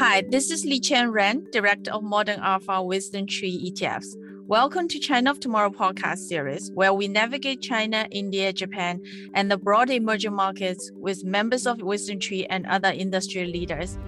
Hi, 0.00 0.22
this 0.26 0.50
is 0.50 0.64
Liqian 0.64 1.12
Ren, 1.12 1.46
Director 1.52 1.92
of 1.92 2.02
Modern 2.02 2.40
Alpha 2.40 2.72
WisdomTree 2.72 3.70
ETFs. 3.70 4.14
Welcome 4.46 4.88
to 4.88 4.98
China 4.98 5.30
of 5.30 5.40
Tomorrow 5.40 5.68
podcast 5.68 6.20
series, 6.20 6.70
where 6.72 6.94
we 6.94 7.06
navigate 7.06 7.60
China, 7.60 8.08
India, 8.10 8.50
Japan, 8.50 9.02
and 9.34 9.50
the 9.50 9.58
broad 9.58 9.90
emerging 9.90 10.32
markets 10.32 10.90
with 10.94 11.22
members 11.22 11.66
of 11.66 11.80
WisdomTree 11.80 12.46
and 12.48 12.64
other 12.64 12.88
industry 12.88 13.44
leaders. 13.44 13.98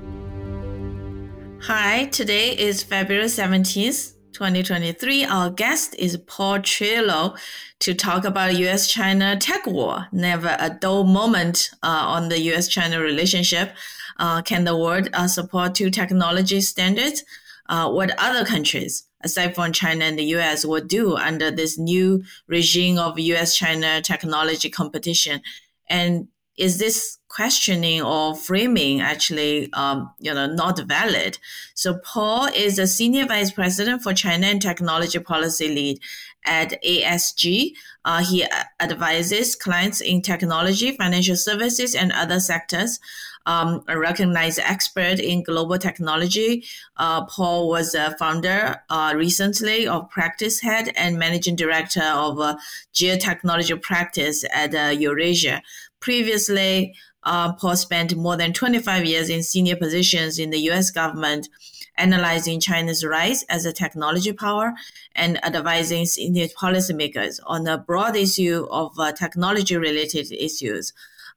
Hi, 1.60 2.06
today 2.06 2.56
is 2.56 2.82
February 2.82 3.26
17th, 3.26 4.14
2023. 4.32 5.26
Our 5.26 5.50
guest 5.50 5.94
is 5.98 6.16
Paul 6.16 6.60
Triolo 6.60 7.38
to 7.80 7.92
talk 7.92 8.24
about 8.24 8.56
US 8.56 8.90
China 8.90 9.36
tech 9.36 9.66
war. 9.66 10.06
Never 10.10 10.56
a 10.58 10.70
dull 10.70 11.04
moment 11.04 11.68
uh, 11.82 11.88
on 11.88 12.30
the 12.30 12.40
US 12.52 12.68
China 12.68 12.98
relationship. 12.98 13.74
Uh, 14.22 14.40
can 14.40 14.62
the 14.62 14.76
world 14.76 15.08
uh, 15.14 15.26
support 15.26 15.74
two 15.74 15.90
technology 15.90 16.60
standards? 16.60 17.24
Uh, 17.68 17.90
what 17.90 18.14
other 18.18 18.44
countries, 18.44 19.08
aside 19.22 19.52
from 19.52 19.72
China 19.72 20.04
and 20.04 20.16
the 20.16 20.36
US, 20.36 20.64
would 20.64 20.86
do 20.86 21.16
under 21.16 21.50
this 21.50 21.76
new 21.76 22.22
regime 22.46 22.98
of 22.98 23.18
US 23.18 23.56
China 23.56 24.00
technology 24.00 24.70
competition? 24.70 25.42
And 25.90 26.28
is 26.56 26.78
this 26.78 27.18
questioning 27.28 28.00
or 28.00 28.36
framing 28.36 29.00
actually 29.00 29.72
um, 29.72 30.12
you 30.18 30.32
know 30.32 30.46
not 30.46 30.78
valid 30.80 31.38
so 31.74 31.98
paul 32.04 32.46
is 32.54 32.78
a 32.78 32.86
senior 32.86 33.24
vice 33.24 33.50
president 33.50 34.02
for 34.02 34.12
china 34.12 34.46
and 34.46 34.60
technology 34.60 35.18
policy 35.18 35.68
lead 35.68 35.98
at 36.44 36.74
asg 36.82 37.72
uh, 38.04 38.22
he 38.22 38.44
advises 38.80 39.56
clients 39.56 40.02
in 40.02 40.20
technology 40.20 40.94
financial 40.94 41.36
services 41.36 41.94
and 41.94 42.12
other 42.12 42.38
sectors 42.38 43.00
um, 43.46 43.82
a 43.88 43.98
recognized 43.98 44.58
expert 44.60 45.18
in 45.18 45.42
global 45.42 45.78
technology. 45.78 46.64
Uh, 46.96 47.24
Paul 47.26 47.68
was 47.68 47.94
a 47.94 48.16
founder 48.18 48.82
uh, 48.90 49.12
recently 49.16 49.86
of 49.86 50.10
Practice 50.10 50.60
Head 50.60 50.92
and 50.96 51.18
managing 51.18 51.56
director 51.56 52.04
of 52.04 52.38
a 52.38 52.58
geotechnology 52.94 53.80
practice 53.80 54.44
at 54.52 54.74
uh, 54.74 54.90
Eurasia. 54.90 55.62
Previously, 56.00 56.94
uh, 57.24 57.52
Paul 57.52 57.76
spent 57.76 58.16
more 58.16 58.36
than 58.36 58.52
25 58.52 59.04
years 59.04 59.28
in 59.28 59.42
senior 59.42 59.76
positions 59.76 60.38
in 60.38 60.50
the 60.50 60.58
US 60.70 60.90
government, 60.90 61.48
analyzing 61.96 62.58
China's 62.58 63.04
rise 63.04 63.44
as 63.44 63.64
a 63.64 63.72
technology 63.72 64.32
power 64.32 64.72
and 65.14 65.44
advising 65.44 66.06
senior 66.06 66.48
policymakers 66.48 67.38
on 67.46 67.66
a 67.66 67.78
broad 67.78 68.16
issue 68.16 68.66
of 68.70 68.98
uh, 68.98 69.12
technology 69.12 69.76
related 69.76 70.32
issues. 70.32 70.92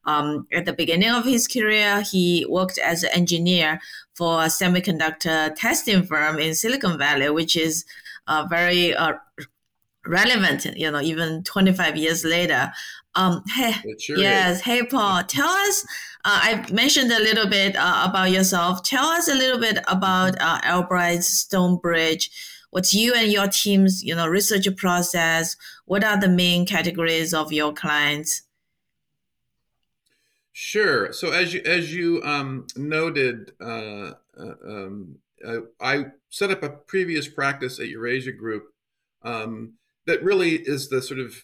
Um, 0.06 0.48
at 0.54 0.66
the 0.66 0.74
beginning 0.74 1.10
of 1.10 1.26
his 1.26 1.48
career, 1.48 2.02
he 2.02 2.46
worked 2.48 2.78
as 2.78 3.04
an 3.04 3.10
engineer 3.14 3.80
for 4.14 4.44
a 4.44 4.48
semiconductor 4.48 5.56
testing 5.56 6.04
firm 6.04 6.40
in 6.40 6.56
Silicon 6.56 6.98
Valley, 6.98 7.30
which 7.30 7.56
is 7.56 7.86
uh, 8.28 8.46
very 8.50 8.96
uh, 8.96 9.14
relevant, 10.06 10.66
you 10.76 10.90
know, 10.90 11.02
even 11.02 11.44
25 11.44 11.98
years 11.98 12.24
later. 12.24 12.72
Um, 13.16 13.44
hey, 13.48 13.74
sure 13.98 14.18
yes, 14.18 14.58
is. 14.58 14.62
hey 14.62 14.86
Paul, 14.86 15.24
tell 15.28 15.48
us. 15.48 15.86
Uh, 16.26 16.40
I 16.42 16.72
mentioned 16.72 17.12
a 17.12 17.20
little 17.20 17.48
bit 17.48 17.76
uh, 17.76 18.08
about 18.10 18.32
yourself. 18.32 18.84
Tell 18.84 19.06
us 19.06 19.28
a 19.28 19.36
little 19.36 19.60
bit 19.60 19.78
about 19.88 20.40
uh, 20.42 20.60
Albright 20.66 21.24
Stonebridge. 21.24 22.32
What's 22.72 22.94
you 22.94 23.14
and 23.14 23.32
your 23.32 23.48
team's, 23.48 24.04
you 24.04 24.16
know, 24.16 24.28
research 24.28 24.68
process? 24.76 25.56
What 25.86 26.04
are 26.04 26.20
the 26.20 26.28
main 26.28 26.66
categories 26.66 27.34
of 27.34 27.54
your 27.54 27.74
clients? 27.74 28.42
Sure. 30.58 31.12
So 31.12 31.32
as 31.32 31.54
you 31.54 31.62
as 31.66 31.94
you 31.94 32.24
um, 32.24 32.66
noted, 32.78 33.52
uh, 33.60 34.12
uh, 34.40 34.54
um, 34.66 35.18
uh, 35.46 35.58
I 35.82 36.06
set 36.30 36.50
up 36.50 36.64
a 36.64 36.70
previous 36.70 37.28
practice 37.28 37.78
at 37.78 37.90
Eurasia 37.90 38.32
Group 38.32 38.68
um, 39.22 39.74
that 40.06 40.24
really 40.24 40.52
is 40.56 40.88
the 40.88 41.02
sort 41.02 41.20
of 41.20 41.44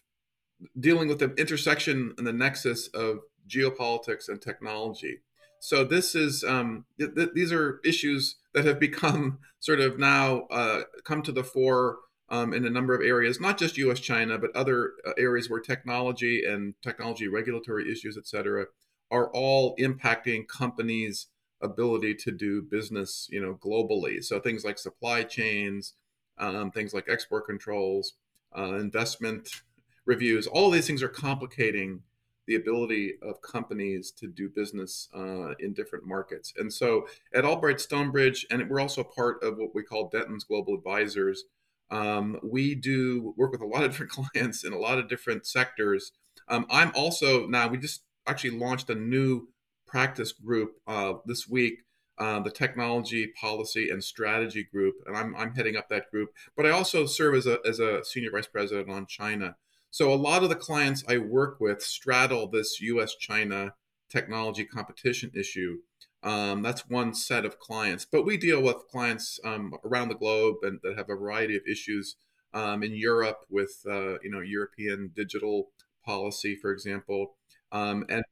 dealing 0.80 1.10
with 1.10 1.20
the 1.20 1.34
intersection 1.36 2.14
and 2.18 2.26
the 2.26 2.32
nexus 2.32 2.88
of 2.94 3.20
geopolitics 3.50 4.30
and 4.30 4.42
technology. 4.42 5.20
So 5.60 5.84
this 5.84 6.16
is 6.16 6.46
um, 6.46 6.86
th- 6.98 7.14
th- 7.14 7.32
these 7.36 7.52
are 7.52 7.82
issues 7.84 8.38
that 8.54 8.64
have 8.64 8.80
become 8.80 9.40
sort 9.60 9.82
of 9.82 10.00
now 10.00 10.44
uh, 10.52 10.84
come 11.04 11.22
to 11.24 11.34
the 11.34 11.44
fore 11.44 11.98
um, 12.30 12.54
in 12.54 12.66
a 12.66 12.70
number 12.70 12.96
of 12.96 13.02
areas, 13.02 13.42
not 13.42 13.58
just 13.58 13.78
U.S. 13.78 14.00
China, 14.00 14.38
but 14.38 14.56
other 14.56 14.94
uh, 15.06 15.12
areas 15.18 15.50
where 15.50 15.60
technology 15.60 16.46
and 16.46 16.76
technology 16.82 17.28
regulatory 17.28 17.92
issues, 17.92 18.18
et 18.18 18.26
cetera, 18.26 18.68
are 19.12 19.30
all 19.32 19.76
impacting 19.78 20.48
companies' 20.48 21.28
ability 21.62 22.16
to 22.16 22.32
do 22.32 22.62
business, 22.62 23.28
you 23.30 23.42
know, 23.42 23.56
globally. 23.56 24.24
So 24.24 24.40
things 24.40 24.66
like 24.66 24.80
supply 24.80 25.24
chains, 25.24 25.94
um, 26.38 26.72
things 26.72 26.94
like 26.94 27.06
export 27.08 27.46
controls, 27.46 28.14
uh, 28.58 28.76
investment 28.76 29.62
reviews. 30.06 30.48
All 30.48 30.72
these 30.72 30.88
things 30.88 31.04
are 31.04 31.10
complicating 31.10 32.02
the 32.48 32.56
ability 32.56 33.14
of 33.22 33.42
companies 33.42 34.12
to 34.12 34.28
do 34.28 34.50
business 34.50 35.08
uh, 35.16 35.54
in 35.60 35.74
different 35.74 36.06
markets. 36.06 36.54
And 36.58 36.74
so 36.74 37.08
at 37.34 37.46
Albright 37.46 37.80
Stonebridge, 37.80 38.46
and 38.50 38.68
we're 38.70 38.80
also 38.80 39.04
part 39.04 39.44
of 39.44 39.58
what 39.58 39.76
we 39.76 39.84
call 39.84 40.10
Dentons 40.10 40.48
Global 40.48 40.74
Advisors, 40.74 41.44
um, 41.92 42.40
we 42.42 42.74
do 42.74 43.34
work 43.38 43.52
with 43.52 43.62
a 43.62 43.66
lot 43.66 43.84
of 43.84 43.92
different 43.92 44.12
clients 44.34 44.64
in 44.64 44.74
a 44.74 44.80
lot 44.80 44.98
of 44.98 45.08
different 45.08 45.46
sectors. 45.46 46.14
Um, 46.48 46.66
I'm 46.70 46.92
also 46.96 47.48
now, 47.48 47.68
we 47.68 47.78
just 47.78 48.02
actually 48.28 48.58
launched 48.58 48.90
a 48.90 48.96
new 48.96 49.48
practice 49.88 50.32
group 50.32 50.74
uh, 50.88 51.14
this 51.26 51.48
week. 51.48 51.80
Uh, 52.18 52.40
the 52.40 52.52
technology 52.52 53.32
policy 53.40 53.90
and 53.90 54.04
strategy 54.04 54.64
group, 54.64 54.94
and 55.08 55.18
I'm, 55.18 55.36
I'm 55.36 55.56
heading 55.56 55.76
up 55.76 55.90
that 55.90 56.12
group. 56.12 56.30
But 56.56 56.68
I 56.68 56.70
also 56.70 57.08
serve 57.08 57.34
as 57.34 57.48
a, 57.48 57.58
as 57.66 57.80
a 57.80 58.04
senior 58.04 58.30
vice 58.32 58.46
president 58.46 58.92
on 58.92 59.08
China. 59.08 59.56
So 59.90 60.14
a 60.14 60.16
lot 60.16 60.44
of 60.44 60.50
the 60.50 60.56
clients 60.56 61.04
I 61.08 61.18
work 61.18 61.60
with 61.60 61.82
straddle 61.82 62.48
this 62.48 62.80
U.S. 62.80 63.16
China 63.16 63.74
technology 64.10 64.66
competition 64.66 65.32
issue. 65.34 65.80
Um, 66.22 66.62
that's 66.62 66.88
one 66.88 67.16
set 67.16 67.46
of 67.46 67.58
clients, 67.58 68.06
but 68.06 68.24
we 68.24 68.38
deal 68.38 68.62
with 68.62 68.88
clients 68.92 69.40
um, 69.44 69.74
around 69.84 70.10
the 70.10 70.16
globe 70.16 70.58
and 70.62 70.80
that 70.84 70.98
have 70.98 71.10
a 71.10 71.16
variety 71.16 71.56
of 71.56 71.64
issues. 71.70 72.16
Um, 72.54 72.84
in 72.84 72.94
Europe, 72.94 73.46
with 73.50 73.82
uh, 73.90 74.20
you 74.22 74.30
know 74.30 74.42
European 74.42 75.12
digital 75.16 75.70
policy, 76.06 76.56
for 76.56 76.72
example, 76.72 77.38
um, 77.72 78.06
and 78.10 78.24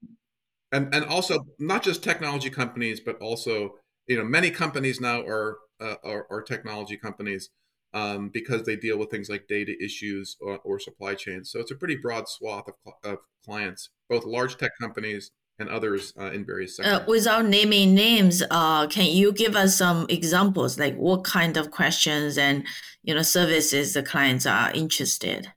and 0.71 0.93
and 0.93 1.05
also 1.05 1.45
not 1.59 1.83
just 1.83 2.03
technology 2.03 2.49
companies, 2.49 2.99
but 2.99 3.17
also 3.17 3.75
you 4.07 4.17
know 4.17 4.23
many 4.23 4.51
companies 4.51 4.99
now 4.99 5.21
are 5.21 5.57
uh, 5.79 5.95
are, 6.03 6.27
are 6.29 6.41
technology 6.41 6.97
companies 6.97 7.49
um, 7.93 8.29
because 8.29 8.63
they 8.63 8.75
deal 8.75 8.97
with 8.97 9.09
things 9.09 9.29
like 9.29 9.47
data 9.47 9.73
issues 9.83 10.37
or, 10.41 10.59
or 10.63 10.79
supply 10.79 11.15
chains. 11.15 11.51
So 11.51 11.59
it's 11.59 11.71
a 11.71 11.75
pretty 11.75 11.95
broad 11.95 12.27
swath 12.27 12.67
of, 12.67 12.93
of 13.03 13.17
clients, 13.43 13.89
both 14.09 14.25
large 14.25 14.57
tech 14.57 14.71
companies 14.79 15.31
and 15.57 15.69
others 15.69 16.13
uh, 16.19 16.31
in 16.31 16.45
various 16.45 16.79
uh, 16.79 16.83
sectors. 16.83 16.99
Uh, 16.99 17.05
without 17.07 17.45
naming 17.45 17.93
names, 17.93 18.43
uh, 18.51 18.87
can 18.87 19.05
you 19.05 19.31
give 19.31 19.55
us 19.55 19.75
some 19.75 20.05
examples, 20.09 20.79
like 20.79 20.95
what 20.95 21.23
kind 21.23 21.57
of 21.57 21.71
questions 21.71 22.37
and 22.37 22.65
you 23.03 23.13
know 23.13 23.21
services 23.21 23.93
the 23.93 24.03
clients 24.03 24.45
are 24.45 24.71
interested? 24.71 25.51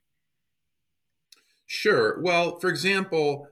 Sure. 1.65 2.21
Well, 2.21 2.59
for 2.59 2.69
example, 2.69 3.47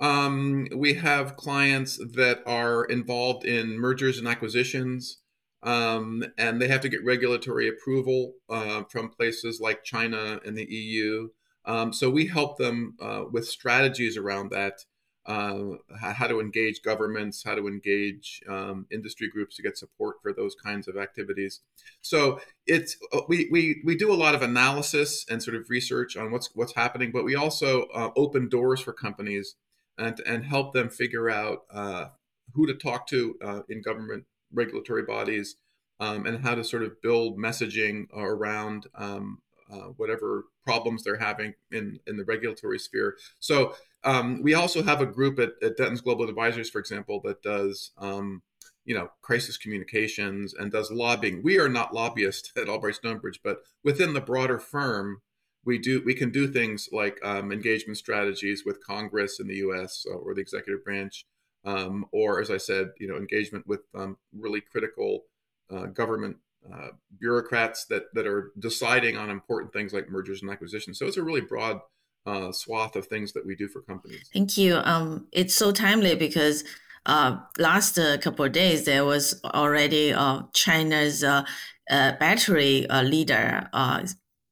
um, 0.00 0.66
we 0.74 0.94
have 0.94 1.36
clients 1.36 1.98
that 1.98 2.42
are 2.46 2.84
involved 2.84 3.44
in 3.44 3.78
mergers 3.78 4.18
and 4.18 4.28
acquisitions 4.28 5.18
um, 5.64 6.22
and 6.36 6.60
they 6.60 6.68
have 6.68 6.82
to 6.82 6.88
get 6.88 7.04
regulatory 7.04 7.68
approval 7.68 8.34
uh, 8.50 8.84
from 8.84 9.08
places 9.08 9.60
like 9.60 9.82
China 9.82 10.38
and 10.44 10.56
the 10.56 10.66
EU. 10.66 11.30
Um, 11.64 11.92
so 11.92 12.10
we 12.10 12.26
help 12.26 12.58
them 12.58 12.96
uh, 13.00 13.24
with 13.32 13.48
strategies 13.48 14.18
around 14.18 14.50
that, 14.50 14.84
uh, 15.24 15.76
how 15.98 16.26
to 16.26 16.38
engage 16.38 16.82
governments, 16.82 17.42
how 17.42 17.54
to 17.54 17.66
engage 17.66 18.42
um, 18.46 18.86
industry 18.90 19.30
groups 19.30 19.56
to 19.56 19.62
get 19.62 19.78
support 19.78 20.16
for 20.20 20.34
those 20.34 20.54
kinds 20.54 20.86
of 20.86 20.98
activities. 20.98 21.60
So 22.02 22.40
it's 22.66 22.98
uh, 23.14 23.22
we, 23.26 23.48
we 23.50 23.80
we 23.86 23.96
do 23.96 24.12
a 24.12 24.16
lot 24.16 24.34
of 24.34 24.42
analysis 24.42 25.24
and 25.30 25.42
sort 25.42 25.56
of 25.56 25.70
research 25.70 26.14
on 26.14 26.30
what's 26.30 26.50
what's 26.54 26.74
happening, 26.74 27.10
but 27.10 27.24
we 27.24 27.34
also 27.34 27.84
uh, 27.94 28.10
open 28.16 28.50
doors 28.50 28.80
for 28.80 28.92
companies 28.92 29.54
and 29.98 30.20
and 30.26 30.44
help 30.44 30.72
them 30.72 30.88
figure 30.88 31.30
out 31.30 31.64
uh, 31.72 32.06
who 32.54 32.66
to 32.66 32.74
talk 32.74 33.06
to 33.08 33.64
in 33.68 33.82
government 33.82 34.24
regulatory 34.52 35.02
bodies 35.02 35.56
um, 36.00 36.26
and 36.26 36.44
how 36.44 36.54
to 36.54 36.64
sort 36.64 36.82
of 36.82 37.00
build 37.02 37.38
messaging 37.38 38.06
around 38.14 38.86
um, 38.94 39.38
uh, 39.70 39.88
whatever 39.96 40.44
problems 40.64 41.02
they're 41.02 41.18
having 41.18 41.54
in, 41.70 41.98
in 42.06 42.16
the 42.16 42.24
regulatory 42.24 42.78
sphere. 42.78 43.16
So 43.38 43.74
um, 44.02 44.42
we 44.42 44.54
also 44.54 44.82
have 44.82 45.00
a 45.00 45.06
group 45.06 45.38
at, 45.38 45.52
at 45.62 45.78
Dentons 45.78 46.02
Global 46.02 46.28
Advisors, 46.28 46.70
for 46.70 46.78
example, 46.78 47.20
that 47.24 47.42
does 47.42 47.92
um, 47.98 48.42
you 48.84 48.94
know 48.94 49.08
crisis 49.22 49.56
communications 49.56 50.52
and 50.54 50.70
does 50.70 50.90
lobbying. 50.90 51.42
We 51.42 51.58
are 51.58 51.68
not 51.68 51.94
lobbyists 51.94 52.52
at 52.56 52.68
Albright 52.68 52.96
Stonebridge, 52.96 53.40
but 53.42 53.62
within 53.82 54.12
the 54.12 54.20
broader 54.20 54.58
firm, 54.58 55.22
we 55.64 55.78
do 55.78 56.02
we 56.04 56.14
can 56.14 56.30
do 56.30 56.46
things 56.48 56.88
like 56.92 57.18
um, 57.24 57.52
engagement 57.52 57.98
strategies 57.98 58.64
with 58.64 58.84
Congress 58.84 59.40
in 59.40 59.46
the 59.46 59.56
U.S. 59.56 60.04
or 60.06 60.34
the 60.34 60.40
executive 60.40 60.84
branch 60.84 61.24
um, 61.64 62.06
or 62.12 62.40
as 62.40 62.50
I 62.50 62.58
said, 62.58 62.90
you 62.98 63.08
know, 63.08 63.16
engagement 63.16 63.66
with 63.66 63.80
um, 63.94 64.18
really 64.36 64.60
critical 64.60 65.24
uh, 65.70 65.86
government 65.86 66.36
uh, 66.72 66.88
bureaucrats 67.18 67.86
that 67.86 68.04
that 68.14 68.26
are 68.26 68.52
deciding 68.58 69.16
on 69.16 69.30
important 69.30 69.72
things 69.72 69.92
like 69.92 70.10
mergers 70.10 70.42
and 70.42 70.50
acquisitions. 70.50 70.98
So 70.98 71.06
it's 71.06 71.16
a 71.16 71.22
really 71.22 71.40
broad 71.40 71.80
uh, 72.26 72.52
swath 72.52 72.96
of 72.96 73.06
things 73.06 73.32
that 73.32 73.46
we 73.46 73.54
do 73.54 73.68
for 73.68 73.82
companies. 73.82 74.28
Thank 74.32 74.56
you. 74.56 74.76
Um, 74.76 75.26
it's 75.32 75.54
so 75.54 75.72
timely 75.72 76.14
because 76.14 76.64
uh, 77.06 77.38
last 77.58 77.98
uh, 77.98 78.16
couple 78.18 78.44
of 78.44 78.52
days 78.52 78.84
there 78.84 79.04
was 79.04 79.40
already 79.44 80.12
uh, 80.12 80.42
China's 80.54 81.22
uh, 81.22 81.44
uh, 81.90 82.12
battery 82.18 82.88
uh, 82.88 83.02
leader. 83.02 83.68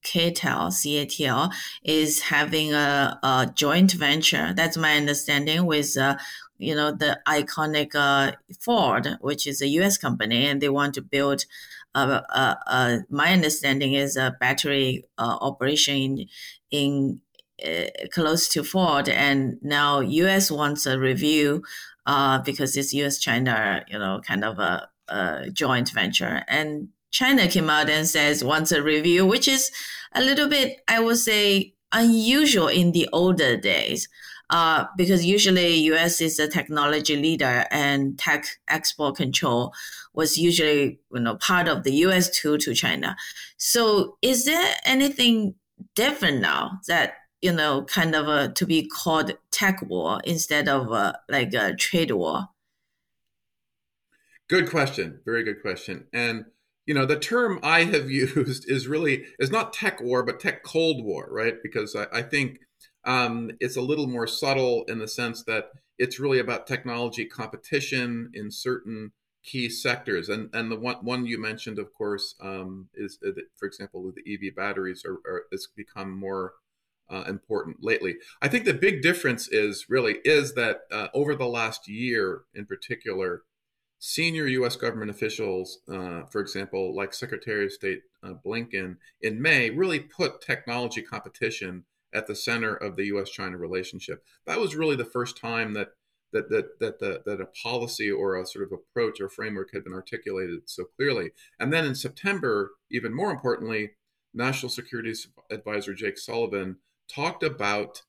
CATL, 0.04 0.70
CATL 0.70 1.52
is 1.84 2.22
having 2.22 2.72
a, 2.72 3.18
a, 3.22 3.52
joint 3.54 3.92
venture. 3.92 4.52
That's 4.54 4.76
my 4.76 4.96
understanding 4.96 5.66
with, 5.66 5.96
you 6.58 6.74
know, 6.74 6.92
the 6.92 7.20
iconic 7.26 7.92
Ford, 8.60 9.16
which 9.20 9.46
is 9.46 9.62
a 9.62 9.68
U.S. 9.68 9.98
company, 9.98 10.46
and 10.46 10.60
they 10.60 10.68
want 10.68 10.94
to 10.94 11.02
build 11.02 11.44
uh, 11.94 12.22
uh, 12.30 12.54
uh, 12.66 12.98
my 13.10 13.32
understanding 13.32 13.92
is 13.92 14.16
a 14.16 14.36
battery 14.40 15.04
operation 15.18 16.26
in, 16.70 17.20
in 17.58 17.90
close 18.12 18.48
to 18.48 18.64
Ford, 18.64 19.08
and 19.08 19.58
now 19.62 20.00
U.S. 20.00 20.50
wants 20.50 20.86
a 20.86 20.98
review 20.98 21.62
because 22.44 22.76
it's 22.76 22.94
U.S. 22.94 23.18
China, 23.18 23.84
you 23.88 23.98
know, 23.98 24.20
kind 24.26 24.44
of 24.44 24.58
a, 24.58 24.88
a 25.08 25.50
joint 25.52 25.90
venture, 25.90 26.42
and 26.48 26.88
China 27.12 27.46
came 27.46 27.70
out 27.70 27.88
and 27.88 28.08
says 28.08 28.42
wants 28.42 28.72
a 28.72 28.82
review, 28.82 29.24
which 29.24 29.46
is 29.46 29.70
a 30.14 30.20
little 30.20 30.48
bit, 30.48 30.80
I 30.88 31.00
would 31.00 31.18
say, 31.18 31.74
unusual 31.92 32.68
in 32.68 32.92
the 32.92 33.08
older 33.12 33.56
days 33.56 34.08
uh, 34.52 34.84
because 34.96 35.24
usually 35.24 35.74
U.S. 35.92 36.20
is 36.20 36.38
a 36.38 36.46
technology 36.46 37.16
leader 37.16 37.64
and 37.70 38.18
tech 38.18 38.44
export 38.68 39.16
control 39.16 39.72
was 40.12 40.36
usually 40.36 41.00
you 41.12 41.20
know 41.20 41.36
part 41.36 41.68
of 41.68 41.84
the 41.84 41.92
U.S. 42.06 42.30
tool 42.30 42.58
to 42.58 42.74
China. 42.74 43.16
So 43.56 44.18
is 44.20 44.44
there 44.44 44.74
anything 44.84 45.54
different 45.94 46.42
now 46.42 46.80
that 46.86 47.14
you 47.40 47.52
know 47.52 47.84
kind 47.84 48.14
of 48.14 48.28
a, 48.28 48.52
to 48.52 48.66
be 48.66 48.86
called 48.86 49.32
tech 49.50 49.80
war 49.82 50.20
instead 50.24 50.68
of 50.68 50.92
a, 50.92 51.18
like 51.30 51.54
a 51.54 51.74
trade 51.74 52.10
war? 52.10 52.48
Good 54.48 54.68
question. 54.68 55.20
Very 55.24 55.44
good 55.44 55.62
question. 55.62 56.08
And 56.12 56.44
you 56.92 56.98
know 56.98 57.06
the 57.06 57.18
term 57.18 57.58
I 57.62 57.84
have 57.84 58.10
used 58.24 58.70
is 58.70 58.86
really 58.86 59.24
is 59.38 59.50
not 59.50 59.72
tech 59.72 60.02
war 60.02 60.22
but 60.22 60.38
tech 60.38 60.62
cold 60.62 61.02
war, 61.02 61.26
right? 61.30 61.54
Because 61.62 61.96
I, 61.96 62.04
I 62.12 62.20
think 62.20 62.58
um, 63.04 63.50
it's 63.60 63.76
a 63.76 63.80
little 63.80 64.06
more 64.06 64.26
subtle 64.26 64.84
in 64.88 64.98
the 64.98 65.08
sense 65.08 65.42
that 65.44 65.70
it's 65.98 66.20
really 66.20 66.38
about 66.38 66.66
technology 66.66 67.24
competition 67.24 68.30
in 68.34 68.50
certain 68.50 69.12
key 69.42 69.70
sectors. 69.70 70.28
And 70.28 70.50
and 70.52 70.70
the 70.70 70.78
one 70.78 70.96
one 70.96 71.24
you 71.24 71.40
mentioned, 71.40 71.78
of 71.78 71.94
course, 71.94 72.34
um, 72.42 72.90
is 72.94 73.18
uh, 73.26 73.30
for 73.56 73.64
example, 73.64 74.12
the 74.14 74.34
EV 74.34 74.54
batteries 74.54 75.02
are, 75.06 75.14
are 75.26 75.44
has 75.50 75.68
become 75.74 76.10
more 76.14 76.52
uh, 77.08 77.24
important 77.26 77.78
lately. 77.80 78.16
I 78.42 78.48
think 78.48 78.66
the 78.66 78.74
big 78.74 79.00
difference 79.00 79.48
is 79.48 79.86
really 79.88 80.18
is 80.26 80.52
that 80.56 80.82
uh, 80.92 81.08
over 81.14 81.34
the 81.34 81.46
last 81.46 81.88
year, 81.88 82.42
in 82.54 82.66
particular, 82.66 83.44
senior 84.04 84.48
U.S. 84.48 84.74
government 84.74 85.12
officials, 85.12 85.78
uh, 85.88 86.22
for 86.24 86.40
example, 86.40 86.92
like 86.92 87.14
Secretary 87.14 87.66
of 87.66 87.72
State 87.72 88.02
uh, 88.24 88.32
Blinken 88.44 88.96
in 89.20 89.40
May, 89.40 89.70
really 89.70 90.00
put 90.00 90.40
technology 90.40 91.00
competition 91.00 91.84
at 92.12 92.26
the 92.26 92.34
center 92.34 92.74
of 92.74 92.96
the 92.96 93.04
U.S.-China 93.06 93.60
relationship. 93.60 94.24
That 94.44 94.58
was 94.58 94.74
really 94.74 94.96
the 94.96 95.04
first 95.04 95.36
time 95.36 95.72
that 95.74 95.90
that 96.32 96.50
that 96.50 96.80
that 96.80 96.98
that, 96.98 97.24
that 97.26 97.40
a 97.40 97.46
policy 97.62 98.10
or 98.10 98.34
a 98.34 98.44
sort 98.44 98.64
of 98.64 98.72
approach 98.72 99.20
or 99.20 99.28
framework 99.28 99.72
had 99.72 99.84
been 99.84 99.92
articulated 99.92 100.62
so 100.64 100.84
clearly. 100.96 101.30
And 101.60 101.72
then 101.72 101.84
in 101.84 101.94
September, 101.94 102.72
even 102.90 103.14
more 103.14 103.30
importantly, 103.30 103.92
National 104.34 104.70
Security 104.70 105.14
Advisor 105.48 105.94
Jake 105.94 106.18
Sullivan 106.18 106.78
talked 107.08 107.44
about 107.44 108.02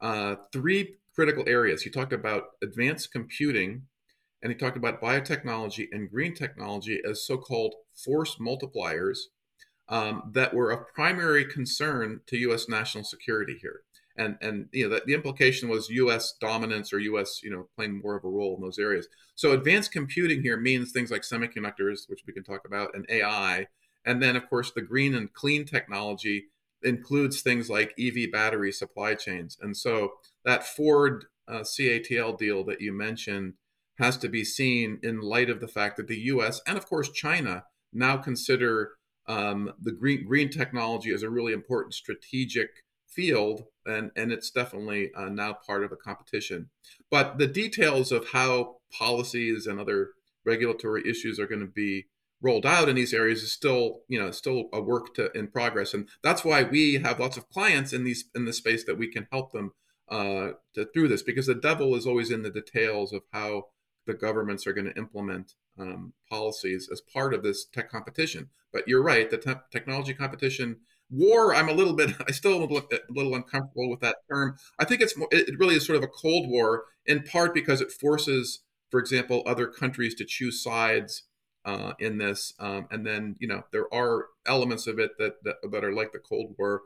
uh, 0.00 0.36
three 0.52 0.94
critical 1.12 1.42
areas. 1.48 1.82
He 1.82 1.90
talked 1.90 2.12
about 2.12 2.50
advanced 2.62 3.10
computing, 3.10 3.86
and 4.42 4.50
he 4.52 4.58
talked 4.58 4.76
about 4.76 5.00
biotechnology 5.00 5.88
and 5.92 6.10
green 6.10 6.34
technology 6.34 7.00
as 7.08 7.26
so-called 7.26 7.74
force 7.94 8.36
multipliers 8.36 9.18
um, 9.88 10.30
that 10.32 10.54
were 10.54 10.70
of 10.70 10.88
primary 10.94 11.44
concern 11.44 12.20
to 12.26 12.36
U.S. 12.38 12.68
national 12.68 13.04
security 13.04 13.58
here. 13.60 13.82
And, 14.16 14.36
and 14.40 14.68
you 14.72 14.88
know 14.88 14.94
the, 14.96 15.02
the, 15.06 15.14
implication 15.14 15.68
was 15.68 15.88
U.S. 15.88 16.34
dominance 16.40 16.92
or 16.92 16.98
U.S. 16.98 17.42
you 17.42 17.50
know 17.50 17.68
playing 17.76 18.00
more 18.02 18.16
of 18.16 18.24
a 18.24 18.28
role 18.28 18.56
in 18.56 18.62
those 18.62 18.78
areas. 18.78 19.08
So 19.34 19.52
advanced 19.52 19.92
computing 19.92 20.42
here 20.42 20.56
means 20.56 20.92
things 20.92 21.10
like 21.10 21.22
semiconductors, 21.22 22.08
which 22.08 22.22
we 22.26 22.32
can 22.32 22.44
talk 22.44 22.66
about, 22.66 22.94
and 22.94 23.06
AI, 23.08 23.66
and 24.04 24.22
then 24.22 24.36
of 24.36 24.48
course 24.48 24.72
the 24.72 24.82
green 24.82 25.14
and 25.14 25.32
clean 25.32 25.64
technology 25.64 26.46
includes 26.82 27.40
things 27.40 27.70
like 27.70 27.94
EV 27.98 28.32
battery 28.32 28.72
supply 28.72 29.14
chains. 29.14 29.58
And 29.60 29.76
so 29.76 30.12
that 30.44 30.66
Ford 30.66 31.24
uh, 31.48 31.60
CATL 31.60 32.38
deal 32.38 32.64
that 32.64 32.80
you 32.80 32.92
mentioned 32.92 33.54
has 34.00 34.16
to 34.18 34.28
be 34.28 34.44
seen 34.44 34.98
in 35.02 35.20
light 35.20 35.48
of 35.48 35.60
the 35.60 35.68
fact 35.68 35.96
that 35.96 36.08
the 36.08 36.18
U.S. 36.22 36.60
and 36.66 36.76
of 36.76 36.86
course 36.86 37.10
China 37.10 37.64
now 37.92 38.16
consider 38.16 38.92
um, 39.26 39.72
the 39.80 39.92
green 39.92 40.26
green 40.26 40.50
technology 40.50 41.12
as 41.12 41.22
a 41.22 41.30
really 41.30 41.52
important 41.52 41.94
strategic 41.94 42.70
field, 43.06 43.64
and 43.86 44.10
and 44.16 44.32
it's 44.32 44.50
definitely 44.50 45.10
uh, 45.16 45.28
now 45.28 45.56
part 45.66 45.84
of 45.84 45.92
a 45.92 45.96
competition. 45.96 46.70
But 47.10 47.38
the 47.38 47.46
details 47.46 48.10
of 48.12 48.30
how 48.32 48.76
policies 48.92 49.66
and 49.66 49.78
other 49.78 50.10
regulatory 50.44 51.08
issues 51.08 51.38
are 51.38 51.46
going 51.46 51.60
to 51.60 51.66
be 51.66 52.06
rolled 52.42 52.64
out 52.64 52.88
in 52.88 52.96
these 52.96 53.12
areas 53.12 53.42
is 53.42 53.52
still 53.52 54.00
you 54.08 54.18
know 54.18 54.30
still 54.30 54.64
a 54.72 54.80
work 54.80 55.14
to 55.14 55.30
in 55.36 55.46
progress 55.46 55.92
and 55.92 56.08
that's 56.22 56.42
why 56.42 56.62
we 56.62 56.94
have 56.94 57.20
lots 57.20 57.36
of 57.36 57.48
clients 57.50 57.92
in 57.92 58.02
these 58.02 58.24
in 58.34 58.46
the 58.46 58.52
space 58.52 58.82
that 58.84 58.96
we 58.96 59.06
can 59.06 59.28
help 59.30 59.52
them 59.52 59.72
uh, 60.10 60.52
to, 60.74 60.86
through 60.86 61.06
this 61.06 61.22
because 61.22 61.46
the 61.46 61.54
devil 61.54 61.94
is 61.94 62.06
always 62.06 62.30
in 62.30 62.42
the 62.42 62.50
details 62.50 63.12
of 63.12 63.22
how 63.32 63.64
the 64.10 64.18
governments 64.18 64.66
are 64.66 64.72
going 64.72 64.86
to 64.86 64.98
implement 64.98 65.54
um, 65.78 66.12
policies 66.28 66.88
as 66.90 67.00
part 67.00 67.32
of 67.32 67.44
this 67.44 67.64
tech 67.64 67.88
competition. 67.88 68.50
But 68.72 68.88
you're 68.88 69.02
right, 69.02 69.30
the 69.30 69.38
te- 69.38 69.54
technology 69.70 70.14
competition 70.14 70.80
war. 71.10 71.54
I'm 71.54 71.68
a 71.68 71.72
little 71.72 71.94
bit, 71.94 72.10
I 72.28 72.32
still 72.32 72.56
am 72.56 72.68
a 72.68 72.80
little, 73.14 73.34
uncomfortable 73.34 73.88
with 73.88 74.00
that 74.00 74.16
term. 74.28 74.56
I 74.80 74.84
think 74.84 75.00
it's 75.00 75.16
more, 75.16 75.28
it 75.30 75.58
really 75.58 75.76
is 75.76 75.86
sort 75.86 75.96
of 75.96 76.02
a 76.02 76.08
cold 76.08 76.48
war 76.48 76.84
in 77.06 77.22
part 77.22 77.54
because 77.54 77.80
it 77.80 77.92
forces, 77.92 78.62
for 78.90 78.98
example, 78.98 79.44
other 79.46 79.68
countries 79.68 80.14
to 80.16 80.24
choose 80.24 80.62
sides 80.62 81.22
uh, 81.64 81.92
in 81.98 82.18
this, 82.18 82.54
um, 82.58 82.88
and 82.90 83.06
then 83.06 83.36
you 83.38 83.46
know 83.46 83.62
there 83.70 83.92
are 83.92 84.28
elements 84.46 84.86
of 84.86 84.98
it 84.98 85.10
that 85.18 85.44
that, 85.44 85.56
that 85.70 85.84
are 85.84 85.92
like 85.92 86.10
the 86.12 86.18
Cold 86.18 86.54
War 86.58 86.82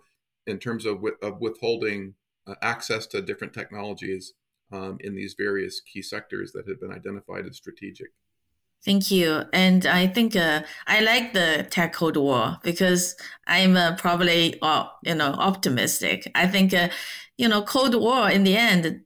in 0.49 0.59
terms 0.59 0.85
of, 0.85 1.05
of 1.23 1.41
withholding 1.41 2.15
uh, 2.45 2.57
access 2.61 3.07
to 3.07 3.23
different 3.23 3.55
technologies 3.55 4.35
um, 4.75 4.99
in 5.01 5.15
these 5.15 5.35
various 5.39 5.81
key 5.81 6.03
sectors 6.03 6.53
that 6.53 6.69
have 6.69 6.81
been 6.81 6.93
identified 6.93 7.47
as 7.47 7.57
strategic. 7.57 8.09
Thank 8.85 9.11
you. 9.11 9.45
And 9.53 9.87
I 9.87 10.07
think 10.07 10.37
uh, 10.37 10.63
I 10.87 11.01
like 11.01 11.33
the 11.33 11.67
tech 11.71 11.95
cold 11.95 12.19
war 12.19 12.59
because 12.63 13.17
I'm 13.47 13.77
uh, 13.77 13.97
probably, 13.97 14.59
uh, 14.61 14.87
you 15.03 15.15
know, 15.15 15.33
optimistic. 15.33 16.31
I 16.35 16.47
think, 16.47 16.75
uh, 16.75 16.91
you 17.39 17.49
know, 17.49 17.63
cold 17.63 17.95
war 17.95 18.29
in 18.29 18.45
the 18.45 18.57
end, 18.57 19.01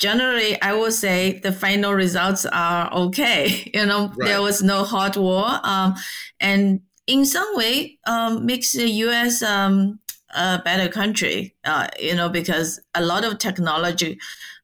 generally, 0.00 0.60
I 0.60 0.74
would 0.74 0.92
say 0.92 1.38
the 1.38 1.52
final 1.52 1.94
results 1.94 2.44
are 2.46 2.92
okay. 2.92 3.70
You 3.74 3.86
know, 3.86 4.08
right. 4.16 4.28
there 4.28 4.42
was 4.42 4.60
no 4.60 4.82
hot 4.82 5.16
war. 5.16 5.46
Um, 5.62 5.94
and 6.40 6.80
in 7.06 7.24
some 7.24 7.54
way, 7.54 7.98
um, 8.06 8.44
makes 8.44 8.72
the 8.72 8.88
U.S. 8.88 9.40
Um, 9.40 10.00
a 10.34 10.60
better 10.64 10.88
country, 10.88 11.54
uh, 11.64 11.88
you 11.98 12.14
know, 12.14 12.28
because 12.28 12.80
a 12.94 13.02
lot 13.04 13.24
of 13.24 13.38
technology 13.38 14.18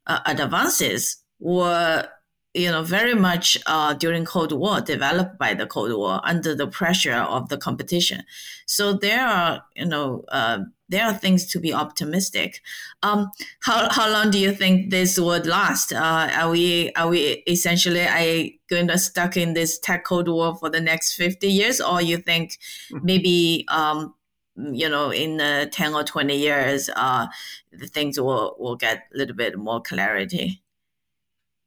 uh, 0.06 0.20
advances 0.26 1.16
were 1.38 2.08
you 2.56 2.70
know, 2.70 2.82
very 2.82 3.14
much 3.14 3.58
uh, 3.66 3.92
during 3.92 4.24
Cold 4.24 4.50
War, 4.50 4.80
developed 4.80 5.38
by 5.38 5.52
the 5.52 5.66
Cold 5.66 5.92
War 5.92 6.20
under 6.24 6.54
the 6.54 6.66
pressure 6.66 7.12
of 7.12 7.50
the 7.50 7.58
competition. 7.58 8.22
So 8.66 8.94
there 8.94 9.20
are, 9.20 9.62
you 9.76 9.84
know, 9.84 10.24
uh, 10.28 10.60
there 10.88 11.04
are 11.04 11.12
things 11.12 11.46
to 11.48 11.60
be 11.60 11.74
optimistic. 11.74 12.62
Um, 13.02 13.30
how 13.60 13.90
how 13.90 14.10
long 14.10 14.30
do 14.30 14.38
you 14.38 14.52
think 14.52 14.90
this 14.90 15.18
would 15.18 15.44
last? 15.44 15.92
Uh, 15.92 16.30
are 16.34 16.50
we 16.50 16.92
are 16.94 17.08
we 17.08 17.42
essentially 17.46 18.06
I 18.08 18.58
going 18.70 18.88
to 18.88 18.98
stuck 18.98 19.36
in 19.36 19.52
this 19.52 19.78
tech 19.78 20.04
Cold 20.04 20.28
War 20.28 20.56
for 20.56 20.70
the 20.70 20.80
next 20.80 21.14
fifty 21.14 21.48
years, 21.48 21.80
or 21.80 22.00
you 22.00 22.16
think 22.16 22.58
hmm. 22.90 22.98
maybe 23.02 23.66
um, 23.68 24.14
you 24.56 24.88
know 24.88 25.10
in 25.10 25.40
uh, 25.40 25.66
ten 25.70 25.94
or 25.94 26.04
twenty 26.04 26.38
years, 26.38 26.90
uh, 26.96 27.26
the 27.72 27.86
things 27.86 28.18
will 28.20 28.56
will 28.58 28.76
get 28.76 29.04
a 29.14 29.18
little 29.18 29.36
bit 29.36 29.58
more 29.58 29.80
clarity? 29.82 30.62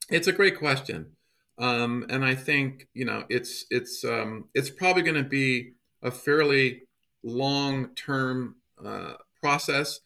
It's 0.09 0.27
a 0.27 0.33
great 0.33 0.57
question, 0.57 1.15
um, 1.57 2.05
and 2.09 2.25
I 2.25 2.35
think 2.35 2.87
you 2.93 3.05
know 3.05 3.25
it's 3.29 3.65
it's 3.69 4.03
um, 4.03 4.45
it's 4.53 4.69
probably 4.69 5.03
going 5.03 5.23
to 5.23 5.29
be 5.29 5.73
a 6.01 6.11
fairly 6.11 6.83
long 7.23 7.95
term 7.95 8.55
uh, 8.83 9.13
process. 9.41 9.99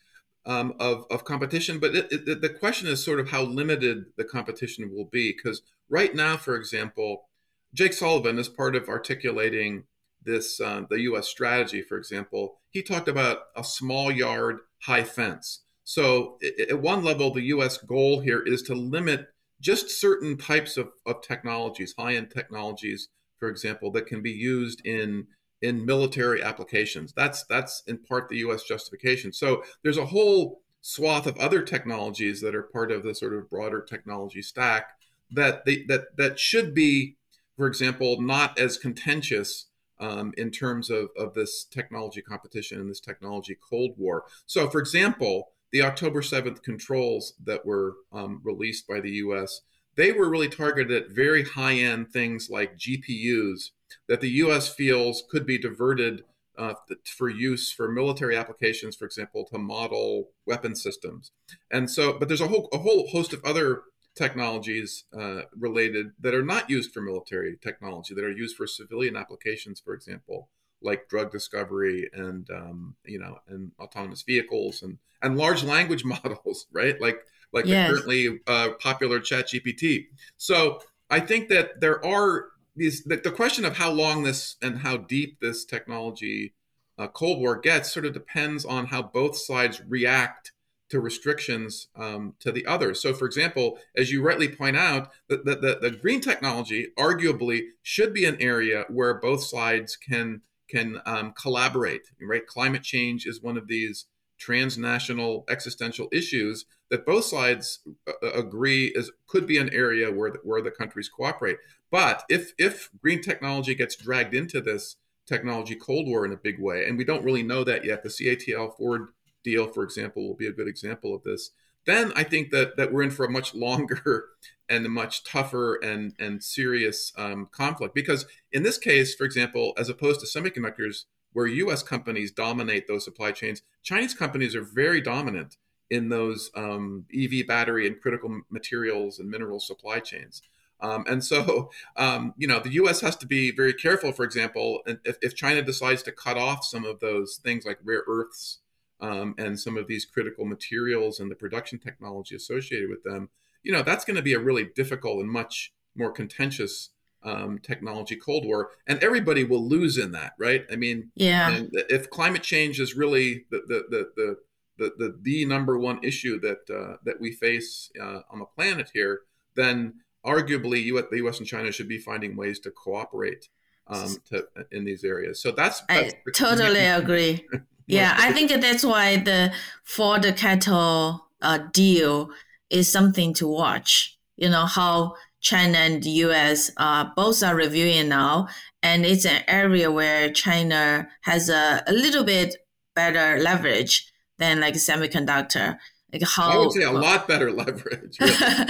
um, 0.46 0.74
of, 0.80 1.06
of 1.10 1.24
competition, 1.24 1.80
but 1.80 1.96
it, 1.96 2.12
it, 2.12 2.42
the 2.42 2.50
question 2.50 2.88
is 2.88 3.04
sort 3.04 3.20
of 3.20 3.30
how 3.30 3.44
limited 3.44 4.06
the 4.18 4.24
competition 4.24 4.92
will 4.94 5.06
be. 5.06 5.32
Because 5.32 5.62
right 5.90 6.14
now, 6.14 6.38
for 6.38 6.56
example, 6.56 7.30
Jake 7.74 7.94
Sullivan, 7.94 8.38
as 8.38 8.50
part 8.50 8.76
of 8.76 8.90
articulating 8.90 9.86
this 10.26 10.60
uh, 10.60 10.84
the 10.90 11.02
U.S. 11.02 11.28
strategy, 11.28 11.82
for 11.82 11.98
example, 11.98 12.60
he 12.70 12.82
talked 12.82 13.08
about 13.08 13.40
a 13.56 13.64
small 13.64 14.12
yard, 14.12 14.60
high 14.84 15.04
fence. 15.04 15.62
So 15.84 16.38
at 16.70 16.82
one 16.82 17.04
level, 17.04 17.34
the 17.34 17.42
U.S. 17.42 17.78
goal 17.78 18.22
here 18.22 18.42
is 18.42 18.62
to 18.64 18.76
limit 18.76 19.28
just 19.60 19.90
certain 19.90 20.38
types 20.38 20.78
of, 20.78 20.90
of 21.06 21.22
technologies, 21.22 21.94
high-end 21.98 22.32
technologies, 22.32 23.10
for 23.38 23.50
example, 23.50 23.92
that 23.92 24.08
can 24.08 24.22
be 24.22 24.32
used 24.32 24.86
in 24.86 25.28
in 25.62 25.86
military 25.86 26.44
applications. 26.44 27.14
That's 27.16 27.44
that's 27.46 27.84
in 27.88 27.98
part 27.98 28.30
the 28.30 28.38
U.S. 28.38 28.64
justification. 28.64 29.32
So 29.32 29.64
there's 29.84 29.98
a 29.98 30.08
whole 30.08 30.62
swath 30.82 31.26
of 31.26 31.38
other 31.38 31.62
technologies 31.62 32.42
that 32.42 32.54
are 32.54 32.64
part 32.64 32.92
of 32.92 33.04
the 33.04 33.16
sort 33.16 33.34
of 33.34 33.50
broader 33.50 33.82
technology 33.82 34.42
stack 34.42 34.90
that 35.32 35.66
they, 35.66 35.84
that 35.88 36.18
that 36.18 36.40
should 36.40 36.74
be, 36.74 37.16
for 37.56 37.68
example, 37.68 38.22
not 38.22 38.60
as 38.60 38.78
contentious 38.78 39.68
um, 40.00 40.34
in 40.38 40.52
terms 40.52 40.90
of, 40.90 41.10
of 41.18 41.34
this 41.34 41.66
technology 41.66 42.22
competition 42.22 42.80
and 42.80 42.90
this 42.90 43.00
technology 43.00 43.58
Cold 43.70 43.92
War. 43.98 44.26
So, 44.46 44.70
for 44.70 44.80
example, 44.80 45.50
the 45.72 45.82
October 45.82 46.22
7th 46.22 46.62
controls 46.64 47.34
that 47.44 47.66
were 47.66 47.96
um, 48.12 48.42
released 48.44 48.88
by 48.88 49.00
the 49.00 49.12
US, 49.12 49.62
they 49.96 50.12
were 50.12 50.30
really 50.30 50.50
targeted 50.50 51.04
at 51.04 51.12
very 51.12 51.44
high 51.44 51.76
end 51.76 52.12
things 52.12 52.50
like 52.50 52.78
GPUs 52.78 53.72
that 54.08 54.22
the 54.22 54.30
US 54.30 54.74
feels 54.74 55.24
could 55.30 55.46
be 55.46 55.58
diverted 55.58 56.24
uh, 56.58 56.74
for 57.06 57.30
use 57.30 57.72
for 57.72 57.92
military 57.92 58.38
applications, 58.38 58.96
for 58.96 59.06
example, 59.06 59.46
to 59.46 59.58
model 59.58 60.30
weapon 60.46 60.76
systems. 60.76 61.32
And 61.72 61.90
so, 61.90 62.18
but 62.20 62.28
there's 62.28 62.42
a 62.42 62.48
whole, 62.48 62.70
a 62.72 62.78
whole 62.78 63.08
host 63.08 63.34
of 63.34 63.44
other 63.44 63.84
technologies 64.16 65.06
uh, 65.18 65.42
related 65.58 66.12
that 66.20 66.34
are 66.34 66.44
not 66.44 66.70
used 66.70 66.92
for 66.92 67.02
military 67.02 67.58
technology 67.62 68.14
that 68.14 68.24
are 68.24 68.32
used 68.32 68.56
for 68.56 68.68
civilian 68.68 69.16
applications 69.16 69.80
for 69.80 69.94
example 69.94 70.50
like 70.82 71.08
drug 71.08 71.32
discovery 71.32 72.10
and 72.14 72.50
um, 72.52 72.96
you 73.06 73.20
know 73.20 73.40
and 73.48 73.72
autonomous 73.80 74.22
vehicles 74.22 74.84
and 74.84 74.98
and 75.22 75.38
large 75.38 75.64
language 75.64 76.06
models 76.06 76.68
right 76.72 77.02
like 77.02 77.20
like 77.52 77.66
yes. 77.66 77.88
the 77.88 77.94
currently 77.94 78.40
uh, 78.48 78.70
popular 78.80 79.20
chat 79.20 79.48
gpt 79.48 80.06
so 80.38 80.80
i 81.10 81.20
think 81.20 81.50
that 81.50 81.80
there 81.82 82.04
are 82.06 82.50
these 82.76 83.04
the, 83.04 83.18
the, 83.18 83.32
question 83.32 83.66
of 83.66 83.78
how 83.78 83.92
long 83.92 84.24
this 84.24 84.56
and 84.62 84.80
how 84.80 84.98
deep 84.98 85.40
this 85.40 85.64
technology 85.64 86.54
uh, 86.98 87.08
cold 87.08 87.40
war 87.40 87.56
gets 87.56 87.92
sort 87.92 88.06
of 88.06 88.14
depends 88.14 88.66
on 88.66 88.88
how 88.88 89.02
both 89.02 89.38
sides 89.38 89.82
react 89.88 90.52
to 90.94 91.00
restrictions 91.00 91.88
um, 91.96 92.36
to 92.40 92.52
the 92.52 92.64
others. 92.68 93.02
So, 93.02 93.16
for 93.16 93.26
example, 93.26 93.80
as 93.98 94.12
you 94.12 94.22
rightly 94.22 94.48
point 94.48 94.78
out, 94.78 95.10
the, 95.28 95.38
the, 95.38 95.80
the, 95.82 95.90
green 95.90 96.22
technology 96.22 96.90
arguably 97.00 97.64
should 97.82 98.14
be 98.14 98.26
an 98.26 98.38
area 98.40 98.86
where 98.90 99.16
both 99.16 99.44
sides 99.44 99.98
can 99.98 100.42
can 100.70 101.02
um, 101.08 101.34
collaborate. 101.34 102.04
Right, 102.22 102.46
climate 102.46 102.84
change 102.84 103.26
is 103.26 103.42
one 103.42 103.58
of 103.58 103.68
these 103.68 104.06
transnational 104.38 105.46
existential 105.50 106.10
issues 106.12 106.66
that 106.92 107.08
both 107.08 107.26
sides 107.26 107.80
uh, 108.08 108.12
uh, 108.22 108.34
agree 108.34 108.92
is 108.94 109.12
could 109.26 109.48
be 109.48 109.58
an 109.58 109.74
area 109.74 110.12
where 110.12 110.30
the, 110.30 110.40
where 110.44 110.62
the 110.62 110.70
countries 110.70 111.10
cooperate. 111.10 111.58
But 111.90 112.24
if 112.30 112.54
if 112.60 112.92
green 113.02 113.22
technology 113.24 113.74
gets 113.74 113.96
dragged 113.96 114.36
into 114.36 114.62
this 114.62 114.98
technology 115.26 115.74
cold 115.74 116.08
war 116.08 116.24
in 116.24 116.34
a 116.34 116.38
big 116.38 116.62
way, 116.62 116.86
and 116.86 117.00
we 117.00 117.04
don't 117.04 117.26
really 117.26 117.42
know 117.42 117.64
that 117.64 117.84
yet, 117.84 118.04
the 118.04 118.10
CATL 118.10 118.78
Ford 118.78 119.08
deal, 119.44 119.68
for 119.68 119.84
example, 119.84 120.28
will 120.28 120.36
be 120.36 120.48
a 120.48 120.54
good 120.54 120.68
example 120.68 121.14
of 121.14 121.24
this. 121.24 121.52
Then 121.86 122.14
I 122.16 122.24
think 122.24 122.52
that 122.52 122.78
that 122.78 122.92
we're 122.92 123.04
in 123.04 123.12
for 123.12 123.26
a 123.26 123.30
much 123.30 123.54
longer 123.56 124.26
and 124.70 124.86
a 124.86 124.90
much 124.90 125.24
tougher 125.24 125.76
and 125.76 126.14
and 126.18 126.44
serious 126.44 127.12
um, 127.18 127.48
conflict 127.52 127.94
because 127.94 128.26
in 128.52 128.64
this 128.64 128.78
case, 128.78 129.16
for 129.16 129.26
example, 129.26 129.74
as 129.78 129.90
opposed 129.90 130.20
to 130.22 130.26
semiconductors, 130.26 131.06
where 131.34 131.48
U.S. 131.48 131.84
companies 131.84 132.32
dominate 132.32 132.88
those 132.88 133.04
supply 133.04 133.32
chains, 133.32 133.62
Chinese 133.82 134.14
companies 134.14 134.56
are 134.56 134.64
very 134.64 135.02
dominant 135.02 135.58
in 135.90 136.10
those 136.10 136.50
um, 136.56 137.06
EV 137.14 137.46
battery 137.48 137.86
and 137.86 138.02
critical 138.02 138.42
materials 138.50 139.20
and 139.20 139.30
mineral 139.30 139.60
supply 139.60 140.00
chains. 140.00 140.42
Um, 140.80 141.06
and 141.08 141.24
so, 141.24 141.72
um, 141.98 142.34
you 142.38 142.48
know, 142.48 142.60
the 142.60 142.74
U.S. 142.74 143.02
has 143.02 143.16
to 143.18 143.28
be 143.28 143.52
very 143.52 143.74
careful. 143.74 144.12
For 144.12 144.24
example, 144.24 144.82
if, 144.86 145.18
if 145.22 145.36
China 145.36 145.62
decides 145.62 146.04
to 146.04 146.12
cut 146.12 146.38
off 146.38 146.64
some 146.64 146.86
of 146.86 147.00
those 147.00 147.40
things 147.44 147.66
like 147.66 147.80
rare 147.84 148.04
earths 148.08 148.60
um, 149.04 149.36
and 149.38 149.60
some 149.60 149.76
of 149.76 149.88
these 149.88 150.06
critical 150.06 150.46
materials 150.46 151.20
and 151.20 151.30
the 151.30 151.36
production 151.36 151.78
technology 151.78 152.36
associated 152.36 152.90
with 152.90 153.04
them, 153.04 153.30
you 153.62 153.72
know, 153.72 153.84
that's 153.84 154.06
going 154.06 154.16
to 154.16 154.22
be 154.22 154.34
a 154.34 154.40
really 154.40 154.70
difficult 154.76 155.20
and 155.20 155.30
much 155.30 155.74
more 155.96 156.12
contentious 156.12 156.90
um, 157.24 157.60
technology 157.60 158.16
Cold 158.16 158.46
War, 158.46 158.72
and 158.88 159.02
everybody 159.04 159.44
will 159.44 159.66
lose 159.68 159.98
in 159.98 160.14
that, 160.14 160.34
right? 160.40 160.66
I 160.72 160.78
mean, 160.78 161.12
yeah. 161.16 161.64
If 161.72 162.10
climate 162.10 162.44
change 162.44 162.80
is 162.80 162.96
really 162.96 163.46
the 163.52 163.62
the 163.68 163.84
the 163.90 164.10
the 164.16 164.38
the, 164.76 164.92
the, 164.98 165.20
the 165.22 165.46
number 165.46 165.78
one 165.78 166.00
issue 166.04 166.40
that 166.40 166.70
uh, 166.70 166.98
that 167.06 167.22
we 167.22 167.32
face 167.32 167.92
uh, 168.02 168.22
on 168.32 168.40
the 168.40 168.46
planet 168.46 168.90
here, 168.94 169.22
then 169.56 169.96
arguably 170.26 170.82
U- 170.84 171.08
the 171.10 171.18
U.S. 171.18 171.40
and 171.40 171.48
China 171.48 171.72
should 171.72 171.88
be 171.88 171.98
finding 171.98 172.36
ways 172.36 172.60
to 172.62 172.72
cooperate 172.72 173.50
um, 173.88 174.18
to, 174.30 174.46
in 174.72 174.84
these 174.84 175.04
areas. 175.04 175.42
So 175.42 175.52
that's, 175.52 175.82
that's 175.88 176.14
I 176.14 176.32
totally 176.34 176.86
agree. 176.86 177.46
Yeah, 177.88 178.16
I 178.18 178.32
think 178.32 178.52
that's 178.52 178.84
why 178.84 179.18
the 179.18 179.54
Ford 179.84 180.24
CATL 180.24 181.22
uh, 181.42 181.58
deal 181.72 182.30
is 182.70 182.92
something 182.92 183.34
to 183.36 183.48
watch. 183.48 184.18
You 184.38 184.50
know 184.50 184.66
how 184.66 185.16
China 185.42 185.78
and 185.78 186.02
the 186.02 186.10
U.S. 186.10 186.72
Uh, 186.78 187.06
both 187.16 187.44
are 187.44 187.56
reviewing 187.56 188.10
now, 188.10 188.48
and 188.82 189.06
it's 189.06 189.26
an 189.26 189.44
area 189.48 189.92
where 189.92 190.32
China 190.32 191.08
has 191.22 191.50
a, 191.50 191.84
a 191.86 191.94
little 191.94 192.24
bit 192.24 192.56
better 192.96 193.40
leverage 193.40 194.12
than 194.40 194.62
like 194.62 194.76
semiconductor. 194.76 195.78
Like 196.12 196.24
how 196.24 196.52
I 196.52 196.58
would 196.58 196.72
say 196.72 196.84
a 196.84 196.92
lot 196.92 197.28
better 197.28 197.52
leverage. 197.52 198.18
I, 198.22 198.68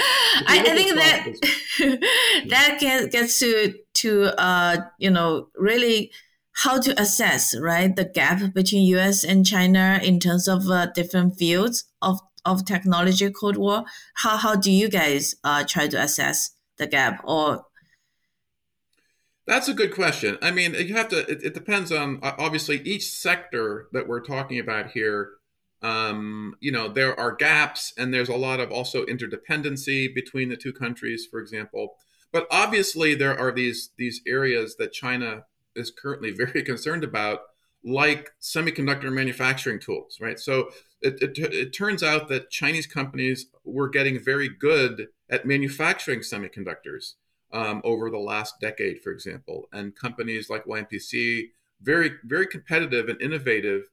I, 0.48 0.62
think 0.64 0.96
that 0.96 1.28
that 2.50 2.78
gets, 2.80 3.08
gets 3.08 3.40
to 3.40 3.74
to 3.96 4.42
uh, 4.42 4.78
you 4.98 5.12
know 5.12 5.50
really 5.56 6.12
how 6.54 6.80
to 6.80 7.00
assess 7.02 7.58
right 7.58 7.96
the 7.96 8.06
gap 8.06 8.54
between 8.54 8.86
U.S. 8.88 9.24
and 9.24 9.46
China 9.46 10.00
in 10.04 10.20
terms 10.20 10.48
of 10.48 10.70
uh, 10.70 10.88
different 10.88 11.36
fields 11.38 11.86
of 12.02 12.20
of 12.46 12.66
technology 12.66 13.30
Cold 13.32 13.58
War. 13.58 13.86
How 14.16 14.38
how 14.38 14.56
do 14.56 14.72
you 14.72 14.90
guys 14.90 15.36
uh, 15.44 15.64
try 15.68 15.88
to 15.88 16.02
assess 16.02 16.52
the 16.78 16.88
gap 16.88 17.22
or? 17.24 17.66
That's 19.46 19.68
a 19.68 19.74
good 19.74 19.94
question. 19.94 20.38
I 20.42 20.52
mean, 20.52 20.74
you 20.74 20.94
have 20.94 21.10
to. 21.10 21.30
It, 21.30 21.44
it 21.44 21.54
depends 21.54 21.92
on 21.92 22.20
obviously 22.22 22.82
each 22.84 23.10
sector 23.12 23.88
that 23.92 24.08
we're 24.08 24.22
talking 24.22 24.60
about 24.60 24.92
here. 24.92 25.32
Um, 25.82 26.56
you 26.62 26.72
know, 26.72 26.88
there 26.88 27.20
are 27.20 27.36
gaps, 27.36 27.94
and 27.98 28.14
there's 28.14 28.30
a 28.30 28.38
lot 28.38 28.62
of 28.62 28.72
also 28.72 29.06
interdependency 29.06 30.14
between 30.14 30.48
the 30.48 30.56
two 30.56 30.72
countries, 30.72 31.28
for 31.30 31.42
example. 31.42 31.96
But 32.32 32.48
obviously, 32.50 33.16
there 33.16 33.38
are 33.38 33.52
these 33.52 33.90
these 33.98 34.22
areas 34.26 34.78
that 34.78 34.94
China 34.94 35.44
is 35.76 35.92
currently 35.92 36.32
very 36.32 36.62
concerned 36.64 37.04
about, 37.04 37.42
like 37.86 38.32
semiconductor 38.42 39.12
manufacturing 39.12 39.80
tools, 39.80 40.18
right? 40.22 40.40
So 40.40 40.70
it, 41.02 41.22
it, 41.22 41.38
it, 41.38 41.74
turns 41.74 42.02
out 42.02 42.30
that 42.30 42.50
Chinese 42.50 42.88
companies 42.88 43.48
were 43.66 43.90
getting 43.90 44.24
very 44.24 44.48
good 44.48 45.08
at 45.30 45.46
manufacturing 45.46 46.20
semiconductors 46.20 47.16
um, 47.52 47.82
over 47.84 48.10
the 48.10 48.18
last 48.18 48.62
decade, 48.62 49.02
for 49.02 49.12
example, 49.12 49.68
and 49.74 49.96
companies 49.96 50.50
like 50.50 50.66
YMTC 50.66 51.50
very 51.82 52.12
very 52.24 52.48
competitive 52.48 53.10
and 53.10 53.22
innovative 53.22 53.84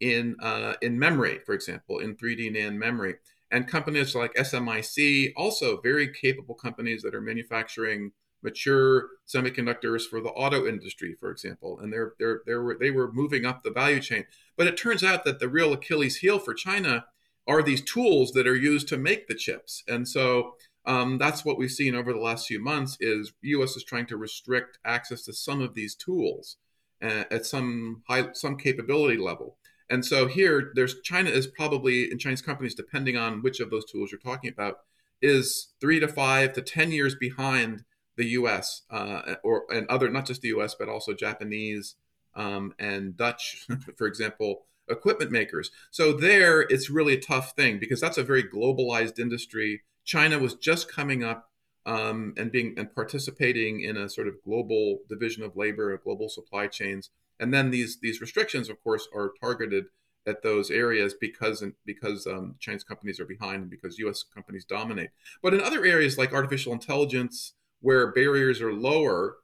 in 0.00 0.36
uh, 0.42 0.74
in 0.82 0.98
memory, 0.98 1.40
for 1.46 1.54
example, 1.54 2.00
in 2.00 2.16
3D 2.16 2.54
NAND 2.54 2.76
memory, 2.76 3.14
and 3.50 3.66
companies 3.66 4.14
like 4.14 4.34
SMIC 4.34 5.32
also 5.36 5.80
very 5.80 6.12
capable 6.12 6.54
companies 6.54 7.02
that 7.02 7.14
are 7.14 7.20
manufacturing 7.20 8.12
mature 8.42 9.08
semiconductors 9.26 10.02
for 10.02 10.20
the 10.20 10.30
auto 10.30 10.66
industry, 10.66 11.16
for 11.18 11.30
example, 11.30 11.78
and 11.80 11.92
they're, 11.92 12.12
they're, 12.18 12.42
they're, 12.46 12.76
they 12.78 12.90
were 12.90 13.12
moving 13.12 13.44
up 13.44 13.62
the 13.62 13.70
value 13.70 14.00
chain. 14.00 14.24
But 14.56 14.66
it 14.66 14.76
turns 14.76 15.02
out 15.02 15.24
that 15.24 15.40
the 15.40 15.48
real 15.48 15.72
Achilles 15.72 16.18
heel 16.18 16.38
for 16.38 16.54
China 16.54 17.06
are 17.46 17.62
these 17.62 17.82
tools 17.82 18.32
that 18.32 18.46
are 18.46 18.56
used 18.56 18.88
to 18.88 18.96
make 18.96 19.28
the 19.28 19.34
chips. 19.34 19.82
And 19.88 20.08
so 20.08 20.54
um, 20.84 21.18
that's 21.18 21.44
what 21.44 21.58
we've 21.58 21.70
seen 21.70 21.94
over 21.94 22.12
the 22.12 22.20
last 22.20 22.46
few 22.46 22.62
months 22.62 22.96
is 23.00 23.32
U.S. 23.42 23.76
is 23.76 23.84
trying 23.84 24.06
to 24.06 24.16
restrict 24.16 24.78
access 24.84 25.22
to 25.22 25.32
some 25.32 25.60
of 25.60 25.74
these 25.74 25.94
tools 25.94 26.56
uh, 27.02 27.24
at 27.30 27.44
some 27.44 28.02
high, 28.08 28.32
some 28.32 28.56
capability 28.56 29.18
level. 29.18 29.56
And 29.88 30.04
so 30.04 30.26
here, 30.26 30.72
there's 30.74 31.00
China 31.02 31.30
is 31.30 31.46
probably, 31.46 32.10
in 32.10 32.18
Chinese 32.18 32.42
companies, 32.42 32.74
depending 32.74 33.16
on 33.16 33.42
which 33.42 33.60
of 33.60 33.70
those 33.70 33.84
tools 33.84 34.10
you're 34.10 34.20
talking 34.20 34.50
about, 34.50 34.78
is 35.22 35.72
three 35.80 36.00
to 36.00 36.08
five 36.08 36.52
to 36.54 36.62
10 36.62 36.90
years 36.92 37.14
behind 37.14 37.84
the 38.16 38.26
U.S. 38.26 38.82
Uh, 38.90 39.36
or 39.42 39.64
and 39.70 39.86
other 39.88 40.08
not 40.08 40.26
just 40.26 40.42
the 40.42 40.48
U.S. 40.48 40.74
but 40.78 40.88
also 40.88 41.12
Japanese 41.12 41.96
um, 42.34 42.74
and 42.78 43.16
Dutch, 43.16 43.66
for 43.96 44.06
example, 44.06 44.66
equipment 44.88 45.30
makers. 45.30 45.70
So 45.90 46.12
there, 46.12 46.60
it's 46.60 46.90
really 46.90 47.14
a 47.14 47.20
tough 47.20 47.52
thing 47.52 47.78
because 47.78 48.00
that's 48.00 48.18
a 48.18 48.22
very 48.22 48.42
globalized 48.42 49.18
industry. 49.18 49.82
China 50.04 50.38
was 50.38 50.54
just 50.54 50.90
coming 50.90 51.24
up 51.24 51.50
um, 51.84 52.34
and 52.36 52.50
being 52.50 52.74
and 52.76 52.94
participating 52.94 53.80
in 53.80 53.96
a 53.96 54.08
sort 54.08 54.28
of 54.28 54.42
global 54.44 55.00
division 55.08 55.42
of 55.42 55.56
labor, 55.56 55.96
global 56.02 56.28
supply 56.28 56.66
chains. 56.66 57.10
And 57.38 57.52
then 57.52 57.70
these 57.70 57.98
these 58.00 58.20
restrictions, 58.20 58.68
of 58.68 58.82
course, 58.82 59.08
are 59.14 59.32
targeted 59.40 59.86
at 60.26 60.42
those 60.42 60.70
areas 60.70 61.14
because 61.14 61.64
because 61.84 62.26
um, 62.26 62.56
Chinese 62.58 62.84
companies 62.84 63.20
are 63.20 63.24
behind 63.24 63.62
and 63.62 63.70
because 63.70 63.98
U.S. 63.98 64.24
companies 64.24 64.64
dominate. 64.64 65.10
But 65.42 65.54
in 65.54 65.60
other 65.60 65.84
areas 65.84 66.18
like 66.18 66.32
artificial 66.32 66.72
intelligence, 66.72 67.54
where 67.80 68.12
barriers 68.12 68.60
are 68.60 68.72
lower, 68.72 69.36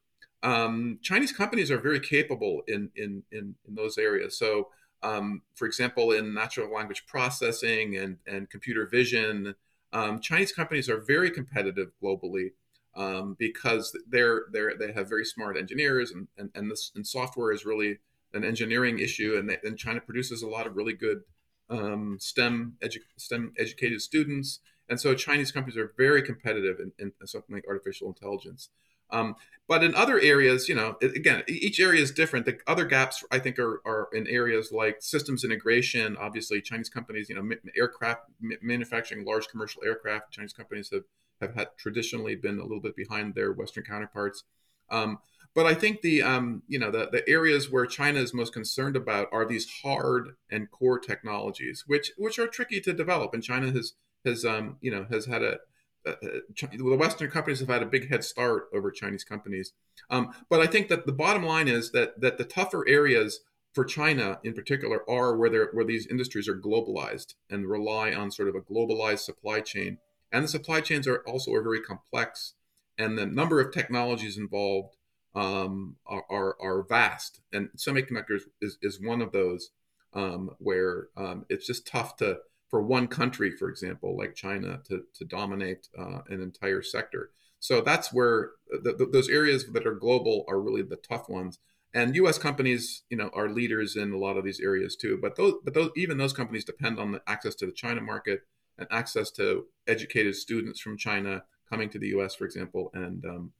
um, 0.42 0.98
Chinese 1.02 1.32
companies 1.32 1.70
are 1.70 1.78
very 1.78 2.00
capable 2.00 2.62
in 2.66 2.90
in 2.96 3.22
in, 3.30 3.54
in 3.66 3.74
those 3.74 3.98
areas. 3.98 4.36
So, 4.38 4.68
um, 5.02 5.42
for 5.54 5.66
example, 5.66 6.12
in 6.12 6.34
natural 6.34 6.72
language 6.72 7.06
processing 7.06 7.96
and 7.96 8.18
and 8.26 8.50
computer 8.50 8.86
vision, 8.86 9.54
um, 9.92 10.20
Chinese 10.20 10.52
companies 10.52 10.88
are 10.88 11.00
very 11.00 11.30
competitive 11.30 11.92
globally. 12.02 12.52
Um, 12.94 13.36
because 13.38 13.96
they're, 14.06 14.42
they're 14.52 14.76
they 14.78 14.92
have 14.92 15.08
very 15.08 15.24
smart 15.24 15.56
engineers 15.56 16.10
and 16.10 16.28
and 16.36 16.50
and, 16.54 16.70
this, 16.70 16.92
and 16.94 17.06
software 17.06 17.50
is 17.50 17.64
really 17.64 18.00
an 18.34 18.44
engineering 18.44 18.98
issue, 18.98 19.36
and, 19.38 19.48
they, 19.48 19.58
and 19.64 19.78
China 19.78 20.00
produces 20.00 20.42
a 20.42 20.48
lot 20.48 20.66
of 20.66 20.76
really 20.76 20.92
good 20.92 21.22
um, 21.70 22.18
STEM 22.20 22.74
edu- 22.82 22.98
STEM 23.16 23.52
educated 23.58 24.00
students, 24.00 24.60
and 24.92 25.00
so 25.00 25.14
Chinese 25.14 25.50
companies 25.50 25.78
are 25.78 25.94
very 25.96 26.20
competitive 26.20 26.78
in, 26.78 26.92
in 26.98 27.26
something 27.26 27.56
like 27.56 27.64
artificial 27.66 28.08
intelligence. 28.08 28.68
Um, 29.08 29.36
but 29.66 29.82
in 29.82 29.94
other 29.94 30.20
areas, 30.20 30.68
you 30.68 30.74
know, 30.74 30.98
again, 31.00 31.44
each 31.48 31.80
area 31.80 32.02
is 32.02 32.10
different. 32.10 32.44
The 32.44 32.58
other 32.66 32.84
gaps, 32.84 33.24
I 33.30 33.38
think, 33.38 33.58
are, 33.58 33.80
are 33.86 34.10
in 34.12 34.26
areas 34.26 34.70
like 34.70 35.00
systems 35.00 35.44
integration. 35.44 36.14
Obviously, 36.18 36.60
Chinese 36.60 36.90
companies, 36.90 37.30
you 37.30 37.36
know, 37.36 37.56
aircraft 37.74 38.24
manufacturing 38.60 39.24
large 39.24 39.48
commercial 39.48 39.82
aircraft. 39.82 40.32
Chinese 40.32 40.52
companies 40.52 40.90
have 40.92 41.04
have 41.40 41.54
had 41.54 41.68
traditionally 41.78 42.36
been 42.36 42.58
a 42.58 42.62
little 42.62 42.82
bit 42.82 42.94
behind 42.94 43.34
their 43.34 43.54
Western 43.54 43.84
counterparts. 43.84 44.44
Um, 44.90 45.20
but 45.54 45.64
I 45.64 45.72
think 45.72 46.02
the 46.02 46.20
um, 46.20 46.64
you 46.68 46.78
know 46.78 46.90
the, 46.90 47.08
the 47.10 47.26
areas 47.26 47.70
where 47.70 47.86
China 47.86 48.20
is 48.20 48.34
most 48.34 48.52
concerned 48.52 48.96
about 48.96 49.28
are 49.32 49.46
these 49.46 49.66
hard 49.82 50.36
and 50.50 50.70
core 50.70 50.98
technologies, 50.98 51.84
which 51.86 52.12
which 52.18 52.38
are 52.38 52.46
tricky 52.46 52.78
to 52.82 52.92
develop. 52.92 53.32
And 53.32 53.42
China 53.42 53.70
has 53.72 53.94
has 54.24 54.44
um, 54.44 54.76
you 54.80 54.90
know 54.90 55.06
has 55.10 55.26
had 55.26 55.42
a, 55.42 55.58
the 56.04 56.96
Western 56.96 57.30
companies 57.30 57.60
have 57.60 57.68
had 57.68 57.82
a 57.82 57.86
big 57.86 58.08
head 58.08 58.24
start 58.24 58.68
over 58.74 58.90
Chinese 58.90 59.24
companies. 59.24 59.72
Um, 60.10 60.32
but 60.48 60.60
I 60.60 60.66
think 60.66 60.88
that 60.88 61.06
the 61.06 61.12
bottom 61.12 61.44
line 61.44 61.68
is 61.68 61.92
that 61.92 62.20
that 62.20 62.38
the 62.38 62.44
tougher 62.44 62.86
areas 62.88 63.40
for 63.72 63.84
China 63.84 64.38
in 64.42 64.52
particular 64.52 65.08
are 65.08 65.36
where 65.36 65.70
where 65.72 65.84
these 65.84 66.06
industries 66.06 66.48
are 66.48 66.58
globalized 66.58 67.34
and 67.48 67.68
rely 67.68 68.12
on 68.12 68.30
sort 68.30 68.48
of 68.48 68.54
a 68.54 68.60
globalized 68.60 69.20
supply 69.20 69.60
chain. 69.60 69.98
And 70.30 70.44
the 70.44 70.48
supply 70.48 70.80
chains 70.80 71.06
are 71.06 71.22
also 71.26 71.52
are 71.52 71.62
very 71.62 71.80
complex, 71.80 72.54
and 72.98 73.18
the 73.18 73.26
number 73.26 73.60
of 73.60 73.72
technologies 73.72 74.38
involved 74.38 74.96
um, 75.34 75.96
are, 76.06 76.24
are, 76.30 76.56
are, 76.60 76.82
vast, 76.82 77.40
and 77.52 77.70
semiconductors 77.76 78.42
is, 78.60 78.76
is 78.82 79.00
one 79.00 79.22
of 79.22 79.32
those 79.32 79.70
um, 80.14 80.50
where 80.58 81.08
um, 81.16 81.46
it's 81.48 81.66
just 81.66 81.86
tough 81.86 82.16
to 82.16 82.38
for 82.72 82.80
one 82.80 83.06
country, 83.06 83.50
for 83.50 83.68
example, 83.68 84.16
like 84.16 84.34
China, 84.34 84.80
to, 84.88 85.02
to 85.12 85.26
dominate 85.26 85.88
uh, 85.96 86.20
an 86.30 86.40
entire 86.40 86.80
sector. 86.80 87.28
So 87.60 87.82
that's 87.82 88.14
where 88.14 88.52
the, 88.70 88.94
the, 88.94 89.04
those 89.04 89.28
areas 89.28 89.66
that 89.74 89.86
are 89.86 89.94
global 89.94 90.46
are 90.48 90.58
really 90.58 90.80
the 90.80 90.96
tough 90.96 91.28
ones. 91.28 91.58
And 91.92 92.16
U.S. 92.16 92.38
companies, 92.38 93.02
you 93.10 93.18
know, 93.18 93.28
are 93.34 93.50
leaders 93.50 93.94
in 93.94 94.12
a 94.12 94.16
lot 94.16 94.38
of 94.38 94.44
these 94.44 94.58
areas 94.58 94.96
too. 94.96 95.18
But 95.20 95.36
those, 95.36 95.56
but 95.62 95.74
those, 95.74 95.90
even 95.96 96.16
those 96.16 96.32
companies 96.32 96.64
depend 96.64 96.98
on 96.98 97.12
the 97.12 97.20
access 97.26 97.54
to 97.56 97.66
the 97.66 97.72
China 97.72 98.00
market 98.00 98.40
and 98.78 98.88
access 98.90 99.30
to 99.32 99.66
educated 99.86 100.34
students 100.34 100.80
from 100.80 100.96
China 100.96 101.44
coming 101.68 101.90
to 101.90 101.98
the 101.98 102.08
U.S., 102.08 102.34
for 102.34 102.46
example, 102.46 102.90
and 102.94 103.22
um, 103.26 103.52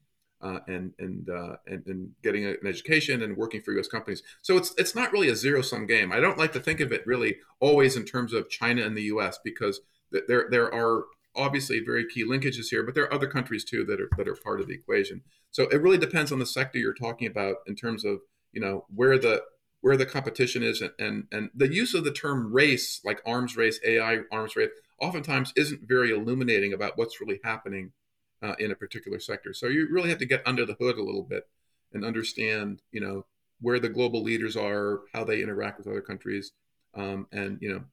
uh, 0.43 0.59
and 0.67 0.93
and, 0.99 1.29
uh, 1.31 1.57
and, 1.67 1.87
and 1.87 2.11
getting 2.23 2.45
an 2.45 2.57
education 2.67 3.23
and 3.23 3.37
working 3.37 3.61
for 3.61 3.73
U.S. 3.73 3.89
companies. 3.89 4.23
So 4.43 4.57
it's 4.57 4.75
it's 4.77 4.95
not 4.95 5.13
really 5.13 5.29
a 5.29 5.37
zero 5.37 5.63
sum 5.63 5.87
game. 5.87 6.13
I 6.13 6.21
don't 6.21 6.39
like 6.39 6.53
to 6.53 6.61
think 6.61 6.81
of 6.81 6.93
it 6.93 7.07
really 7.07 7.37
always 7.61 7.97
in 7.97 8.05
terms 8.05 8.33
of 8.33 8.51
China 8.51 8.83
and 8.83 8.97
the 8.97 9.03
U.S. 9.03 9.39
because 9.43 9.81
there 10.11 10.47
there 10.51 10.73
are 10.75 11.05
obviously 11.35 11.81
very 11.81 12.07
key 12.07 12.25
linkages 12.25 12.67
here, 12.71 12.83
but 12.83 12.95
there 12.95 13.05
are 13.05 13.15
other 13.15 13.27
countries 13.27 13.65
too 13.65 13.85
that 13.85 14.01
are 14.01 14.09
that 14.17 14.29
are 14.29 14.37
part 14.37 14.61
of 14.61 14.67
the 14.67 14.75
equation. 14.75 15.23
So 15.51 15.65
it 15.65 15.81
really 15.81 15.99
depends 15.99 16.33
on 16.33 16.39
the 16.39 16.47
sector 16.47 16.79
you're 16.79 16.95
talking 16.95 17.27
about 17.27 17.57
in 17.67 17.77
terms 17.77 18.05
of 18.05 18.21
you 18.53 18.61
know 18.61 18.87
where 18.95 19.19
the 19.19 19.43
where 19.81 19.97
the 19.97 20.07
competition 20.07 20.63
is 20.63 20.81
and 20.81 20.93
and, 20.99 21.25
and 21.31 21.51
the 21.55 21.73
use 21.73 21.95
of 21.95 22.05
the 22.05 22.13
term 22.13 22.53
race 22.53 23.01
like 23.05 23.23
arms 23.27 23.57
race 23.57 23.79
AI 23.85 24.21
arms 24.31 24.57
race 24.57 24.71
oftentimes 25.01 25.53
isn't 25.57 25.81
very 25.87 26.13
illuminating 26.13 26.73
about 26.73 26.97
what's 26.97 27.21
really 27.21 27.41
happening 27.43 27.93
uh, 28.43 28.55
in 28.59 28.71
a 28.71 28.75
particular 28.77 29.21
sector. 29.21 29.55
So 29.55 29.67
you 29.67 29.89
really 29.91 30.09
have 30.11 30.19
to 30.19 30.27
get 30.27 30.43
under 30.47 30.67
the 30.67 30.75
hood 30.75 30.99
a 30.99 31.03
little 31.03 31.23
bit 31.23 31.45
and 31.93 32.05
understand, 32.05 32.83
you 32.91 33.01
know, 33.01 33.27
where 33.61 33.79
the 33.79 33.89
global 33.89 34.23
leaders 34.23 34.57
are, 34.57 35.01
how 35.13 35.25
they 35.25 35.43
interact 35.43 35.79
with 35.79 35.87
other 35.87 36.01
countries, 36.01 36.53
um, 36.95 37.27
and 37.33 37.59
you 37.61 37.73
know, 37.73 37.85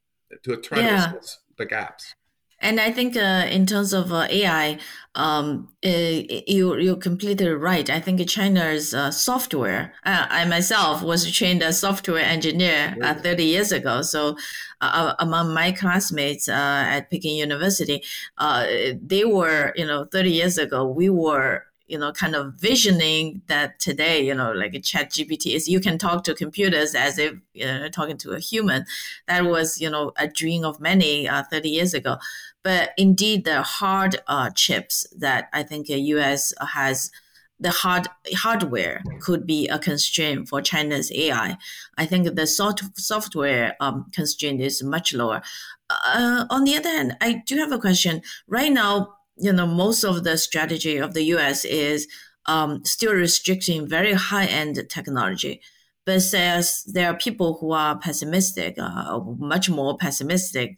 to 0.43 0.57
try 0.57 0.79
yeah. 0.79 1.11
to 1.11 1.17
assess 1.17 1.39
the 1.57 1.65
gaps. 1.65 2.15
And 2.61 2.79
I 2.79 2.91
think 2.91 3.15
uh, 3.15 3.47
in 3.49 3.65
terms 3.65 3.93
of 3.93 4.11
uh, 4.11 4.27
AI, 4.29 4.79
um, 5.15 5.69
uh, 5.83 5.89
you 5.89 6.77
you're 6.77 6.95
completely 6.97 7.47
right. 7.49 7.89
I 7.89 7.99
think 7.99 8.27
China's 8.27 8.93
uh, 8.93 9.11
software. 9.11 9.93
Uh, 10.05 10.27
I 10.29 10.45
myself 10.45 11.01
was 11.01 11.29
trained 11.31 11.63
as 11.63 11.79
software 11.79 12.23
engineer 12.23 12.95
uh, 13.01 13.13
30 13.15 13.43
years 13.43 13.71
ago. 13.71 14.01
So 14.01 14.35
among 14.81 15.53
my 15.53 15.71
classmates 15.71 16.47
at 16.47 17.09
Peking 17.09 17.37
University, 17.37 18.03
they 18.39 19.23
were 19.25 19.73
you 19.75 19.85
know 19.85 20.05
30 20.05 20.31
years 20.31 20.57
ago 20.57 20.85
we 20.85 21.09
were 21.09 21.63
you 21.89 21.97
know, 21.97 22.11
kind 22.11 22.35
of 22.35 22.53
visioning 22.53 23.41
that 23.47 23.79
today, 23.79 24.23
you 24.23 24.33
know, 24.33 24.51
like 24.51 24.75
a 24.75 24.79
chat 24.79 25.09
GPT 25.09 25.55
is 25.55 25.67
you 25.67 25.79
can 25.79 25.97
talk 25.97 26.23
to 26.23 26.35
computers 26.35 26.93
as 26.93 27.17
if 27.17 27.33
you 27.53 27.65
know, 27.65 27.89
talking 27.89 28.17
to 28.17 28.31
a 28.31 28.39
human. 28.39 28.85
That 29.27 29.45
was, 29.45 29.81
you 29.81 29.89
know, 29.89 30.13
a 30.15 30.27
dream 30.27 30.63
of 30.63 30.79
many 30.79 31.27
uh, 31.27 31.43
30 31.43 31.69
years 31.69 31.93
ago. 31.95 32.17
But 32.63 32.91
indeed, 32.97 33.43
the 33.43 33.63
hard 33.63 34.17
uh, 34.27 34.51
chips 34.51 35.07
that 35.17 35.49
I 35.51 35.63
think 35.63 35.87
the 35.87 35.99
US 35.99 36.53
has, 36.61 37.11
the 37.59 37.71
hard 37.71 38.07
hardware 38.35 39.01
could 39.19 39.47
be 39.47 39.67
a 39.67 39.79
constraint 39.79 40.47
for 40.47 40.61
China's 40.61 41.11
AI. 41.11 41.57
I 41.97 42.05
think 42.05 42.35
the 42.35 42.45
soft, 42.45 42.83
software 42.99 43.75
um, 43.79 44.05
constraint 44.13 44.61
is 44.61 44.83
much 44.83 45.13
lower. 45.13 45.41
Uh, 45.89 46.45
on 46.51 46.65
the 46.65 46.77
other 46.77 46.89
hand, 46.89 47.17
I 47.19 47.41
do 47.47 47.57
have 47.57 47.71
a 47.71 47.79
question. 47.79 48.21
Right 48.47 48.71
now, 48.71 49.15
you 49.39 49.53
know, 49.53 49.65
most 49.65 50.03
of 50.03 50.23
the 50.23 50.37
strategy 50.37 50.97
of 50.97 51.13
the 51.13 51.23
US 51.35 51.65
is 51.65 52.07
um, 52.45 52.83
still 52.85 53.13
restricting 53.13 53.87
very 53.87 54.13
high 54.13 54.45
end 54.45 54.79
technology. 54.89 55.61
But 56.05 56.21
says 56.21 56.83
there 56.87 57.07
are 57.07 57.17
people 57.17 57.57
who 57.59 57.71
are 57.71 57.99
pessimistic, 57.99 58.75
uh, 58.79 59.19
much 59.37 59.69
more 59.69 59.97
pessimistic, 59.97 60.77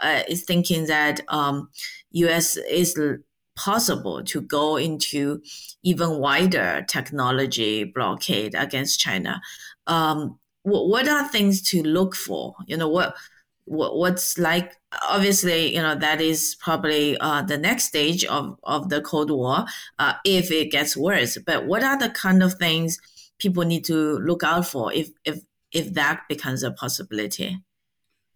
uh, 0.00 0.22
is 0.28 0.44
thinking 0.44 0.86
that 0.86 1.20
um, 1.28 1.70
US 2.10 2.56
is 2.56 2.98
possible 3.54 4.24
to 4.24 4.40
go 4.40 4.76
into 4.76 5.40
even 5.82 6.18
wider 6.18 6.84
technology 6.88 7.84
blockade 7.84 8.54
against 8.54 8.98
China. 8.98 9.40
Um, 9.86 10.38
what, 10.62 10.88
what 10.88 11.08
are 11.08 11.28
things 11.28 11.62
to 11.70 11.82
look 11.82 12.14
for? 12.14 12.54
You 12.66 12.76
know, 12.76 12.88
what, 12.88 13.14
what's 13.64 14.38
like 14.38 14.72
obviously 15.08 15.74
you 15.74 15.80
know 15.80 15.94
that 15.94 16.20
is 16.20 16.56
probably 16.60 17.16
uh, 17.18 17.42
the 17.42 17.56
next 17.56 17.84
stage 17.84 18.24
of, 18.24 18.58
of 18.64 18.88
the 18.88 19.00
cold 19.00 19.30
war 19.30 19.64
uh, 19.98 20.14
if 20.24 20.50
it 20.50 20.70
gets 20.70 20.96
worse. 20.96 21.38
But 21.46 21.66
what 21.66 21.82
are 21.82 21.98
the 21.98 22.10
kind 22.10 22.42
of 22.42 22.54
things 22.54 22.98
people 23.38 23.64
need 23.64 23.84
to 23.84 24.18
look 24.18 24.42
out 24.42 24.66
for 24.66 24.92
if 24.92 25.10
if 25.24 25.40
if 25.72 25.94
that 25.94 26.22
becomes 26.28 26.62
a 26.62 26.72
possibility? 26.72 27.58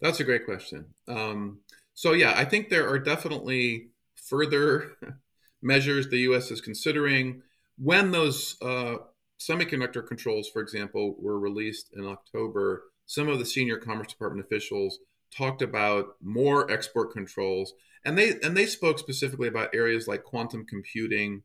That's 0.01 0.19
a 0.19 0.23
great 0.23 0.45
question. 0.45 0.85
Um, 1.07 1.59
so 1.97 2.13
yeah 2.13 2.33
i 2.37 2.45
think 2.45 2.69
there 2.69 2.87
are 2.87 2.99
definitely 2.99 3.89
further 4.15 4.91
measures 5.61 6.09
the 6.09 6.19
us 6.19 6.51
is 6.51 6.61
considering. 6.61 7.41
When 7.79 8.11
those 8.11 8.55
uh, 8.61 8.97
semiconductor 9.39 10.05
controls 10.07 10.49
for 10.49 10.61
example 10.61 11.15
were 11.19 11.39
released 11.39 11.89
in 11.95 12.05
october 12.05 12.83
some 13.05 13.29
of 13.29 13.39
the 13.39 13.45
senior 13.45 13.77
commerce 13.77 14.07
department 14.07 14.45
officials 14.45 14.99
talked 15.35 15.61
about 15.61 16.15
more 16.21 16.69
export 16.71 17.11
controls, 17.11 17.73
and 18.05 18.17
they 18.17 18.35
and 18.43 18.55
they 18.55 18.65
spoke 18.65 18.99
specifically 18.99 19.47
about 19.47 19.73
areas 19.73 20.07
like 20.07 20.23
quantum 20.23 20.65
computing 20.65 21.43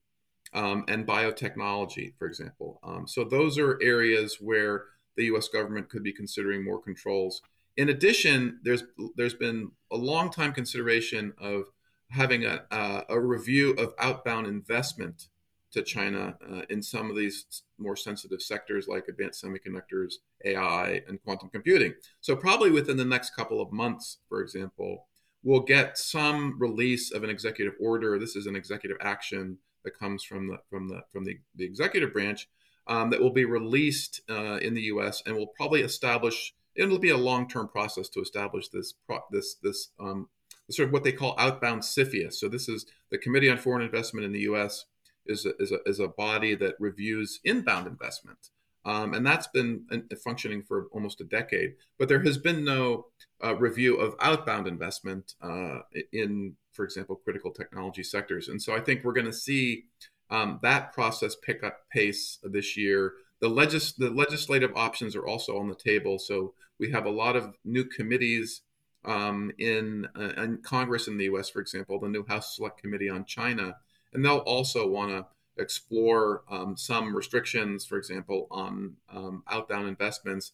um, 0.52 0.84
and 0.88 1.06
biotechnology, 1.06 2.14
for 2.18 2.26
example. 2.26 2.78
Um, 2.82 3.06
so 3.06 3.24
those 3.24 3.58
are 3.58 3.78
areas 3.82 4.38
where 4.40 4.84
the 5.16 5.24
U.S. 5.26 5.48
government 5.48 5.88
could 5.88 6.02
be 6.02 6.12
considering 6.12 6.64
more 6.64 6.80
controls. 6.80 7.42
In 7.76 7.88
addition, 7.88 8.60
there's 8.62 8.84
there's 9.16 9.34
been 9.34 9.70
a 9.90 9.96
long 9.96 10.30
time 10.30 10.52
consideration 10.52 11.32
of 11.38 11.64
having 12.10 12.44
a, 12.44 12.64
a, 12.70 13.04
a 13.10 13.20
review 13.20 13.72
of 13.72 13.94
outbound 13.98 14.46
investment 14.46 15.28
to 15.72 15.82
China 15.82 16.36
uh, 16.50 16.62
in 16.68 16.82
some 16.82 17.10
of 17.10 17.16
these 17.16 17.62
more 17.78 17.96
sensitive 17.96 18.40
sectors 18.40 18.86
like 18.88 19.08
advanced 19.08 19.42
semiconductors, 19.42 20.14
AI, 20.44 21.02
and 21.08 21.22
quantum 21.22 21.48
computing. 21.48 21.94
So, 22.20 22.36
probably 22.36 22.70
within 22.70 22.96
the 22.96 23.04
next 23.04 23.34
couple 23.34 23.60
of 23.60 23.72
months, 23.72 24.18
for 24.28 24.40
example, 24.40 25.08
we'll 25.42 25.60
get 25.60 25.98
some 25.98 26.56
release 26.58 27.10
of 27.10 27.24
an 27.24 27.30
executive 27.30 27.74
order. 27.80 28.18
This 28.18 28.36
is 28.36 28.46
an 28.46 28.56
executive 28.56 28.98
action 29.00 29.58
that 29.84 29.98
comes 29.98 30.22
from 30.22 30.48
the 30.48 30.58
from 30.70 30.88
the 30.88 31.02
from 31.12 31.24
the, 31.24 31.38
the 31.56 31.64
executive 31.64 32.12
branch 32.12 32.48
um, 32.86 33.10
that 33.10 33.20
will 33.20 33.32
be 33.32 33.44
released 33.44 34.20
uh, 34.30 34.56
in 34.56 34.74
the 34.74 34.82
U.S. 34.82 35.22
and 35.26 35.36
will 35.36 35.52
probably 35.56 35.82
establish. 35.82 36.54
It'll 36.74 36.98
be 36.98 37.10
a 37.10 37.18
long-term 37.18 37.68
process 37.68 38.08
to 38.10 38.20
establish 38.20 38.68
this 38.68 38.94
pro- 39.06 39.24
this 39.30 39.56
this 39.62 39.88
um, 39.98 40.28
sort 40.70 40.88
of 40.88 40.92
what 40.92 41.04
they 41.04 41.12
call 41.12 41.34
outbound 41.38 41.82
CFIUS. 41.82 42.34
So 42.34 42.48
this 42.48 42.68
is 42.68 42.86
the 43.10 43.18
Committee 43.18 43.50
on 43.50 43.58
Foreign 43.58 43.82
Investment 43.82 44.26
in 44.26 44.32
the 44.32 44.40
U.S 44.40 44.84
is 45.26 45.46
a, 45.46 45.52
is 45.58 45.72
a, 45.72 45.78
is 45.86 46.00
a 46.00 46.08
body 46.08 46.54
that 46.56 46.74
reviews 46.78 47.40
inbound 47.44 47.86
investment. 47.86 48.50
Um, 48.84 49.14
and 49.14 49.24
that's 49.24 49.46
been 49.46 49.84
functioning 50.24 50.62
for 50.62 50.86
almost 50.92 51.20
a 51.20 51.24
decade. 51.24 51.74
But 51.98 52.08
there 52.08 52.22
has 52.22 52.36
been 52.36 52.64
no 52.64 53.06
uh, 53.42 53.54
review 53.54 53.96
of 53.96 54.14
outbound 54.20 54.66
investment 54.66 55.34
uh, 55.40 55.80
in, 56.12 56.56
for 56.72 56.84
example, 56.84 57.16
critical 57.16 57.52
technology 57.52 58.02
sectors. 58.02 58.48
And 58.48 58.60
so 58.60 58.74
I 58.74 58.80
think 58.80 59.04
we're 59.04 59.12
going 59.12 59.26
to 59.26 59.32
see 59.32 59.84
um, 60.30 60.58
that 60.62 60.92
process 60.92 61.36
pick 61.36 61.62
up 61.62 61.88
pace 61.92 62.38
this 62.42 62.76
year. 62.76 63.12
The, 63.40 63.48
legis- 63.48 63.92
the 63.92 64.10
legislative 64.10 64.72
options 64.74 65.14
are 65.14 65.26
also 65.26 65.58
on 65.58 65.68
the 65.68 65.76
table. 65.76 66.18
So 66.18 66.54
we 66.80 66.90
have 66.90 67.06
a 67.06 67.10
lot 67.10 67.36
of 67.36 67.54
new 67.64 67.84
committees 67.84 68.62
um, 69.04 69.52
in, 69.58 70.08
uh, 70.16 70.42
in 70.42 70.58
Congress 70.62 71.06
in 71.06 71.18
the 71.18 71.24
US, 71.24 71.50
for 71.50 71.60
example, 71.60 72.00
the 72.00 72.08
new 72.08 72.24
House 72.26 72.56
Select 72.56 72.80
Committee 72.80 73.08
on 73.08 73.24
China 73.24 73.76
and 74.12 74.24
they'll 74.24 74.38
also 74.38 74.88
want 74.88 75.10
to 75.10 75.26
explore 75.62 76.42
um, 76.50 76.76
some 76.76 77.14
restrictions, 77.14 77.84
for 77.84 77.98
example, 77.98 78.46
on 78.50 78.94
um, 79.12 79.42
outbound 79.48 79.88
investments, 79.88 80.52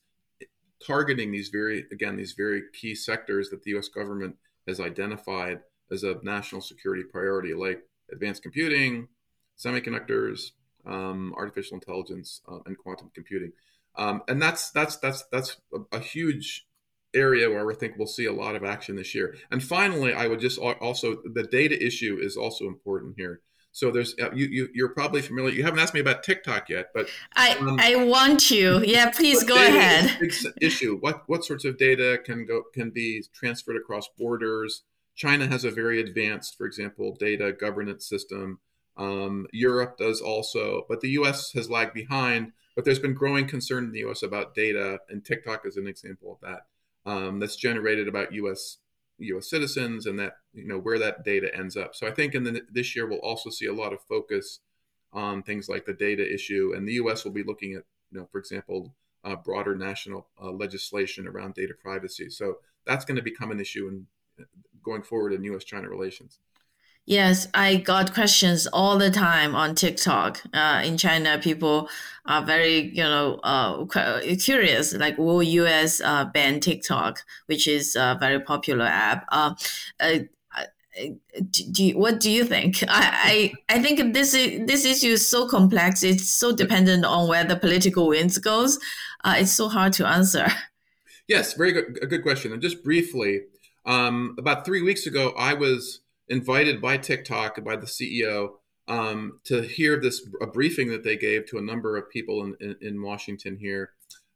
targeting 0.84 1.30
these 1.32 1.48
very, 1.48 1.86
again, 1.92 2.16
these 2.16 2.32
very 2.32 2.62
key 2.72 2.94
sectors 2.94 3.50
that 3.50 3.62
the 3.62 3.76
US 3.76 3.88
government 3.88 4.36
has 4.66 4.80
identified 4.80 5.60
as 5.90 6.04
a 6.04 6.18
national 6.22 6.60
security 6.60 7.02
priority, 7.02 7.54
like 7.54 7.82
advanced 8.12 8.42
computing, 8.42 9.08
semiconductors, 9.58 10.52
um, 10.86 11.34
artificial 11.36 11.74
intelligence, 11.74 12.40
uh, 12.48 12.58
and 12.66 12.76
quantum 12.78 13.10
computing. 13.14 13.52
Um, 13.96 14.22
and 14.28 14.40
that's 14.40 14.70
that's 14.70 14.96
that's 14.96 15.24
that's 15.32 15.56
a, 15.72 15.96
a 15.96 16.00
huge 16.00 16.67
area 17.14 17.50
where 17.50 17.70
I 17.70 17.74
think 17.74 17.94
we'll 17.96 18.06
see 18.06 18.26
a 18.26 18.32
lot 18.32 18.54
of 18.54 18.64
action 18.64 18.96
this 18.96 19.14
year. 19.14 19.36
And 19.50 19.62
finally, 19.62 20.12
I 20.12 20.26
would 20.26 20.40
just 20.40 20.58
also 20.58 21.16
the 21.24 21.44
data 21.44 21.84
issue 21.84 22.18
is 22.20 22.36
also 22.36 22.66
important 22.66 23.14
here. 23.16 23.40
So 23.72 23.90
there's 23.90 24.14
uh, 24.20 24.30
you, 24.34 24.68
you 24.74 24.84
are 24.86 24.94
probably 24.94 25.22
familiar. 25.22 25.54
You 25.54 25.62
haven't 25.62 25.78
asked 25.78 25.94
me 25.94 26.00
about 26.00 26.22
TikTok 26.22 26.68
yet, 26.68 26.88
but 26.94 27.08
I 27.36 27.54
um, 27.54 27.78
I 27.78 27.94
want 27.96 28.40
to. 28.48 28.82
Yeah, 28.84 29.10
please 29.10 29.44
go 29.44 29.54
ahead. 29.54 30.18
issue. 30.60 30.96
What 30.98 31.22
what 31.26 31.44
sorts 31.44 31.64
of 31.64 31.78
data 31.78 32.18
can 32.24 32.44
go 32.46 32.64
can 32.74 32.90
be 32.90 33.24
transferred 33.32 33.76
across 33.76 34.08
borders? 34.18 34.82
China 35.14 35.46
has 35.48 35.64
a 35.64 35.70
very 35.70 36.00
advanced, 36.00 36.56
for 36.56 36.66
example, 36.66 37.16
data 37.18 37.52
governance 37.52 38.08
system. 38.08 38.60
Um, 38.96 39.46
Europe 39.52 39.96
does 39.98 40.20
also, 40.20 40.84
but 40.88 41.00
the 41.00 41.10
U.S. 41.10 41.52
has 41.52 41.70
lagged 41.70 41.94
behind. 41.94 42.52
But 42.74 42.84
there's 42.84 43.00
been 43.00 43.14
growing 43.14 43.48
concern 43.48 43.84
in 43.84 43.92
the 43.92 43.98
U.S. 44.00 44.22
about 44.22 44.54
data, 44.54 45.00
and 45.08 45.24
TikTok 45.24 45.66
is 45.66 45.76
an 45.76 45.88
example 45.88 46.32
of 46.32 46.48
that. 46.48 46.66
Um, 47.08 47.38
that's 47.40 47.56
generated 47.56 48.06
about 48.06 48.34
U.S. 48.34 48.78
U.S. 49.18 49.48
citizens 49.48 50.04
and 50.04 50.18
that 50.18 50.34
you 50.52 50.68
know 50.68 50.78
where 50.78 50.98
that 50.98 51.24
data 51.24 51.48
ends 51.56 51.74
up. 51.74 51.94
So 51.94 52.06
I 52.06 52.10
think 52.10 52.34
in 52.34 52.44
the, 52.44 52.62
this 52.70 52.94
year 52.94 53.08
we'll 53.08 53.18
also 53.20 53.48
see 53.48 53.66
a 53.66 53.72
lot 53.72 53.94
of 53.94 54.02
focus 54.02 54.60
on 55.12 55.42
things 55.42 55.70
like 55.70 55.86
the 55.86 55.94
data 55.94 56.22
issue, 56.22 56.74
and 56.76 56.86
the 56.86 56.92
U.S. 56.94 57.24
will 57.24 57.32
be 57.32 57.42
looking 57.42 57.72
at 57.74 57.84
you 58.10 58.20
know, 58.20 58.28
for 58.30 58.38
example, 58.38 58.94
uh, 59.24 59.36
broader 59.36 59.74
national 59.74 60.28
uh, 60.42 60.50
legislation 60.50 61.26
around 61.26 61.54
data 61.54 61.72
privacy. 61.80 62.28
So 62.28 62.58
that's 62.84 63.06
going 63.06 63.16
to 63.16 63.22
become 63.22 63.50
an 63.50 63.60
issue 63.60 63.88
in 63.88 64.06
going 64.82 65.02
forward 65.02 65.32
in 65.32 65.44
U.S.-China 65.44 65.88
relations. 65.88 66.40
Yes, 67.08 67.48
I 67.54 67.76
got 67.76 68.12
questions 68.12 68.66
all 68.66 68.98
the 68.98 69.10
time 69.10 69.54
on 69.54 69.74
TikTok. 69.74 70.42
Uh, 70.52 70.82
in 70.84 70.98
China, 70.98 71.38
people 71.42 71.88
are 72.26 72.44
very, 72.44 72.94
you 72.94 73.02
know, 73.02 73.40
uh, 73.44 73.86
curious. 74.36 74.92
Like, 74.92 75.16
will 75.16 75.42
US 75.42 76.02
uh, 76.02 76.26
ban 76.26 76.60
TikTok, 76.60 77.20
which 77.46 77.66
is 77.66 77.96
a 77.96 78.18
very 78.20 78.38
popular 78.38 78.84
app? 78.84 79.24
Uh, 79.30 79.54
uh, 79.98 80.18
do 81.50 81.86
you, 81.86 81.96
what 81.96 82.20
do 82.20 82.30
you 82.30 82.44
think? 82.44 82.84
I, 82.88 83.54
I, 83.68 83.76
I 83.76 83.82
think 83.82 84.12
this 84.12 84.34
is, 84.34 84.66
this 84.66 84.84
issue 84.84 85.12
is 85.12 85.26
so 85.26 85.48
complex. 85.48 86.02
It's 86.02 86.28
so 86.28 86.54
dependent 86.54 87.06
on 87.06 87.26
where 87.26 87.44
the 87.44 87.56
political 87.56 88.08
winds 88.08 88.36
goes. 88.36 88.78
Uh, 89.24 89.36
it's 89.38 89.52
so 89.52 89.70
hard 89.70 89.94
to 89.94 90.06
answer. 90.06 90.46
Yes, 91.26 91.52
very 91.52 91.72
good, 91.72 91.98
a 92.00 92.06
good 92.06 92.22
question. 92.22 92.54
And 92.54 92.62
just 92.62 92.82
briefly, 92.82 93.42
um, 93.84 94.34
about 94.38 94.64
three 94.64 94.80
weeks 94.80 95.06
ago, 95.06 95.34
I 95.36 95.52
was 95.52 96.00
invited 96.28 96.80
by 96.80 96.96
TikTok 96.96 97.62
by 97.64 97.76
the 97.76 97.86
CEO 97.86 98.54
um, 98.86 99.40
to 99.44 99.62
hear 99.62 100.00
this 100.00 100.26
a 100.40 100.46
briefing 100.46 100.88
that 100.88 101.04
they 101.04 101.16
gave 101.16 101.46
to 101.46 101.58
a 101.58 101.62
number 101.62 101.96
of 101.96 102.10
people 102.10 102.42
in, 102.44 102.56
in, 102.60 102.76
in 102.80 103.02
Washington 103.02 103.56
here 103.56 103.90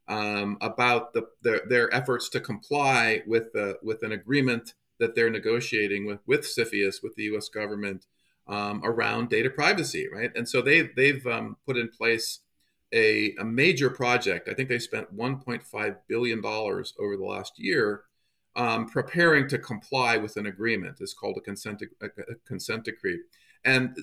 um, 0.09 0.59
about 0.61 1.14
the, 1.14 1.26
their, 1.42 1.62
their 1.68 1.94
efforts 1.94 2.28
to 2.31 2.40
comply 2.40 3.22
with 3.26 3.52
the, 3.52 3.78
with 3.83 4.02
an 4.02 4.12
agreement 4.12 4.74
that 4.98 5.14
they're 5.14 5.31
negotiating 5.31 6.07
with 6.07 6.20
with 6.26 6.42
CFIUS 6.42 7.02
with 7.02 7.14
the 7.16 7.24
U.S. 7.24 7.48
government 7.48 8.07
um, 8.46 8.83
around 8.85 9.31
data 9.31 9.50
privacy, 9.50 10.07
right? 10.12 10.31
And 10.37 10.48
so 10.48 10.62
they 10.62 10.90
they've 10.96 11.26
um, 11.26 11.57
put 11.66 11.76
in 11.76 11.88
place 11.88 12.40
a, 12.92 13.35
a 13.40 13.44
major 13.44 13.90
project. 13.90 14.48
I 14.48 14.55
think 14.55 14.68
they 14.68 14.78
spent 14.78 15.16
1.5 15.16 15.96
billion 16.09 16.40
dollars 16.40 16.94
over 17.00 17.16
the 17.16 17.24
last 17.24 17.59
year 17.59 18.05
um, 18.56 18.88
preparing 18.88 19.48
to 19.48 19.58
comply 19.58 20.16
with 20.16 20.36
an 20.36 20.46
agreement. 20.46 20.98
It's 21.00 21.14
called 21.14 21.36
a 21.38 21.40
consent, 21.40 21.82
a, 22.00 22.06
a 22.06 22.34
consent 22.46 22.84
decree. 22.84 23.20
And, 23.64 23.96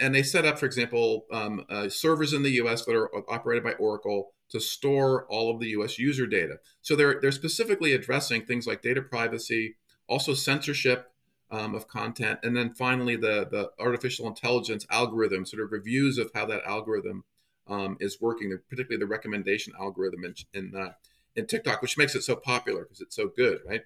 and 0.00 0.14
they 0.14 0.22
set 0.22 0.44
up, 0.44 0.58
for 0.58 0.66
example, 0.66 1.26
um, 1.32 1.64
uh, 1.70 1.88
servers 1.88 2.32
in 2.32 2.42
the 2.42 2.50
US 2.62 2.84
that 2.84 2.96
are 2.96 3.10
operated 3.30 3.62
by 3.62 3.72
Oracle 3.72 4.32
to 4.50 4.60
store 4.60 5.24
all 5.26 5.50
of 5.50 5.60
the 5.60 5.68
US 5.68 5.98
user 5.98 6.26
data. 6.26 6.58
So 6.82 6.96
they're, 6.96 7.20
they're 7.20 7.32
specifically 7.32 7.92
addressing 7.92 8.44
things 8.44 8.66
like 8.66 8.82
data 8.82 9.02
privacy, 9.02 9.76
also 10.08 10.34
censorship 10.34 11.10
um, 11.50 11.74
of 11.74 11.86
content, 11.86 12.40
and 12.42 12.56
then 12.56 12.74
finally 12.74 13.16
the, 13.16 13.46
the 13.50 13.70
artificial 13.78 14.26
intelligence 14.26 14.86
algorithm, 14.90 15.46
sort 15.46 15.62
of 15.62 15.70
reviews 15.70 16.18
of 16.18 16.30
how 16.34 16.46
that 16.46 16.64
algorithm 16.66 17.24
um, 17.68 17.96
is 18.00 18.20
working, 18.20 18.56
particularly 18.68 18.98
the 18.98 19.06
recommendation 19.06 19.72
algorithm 19.78 20.24
in, 20.24 20.34
in, 20.52 20.74
uh, 20.74 20.92
in 21.36 21.46
TikTok, 21.46 21.80
which 21.80 21.96
makes 21.96 22.14
it 22.14 22.22
so 22.22 22.34
popular 22.34 22.82
because 22.82 23.00
it's 23.00 23.16
so 23.16 23.28
good, 23.28 23.60
right? 23.66 23.82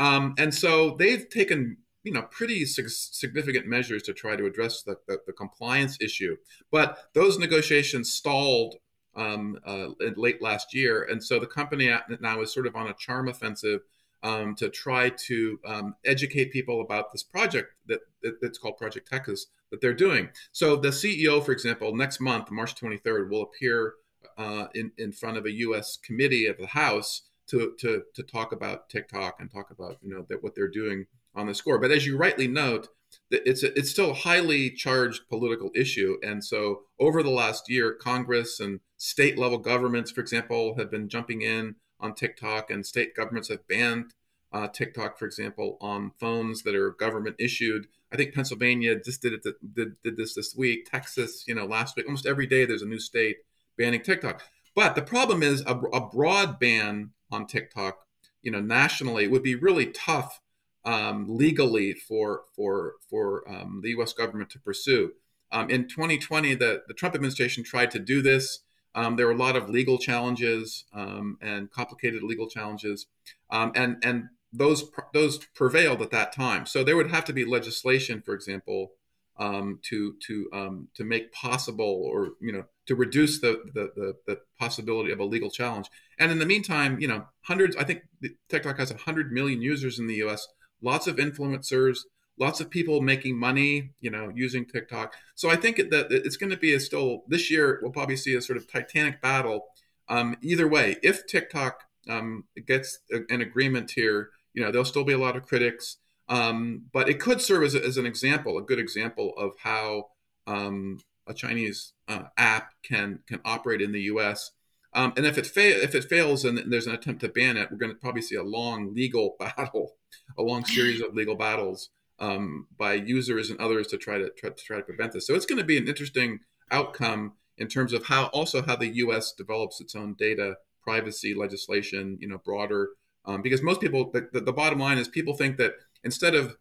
Um, 0.00 0.34
and 0.38 0.52
so 0.52 0.96
they've 0.98 1.28
taken 1.28 1.76
you 2.02 2.12
know 2.12 2.22
pretty 2.22 2.64
significant 2.64 3.66
measures 3.66 4.02
to 4.04 4.14
try 4.14 4.34
to 4.34 4.46
address 4.46 4.82
the, 4.82 4.96
the, 5.06 5.18
the 5.26 5.32
compliance 5.32 5.98
issue. 6.00 6.36
But 6.72 6.98
those 7.14 7.38
negotiations 7.38 8.12
stalled 8.12 8.76
um, 9.14 9.58
uh, 9.66 9.88
late 10.16 10.40
last 10.40 10.74
year, 10.74 11.04
and 11.04 11.22
so 11.22 11.38
the 11.38 11.46
company 11.46 11.94
now 12.20 12.40
is 12.40 12.52
sort 12.52 12.66
of 12.66 12.74
on 12.74 12.88
a 12.88 12.94
charm 12.94 13.28
offensive 13.28 13.82
um, 14.22 14.54
to 14.56 14.70
try 14.70 15.10
to 15.10 15.60
um, 15.66 15.94
educate 16.04 16.50
people 16.50 16.80
about 16.80 17.12
this 17.12 17.22
project 17.22 17.74
that, 17.86 18.00
that, 18.22 18.40
that's 18.40 18.58
called 18.58 18.78
Project 18.78 19.08
Texas 19.08 19.46
that 19.70 19.80
they're 19.80 19.94
doing. 19.94 20.28
So 20.52 20.76
the 20.76 20.88
CEO, 20.88 21.44
for 21.44 21.52
example, 21.52 21.94
next 21.94 22.20
month, 22.20 22.50
March 22.50 22.74
23rd, 22.74 23.30
will 23.30 23.42
appear 23.42 23.94
uh, 24.38 24.66
in 24.74 24.92
in 24.96 25.12
front 25.12 25.36
of 25.36 25.44
a 25.44 25.52
U.S. 25.52 25.98
committee 25.98 26.46
of 26.46 26.56
the 26.56 26.68
House 26.68 27.22
to 27.50 27.74
to 27.78 28.02
to 28.14 28.22
talk 28.22 28.52
about 28.52 28.88
TikTok 28.88 29.36
and 29.40 29.50
talk 29.50 29.70
about 29.70 29.98
you 30.02 30.12
know 30.12 30.26
that 30.28 30.42
what 30.42 30.54
they're 30.54 30.68
doing 30.68 31.06
on 31.34 31.46
the 31.46 31.54
score. 31.54 31.78
But 31.78 31.90
as 31.90 32.06
you 32.06 32.16
rightly 32.16 32.48
note, 32.48 32.88
it's 33.30 33.62
a, 33.62 33.76
it's 33.78 33.90
still 33.90 34.10
a 34.10 34.14
highly 34.14 34.70
charged 34.70 35.28
political 35.28 35.70
issue, 35.74 36.16
and 36.22 36.44
so 36.44 36.82
over 36.98 37.22
the 37.22 37.30
last 37.30 37.68
year, 37.68 37.92
Congress 37.92 38.60
and 38.60 38.80
state 38.96 39.38
level 39.38 39.58
governments, 39.58 40.10
for 40.10 40.20
example, 40.20 40.76
have 40.76 40.90
been 40.90 41.08
jumping 41.08 41.42
in 41.42 41.76
on 41.98 42.14
TikTok, 42.14 42.70
and 42.70 42.86
state 42.86 43.14
governments 43.14 43.48
have 43.48 43.66
banned 43.68 44.14
uh, 44.52 44.68
TikTok, 44.68 45.18
for 45.18 45.26
example, 45.26 45.76
on 45.80 46.12
phones 46.18 46.62
that 46.62 46.74
are 46.74 46.90
government 46.90 47.36
issued. 47.38 47.86
I 48.12 48.16
think 48.16 48.34
Pennsylvania 48.34 48.96
just 48.98 49.22
did 49.22 49.32
it 49.34 49.46
did, 49.74 50.02
did 50.02 50.16
this 50.16 50.34
this 50.34 50.54
week. 50.56 50.90
Texas, 50.90 51.44
you 51.46 51.54
know, 51.54 51.66
last 51.66 51.96
week. 51.96 52.06
Almost 52.06 52.26
every 52.26 52.46
day, 52.46 52.64
there's 52.64 52.82
a 52.82 52.86
new 52.86 52.98
state 52.98 53.38
banning 53.78 54.02
TikTok. 54.02 54.42
But 54.74 54.94
the 54.94 55.02
problem 55.02 55.42
is 55.42 55.62
a, 55.62 55.74
a 55.76 56.08
broad 56.08 56.58
ban 56.58 57.10
on 57.30 57.46
TikTok, 57.46 58.06
you 58.42 58.50
know, 58.50 58.60
nationally 58.60 59.28
would 59.28 59.42
be 59.42 59.54
really 59.54 59.86
tough 59.86 60.40
um, 60.84 61.26
legally 61.28 61.92
for 61.92 62.42
for 62.54 62.94
for 63.08 63.48
um, 63.50 63.80
the 63.82 63.90
U.S. 63.90 64.12
government 64.12 64.50
to 64.50 64.58
pursue. 64.58 65.12
Um, 65.52 65.68
in 65.70 65.88
2020, 65.88 66.54
the 66.54 66.82
the 66.86 66.94
Trump 66.94 67.14
administration 67.14 67.64
tried 67.64 67.90
to 67.92 67.98
do 67.98 68.22
this. 68.22 68.60
Um, 68.94 69.16
there 69.16 69.26
were 69.26 69.32
a 69.32 69.36
lot 69.36 69.56
of 69.56 69.68
legal 69.68 69.98
challenges 69.98 70.84
um, 70.92 71.38
and 71.40 71.70
complicated 71.70 72.22
legal 72.22 72.48
challenges, 72.48 73.06
um, 73.50 73.72
and 73.74 73.96
and 74.02 74.28
those 74.52 74.90
those 75.12 75.38
prevailed 75.54 76.02
at 76.02 76.10
that 76.10 76.32
time. 76.32 76.66
So 76.66 76.82
there 76.82 76.96
would 76.96 77.10
have 77.10 77.24
to 77.26 77.32
be 77.32 77.44
legislation, 77.44 78.22
for 78.22 78.34
example, 78.34 78.92
um, 79.40 79.80
to 79.88 80.14
to 80.26 80.48
um, 80.52 80.88
to 80.94 81.02
make 81.02 81.32
possible 81.32 82.02
or 82.04 82.32
you 82.40 82.52
know 82.52 82.64
to 82.86 82.94
reduce 82.94 83.40
the, 83.40 83.62
the, 83.74 83.90
the 83.96 84.14
the 84.26 84.40
possibility 84.58 85.10
of 85.10 85.18
a 85.18 85.24
legal 85.24 85.50
challenge. 85.50 85.88
And 86.18 86.30
in 86.30 86.38
the 86.38 86.46
meantime, 86.46 87.00
you 87.00 87.08
know, 87.08 87.24
hundreds. 87.42 87.74
I 87.74 87.84
think 87.84 88.02
TikTok 88.48 88.78
has 88.78 88.90
hundred 88.90 89.32
million 89.32 89.62
users 89.62 89.98
in 89.98 90.06
the 90.06 90.16
U.S. 90.16 90.46
Lots 90.82 91.06
of 91.06 91.16
influencers, 91.16 91.98
lots 92.38 92.60
of 92.60 92.68
people 92.70 93.00
making 93.00 93.38
money, 93.38 93.90
you 94.00 94.10
know, 94.10 94.30
using 94.34 94.66
TikTok. 94.66 95.14
So 95.34 95.48
I 95.50 95.56
think 95.56 95.76
that 95.76 96.08
it's 96.10 96.36
going 96.36 96.50
to 96.50 96.56
be 96.58 96.74
a 96.74 96.80
still 96.80 97.24
this 97.26 97.50
year. 97.50 97.78
We'll 97.82 97.92
probably 97.92 98.16
see 98.16 98.34
a 98.34 98.42
sort 98.42 98.58
of 98.58 98.70
titanic 98.70 99.22
battle. 99.22 99.66
Um, 100.08 100.36
either 100.42 100.68
way, 100.68 100.96
if 101.02 101.26
TikTok 101.26 101.84
um, 102.08 102.44
gets 102.66 102.98
an 103.10 103.40
agreement 103.40 103.92
here, 103.92 104.30
you 104.52 104.62
know, 104.62 104.70
there'll 104.70 104.84
still 104.84 105.04
be 105.04 105.12
a 105.12 105.18
lot 105.18 105.36
of 105.36 105.46
critics. 105.46 105.96
Um, 106.30 106.84
but 106.92 107.08
it 107.08 107.18
could 107.18 107.40
serve 107.40 107.64
as, 107.64 107.74
a, 107.74 107.84
as, 107.84 107.96
an 107.96 108.06
example, 108.06 108.56
a 108.56 108.62
good 108.62 108.78
example 108.78 109.34
of 109.36 109.50
how 109.58 110.06
um, 110.46 111.00
a 111.26 111.34
Chinese 111.34 111.92
uh, 112.06 112.24
app 112.36 112.72
can 112.84 113.18
can 113.26 113.40
operate 113.44 113.82
in 113.82 113.90
the 113.90 114.02
U.S. 114.02 114.52
Um, 114.94 115.12
and 115.16 115.26
if 115.26 115.36
it 115.36 115.46
fa- 115.46 115.82
if 115.82 115.94
it 115.94 116.04
fails 116.04 116.44
and 116.44 116.72
there's 116.72 116.86
an 116.86 116.94
attempt 116.94 117.20
to 117.22 117.28
ban 117.28 117.56
it, 117.56 117.68
we're 117.70 117.78
going 117.78 117.92
to 117.92 117.98
probably 117.98 118.22
see 118.22 118.36
a 118.36 118.44
long 118.44 118.94
legal 118.94 119.34
battle, 119.40 119.96
a 120.38 120.42
long 120.42 120.64
series 120.64 121.00
of 121.00 121.14
legal 121.14 121.34
battles 121.34 121.90
um, 122.20 122.68
by 122.78 122.94
users 122.94 123.50
and 123.50 123.58
others 123.58 123.88
to 123.88 123.96
try 123.96 124.18
to 124.18 124.30
try, 124.30 124.50
to 124.50 124.64
try 124.64 124.76
to 124.76 124.84
prevent 124.84 125.12
this. 125.12 125.26
So 125.26 125.34
it's 125.34 125.46
going 125.46 125.58
to 125.58 125.64
be 125.64 125.78
an 125.78 125.88
interesting 125.88 126.40
outcome 126.70 127.32
in 127.58 127.66
terms 127.66 127.92
of 127.92 128.06
how 128.06 128.26
also 128.26 128.62
how 128.62 128.76
the 128.76 128.88
U.S. 128.88 129.32
develops 129.32 129.80
its 129.80 129.96
own 129.96 130.14
data 130.14 130.54
privacy 130.82 131.34
legislation, 131.34 132.18
you 132.20 132.28
know, 132.28 132.38
broader. 132.44 132.90
Um, 133.26 133.42
because 133.42 133.62
most 133.62 133.80
people, 133.80 134.10
the, 134.10 134.28
the, 134.32 134.40
the 134.40 134.52
bottom 134.52 134.78
line 134.78 134.96
is 134.96 135.08
people 135.08 135.34
think 135.34 135.58
that 135.58 135.74
instead 136.04 136.34
of 136.34 136.56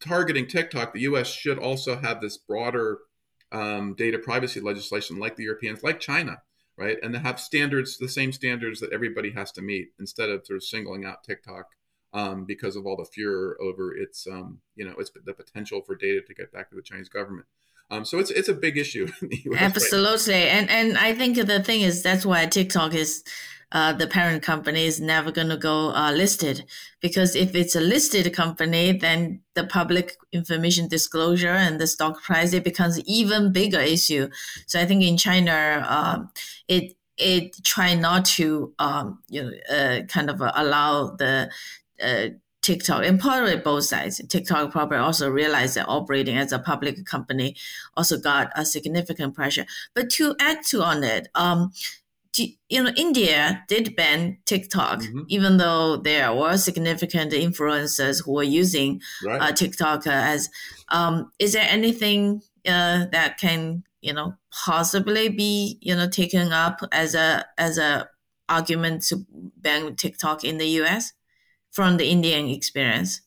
targeting 0.00 0.46
TikTok, 0.46 0.92
the 0.92 1.00
U.S. 1.02 1.28
should 1.28 1.58
also 1.58 1.96
have 1.96 2.20
this 2.20 2.36
broader 2.36 2.98
um, 3.52 3.94
data 3.94 4.18
privacy 4.18 4.60
legislation, 4.60 5.18
like 5.18 5.36
the 5.36 5.44
Europeans, 5.44 5.82
like 5.82 6.00
China, 6.00 6.42
right? 6.76 6.98
And 7.02 7.14
to 7.14 7.20
have 7.20 7.40
standards, 7.40 7.98
the 7.98 8.08
same 8.08 8.32
standards 8.32 8.80
that 8.80 8.92
everybody 8.92 9.30
has 9.30 9.52
to 9.52 9.62
meet, 9.62 9.92
instead 9.98 10.28
of 10.30 10.44
sort 10.44 10.56
of 10.56 10.64
singling 10.64 11.04
out 11.04 11.24
TikTok 11.24 11.66
um, 12.12 12.44
because 12.44 12.76
of 12.76 12.86
all 12.86 12.96
the 12.96 13.04
furor 13.04 13.56
over 13.60 13.96
its, 13.96 14.26
um, 14.26 14.58
you 14.76 14.84
know, 14.84 14.94
its 14.98 15.10
the 15.24 15.34
potential 15.34 15.80
for 15.80 15.94
data 15.94 16.20
to 16.26 16.34
get 16.34 16.52
back 16.52 16.68
to 16.70 16.76
the 16.76 16.82
Chinese 16.82 17.08
government. 17.08 17.46
Um, 17.90 18.04
so 18.04 18.18
it's 18.18 18.30
it's 18.30 18.48
a 18.48 18.54
big 18.54 18.76
issue. 18.76 19.08
Absolutely, 19.56 20.34
right 20.34 20.52
and 20.56 20.70
and 20.70 20.98
I 20.98 21.14
think 21.14 21.36
the 21.36 21.62
thing 21.62 21.82
is 21.82 22.02
that's 22.02 22.24
why 22.24 22.46
TikTok 22.46 22.94
is 22.94 23.24
uh, 23.74 23.92
the 23.92 24.06
parent 24.06 24.42
company 24.42 24.86
is 24.86 25.00
never 25.00 25.32
going 25.32 25.48
to 25.48 25.56
go 25.56 25.92
uh, 25.94 26.12
listed 26.12 26.64
because 27.00 27.34
if 27.34 27.54
it's 27.56 27.74
a 27.74 27.80
listed 27.80 28.32
company, 28.32 28.92
then 28.92 29.40
the 29.54 29.64
public 29.66 30.16
information 30.32 30.86
disclosure 30.86 31.48
and 31.48 31.80
the 31.80 31.86
stock 31.86 32.22
price 32.22 32.52
it 32.52 32.62
becomes 32.62 33.00
even 33.00 33.52
bigger 33.52 33.80
issue. 33.80 34.28
So 34.66 34.80
I 34.80 34.86
think 34.86 35.02
in 35.02 35.16
China, 35.16 35.84
um, 35.88 36.30
it 36.68 36.94
it 37.16 37.62
try 37.64 37.94
not 37.94 38.24
to 38.24 38.72
um, 38.78 39.18
you 39.28 39.42
know 39.42 39.76
uh, 39.76 40.02
kind 40.06 40.30
of 40.30 40.40
allow 40.40 41.10
the 41.16 41.50
uh, 42.00 42.28
TikTok 42.64 43.04
and 43.04 43.20
probably 43.20 43.56
both 43.56 43.84
sides. 43.84 44.20
TikTok 44.28 44.72
probably 44.72 44.96
also 44.96 45.28
realized 45.28 45.76
that 45.76 45.86
operating 45.86 46.38
as 46.38 46.50
a 46.50 46.58
public 46.58 47.04
company 47.04 47.56
also 47.94 48.18
got 48.18 48.50
a 48.56 48.64
significant 48.64 49.34
pressure. 49.34 49.66
But 49.94 50.08
to 50.12 50.34
add 50.40 50.64
to 50.68 50.82
on 50.82 51.04
it, 51.04 51.28
um, 51.34 51.72
you 52.36 52.82
know, 52.82 52.90
India 52.96 53.62
did 53.68 53.94
ban 53.94 54.38
TikTok, 54.46 55.00
mm-hmm. 55.00 55.20
even 55.28 55.58
though 55.58 55.98
there 55.98 56.34
were 56.34 56.56
significant 56.56 57.32
influencers 57.32 58.24
who 58.24 58.32
were 58.32 58.42
using 58.42 59.00
right. 59.24 59.40
uh, 59.40 59.52
TikTok 59.52 60.06
as. 60.06 60.48
Um, 60.88 61.30
is 61.38 61.52
there 61.52 61.66
anything 61.68 62.42
uh, 62.66 63.06
that 63.12 63.38
can, 63.38 63.84
you 64.00 64.12
know, 64.12 64.34
possibly 64.64 65.28
be, 65.28 65.78
you 65.80 65.94
know, 65.94 66.08
taken 66.08 66.52
up 66.52 66.80
as 66.90 67.14
a 67.14 67.44
as 67.56 67.78
a 67.78 68.08
argument 68.48 69.02
to 69.02 69.24
ban 69.56 69.94
TikTok 69.96 70.44
in 70.44 70.58
the 70.58 70.68
U.S. 70.80 71.12
from 71.74 71.96
the 71.96 72.08
Indian 72.08 72.48
experience? 72.48 73.20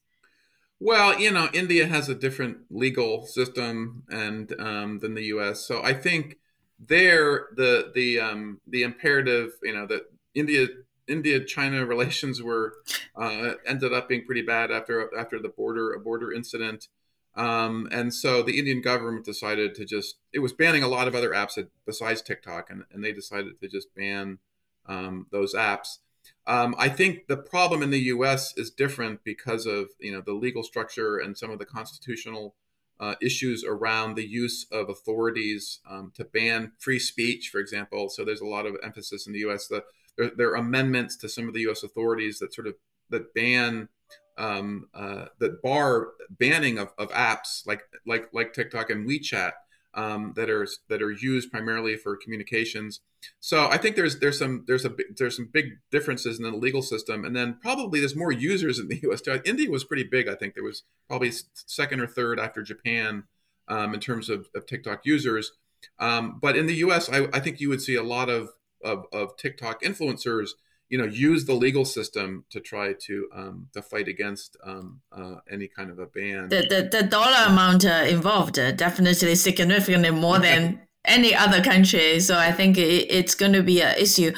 Well, 0.79 1.19
you 1.19 1.31
know, 1.31 1.49
India 1.53 1.85
has 1.85 2.07
a 2.07 2.15
different 2.15 2.57
legal 2.69 3.25
system 3.25 4.03
and 4.09 4.53
um, 4.59 4.99
than 4.99 5.15
the 5.15 5.23
U.S., 5.25 5.67
so 5.67 5.83
I 5.83 5.93
think 5.93 6.37
there 6.79 7.47
the 7.55 7.91
the 7.93 8.19
um, 8.19 8.61
the 8.67 8.83
imperative 8.83 9.53
you 9.63 9.73
know 9.73 9.85
that 9.87 10.03
India 10.33 10.67
India 11.07 11.43
China 11.43 11.85
relations 11.93 12.41
were 12.41 12.75
uh, 13.15 13.53
ended 13.65 13.93
up 13.93 14.07
being 14.07 14.25
pretty 14.25 14.43
bad 14.43 14.71
after 14.71 15.09
after 15.17 15.39
the 15.39 15.49
border 15.49 15.93
a 15.93 15.99
border 15.99 16.31
incident. 16.31 16.87
Um, 17.35 17.87
and 17.91 18.11
so 18.15 18.41
the 18.41 18.57
Indian 18.57 18.81
government 18.81 19.23
decided 19.23 19.75
to 19.75 19.85
just 19.85 20.15
it 20.33 20.39
was 20.39 20.53
banning 20.53 20.83
a 20.83 20.87
lot 20.87 21.07
of 21.07 21.15
other 21.15 21.31
apps 21.31 21.57
besides 21.85 22.21
TikTok, 22.21 22.69
and, 22.69 22.85
and 22.91 23.03
they 23.03 23.11
decided 23.11 23.59
to 23.61 23.67
just 23.67 23.93
ban 23.95 24.39
um, 24.87 25.27
those 25.31 25.53
apps. 25.53 25.97
Um, 26.45 26.75
I 26.77 26.89
think 26.89 27.27
the 27.27 27.37
problem 27.37 27.83
in 27.83 27.89
the 27.89 27.99
U.S. 27.99 28.53
is 28.57 28.71
different 28.71 29.23
because 29.23 29.65
of 29.65 29.89
you 29.99 30.11
know 30.11 30.21
the 30.21 30.33
legal 30.33 30.63
structure 30.63 31.17
and 31.17 31.37
some 31.37 31.51
of 31.51 31.59
the 31.59 31.65
constitutional 31.65 32.55
uh, 32.99 33.15
issues 33.21 33.63
around 33.63 34.15
the 34.15 34.27
use 34.27 34.65
of 34.71 34.89
authorities 34.89 35.79
um, 35.89 36.11
to 36.15 36.23
ban 36.23 36.71
free 36.79 36.99
speech, 36.99 37.49
for 37.49 37.59
example. 37.59 38.09
So 38.09 38.25
there's 38.25 38.41
a 38.41 38.45
lot 38.45 38.65
of 38.65 38.75
emphasis 38.83 39.27
in 39.27 39.33
the 39.33 39.39
U.S. 39.39 39.67
that 39.67 39.83
there, 40.17 40.31
there, 40.35 40.49
are 40.49 40.55
amendments 40.55 41.15
to 41.17 41.29
some 41.29 41.47
of 41.47 41.53
the 41.53 41.61
U.S. 41.61 41.83
authorities 41.83 42.39
that 42.39 42.53
sort 42.53 42.67
of 42.67 42.75
that 43.09 43.33
ban 43.33 43.89
um, 44.37 44.87
uh, 44.93 45.25
that 45.39 45.61
bar 45.61 46.09
banning 46.29 46.77
of, 46.77 46.93
of 46.97 47.09
apps 47.11 47.65
like 47.65 47.83
like 48.05 48.29
like 48.33 48.53
TikTok 48.53 48.89
and 48.89 49.07
WeChat 49.07 49.51
um, 49.97 50.33
that 50.35 50.49
are 50.49 50.67
that 50.89 51.01
are 51.01 51.11
used 51.11 51.51
primarily 51.51 51.97
for 51.97 52.15
communications. 52.15 53.01
So 53.39 53.67
I 53.67 53.77
think 53.77 53.95
there's 53.95 54.19
there's 54.19 54.39
some 54.39 54.63
there's 54.67 54.85
a 54.85 54.93
there's 55.17 55.35
some 55.35 55.49
big 55.51 55.79
differences 55.91 56.37
in 56.37 56.43
the 56.43 56.51
legal 56.51 56.83
system, 56.83 57.25
and 57.25 57.35
then 57.35 57.57
probably 57.61 57.99
there's 57.99 58.15
more 58.15 58.31
users 58.31 58.79
in 58.79 58.87
the 58.87 58.99
U.S. 59.03 59.21
India 59.43 59.69
was 59.69 59.83
pretty 59.83 60.03
big. 60.03 60.29
I 60.29 60.35
think 60.35 60.53
there 60.53 60.63
was 60.63 60.83
probably 61.09 61.31
second 61.53 61.99
or 61.99 62.07
third 62.07 62.39
after 62.39 62.61
Japan 62.61 63.23
um, 63.67 63.93
in 63.95 63.99
terms 63.99 64.29
of, 64.29 64.47
of 64.55 64.65
TikTok 64.67 65.01
users. 65.03 65.53
Um, 65.99 66.39
but 66.41 66.55
in 66.55 66.67
the 66.67 66.75
U.S., 66.75 67.09
I, 67.09 67.27
I, 67.33 67.39
think 67.39 67.59
you 67.59 67.69
would 67.69 67.81
see 67.81 67.95
a 67.95 68.03
lot 68.03 68.29
of, 68.29 68.49
of, 68.83 69.05
of 69.13 69.37
TikTok 69.37 69.83
influencers 69.83 70.51
you 70.89 70.97
know 70.97 71.05
use 71.05 71.45
the 71.45 71.53
legal 71.53 71.85
system 71.85 72.45
to 72.49 72.59
try 72.59 72.93
to 72.93 73.29
um, 73.35 73.67
to 73.73 73.81
fight 73.81 74.07
against 74.07 74.57
um, 74.63 75.01
uh, 75.11 75.35
any 75.51 75.67
kind 75.67 75.89
of 75.89 75.99
a 75.99 76.05
ban. 76.05 76.49
The 76.49 76.61
the, 76.69 76.89
the 76.97 77.03
dollar 77.07 77.45
amount 77.47 77.85
uh, 77.85 78.05
involved 78.07 78.57
uh, 78.57 78.71
definitely 78.71 79.35
significantly 79.35 80.11
more 80.11 80.39
than 80.39 80.81
any 81.05 81.33
other 81.33 81.61
country. 81.61 82.19
So 82.19 82.37
I 82.37 82.51
think 82.51 82.77
it, 82.77 83.07
it's 83.09 83.35
going 83.35 83.53
to 83.53 83.63
be 83.63 83.81
an 83.81 83.95
issue. 83.97 84.33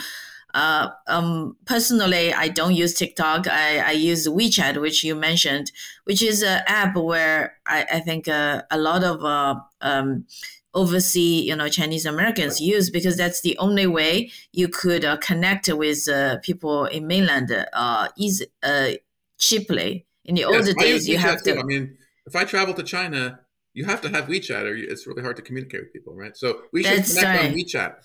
Uh, 0.54 0.90
um, 1.08 1.56
personally, 1.66 2.34
I 2.34 2.48
don't 2.48 2.74
use 2.74 2.96
TikTok. 2.96 3.48
I, 3.48 3.80
I 3.80 3.92
use 3.92 4.28
WeChat, 4.28 4.82
which 4.82 5.04
you 5.04 5.14
mentioned, 5.14 5.72
which 6.06 6.24
is 6.24 6.42
an 6.42 6.62
app 6.66 6.96
where 6.96 7.58
I, 7.68 7.86
I 7.94 8.00
think 8.00 8.28
uh, 8.28 8.64
a 8.72 8.78
lot 8.80 9.04
of 9.04 9.24
uh, 9.24 9.56
um, 9.82 10.26
overseas, 10.74 11.46
you 11.46 11.56
know, 11.56 11.68
Chinese 11.68 12.06
Americans 12.06 12.62
use 12.62 12.90
because 12.90 13.18
that's 13.18 13.42
the 13.42 13.58
only 13.58 13.88
way 13.88 14.32
you 14.52 14.68
could 14.68 15.04
uh, 15.04 15.18
connect 15.18 15.72
with 15.74 16.08
uh, 16.08 16.38
people 16.44 16.86
in 16.86 17.08
mainland 17.08 17.52
uh, 17.74 18.08
easy, 18.18 18.46
uh, 18.64 18.92
cheaply. 19.38 20.06
In 20.26 20.36
the 20.36 20.42
yes, 20.42 20.54
older 20.54 20.74
days, 20.74 21.08
you 21.08 21.18
have 21.18 21.42
to. 21.44 21.58
I 21.58 21.64
mean, 21.64 21.98
if 22.28 22.36
I 22.36 22.44
travel 22.44 22.74
to 22.76 22.84
China, 22.84 23.40
you 23.74 23.86
have 23.86 24.02
to 24.02 24.10
have 24.10 24.26
WeChat, 24.26 24.64
or 24.64 24.76
it's 24.76 25.08
really 25.08 25.24
hard 25.24 25.36
to 25.38 25.42
communicate 25.42 25.82
with 25.82 25.94
people, 25.94 26.14
right? 26.14 26.38
So 26.38 26.62
we 26.72 26.84
should 26.84 27.00
that's 27.00 27.16
connect 27.16 27.42
right. 27.42 27.52
on 27.52 27.58
WeChat. 27.58 27.96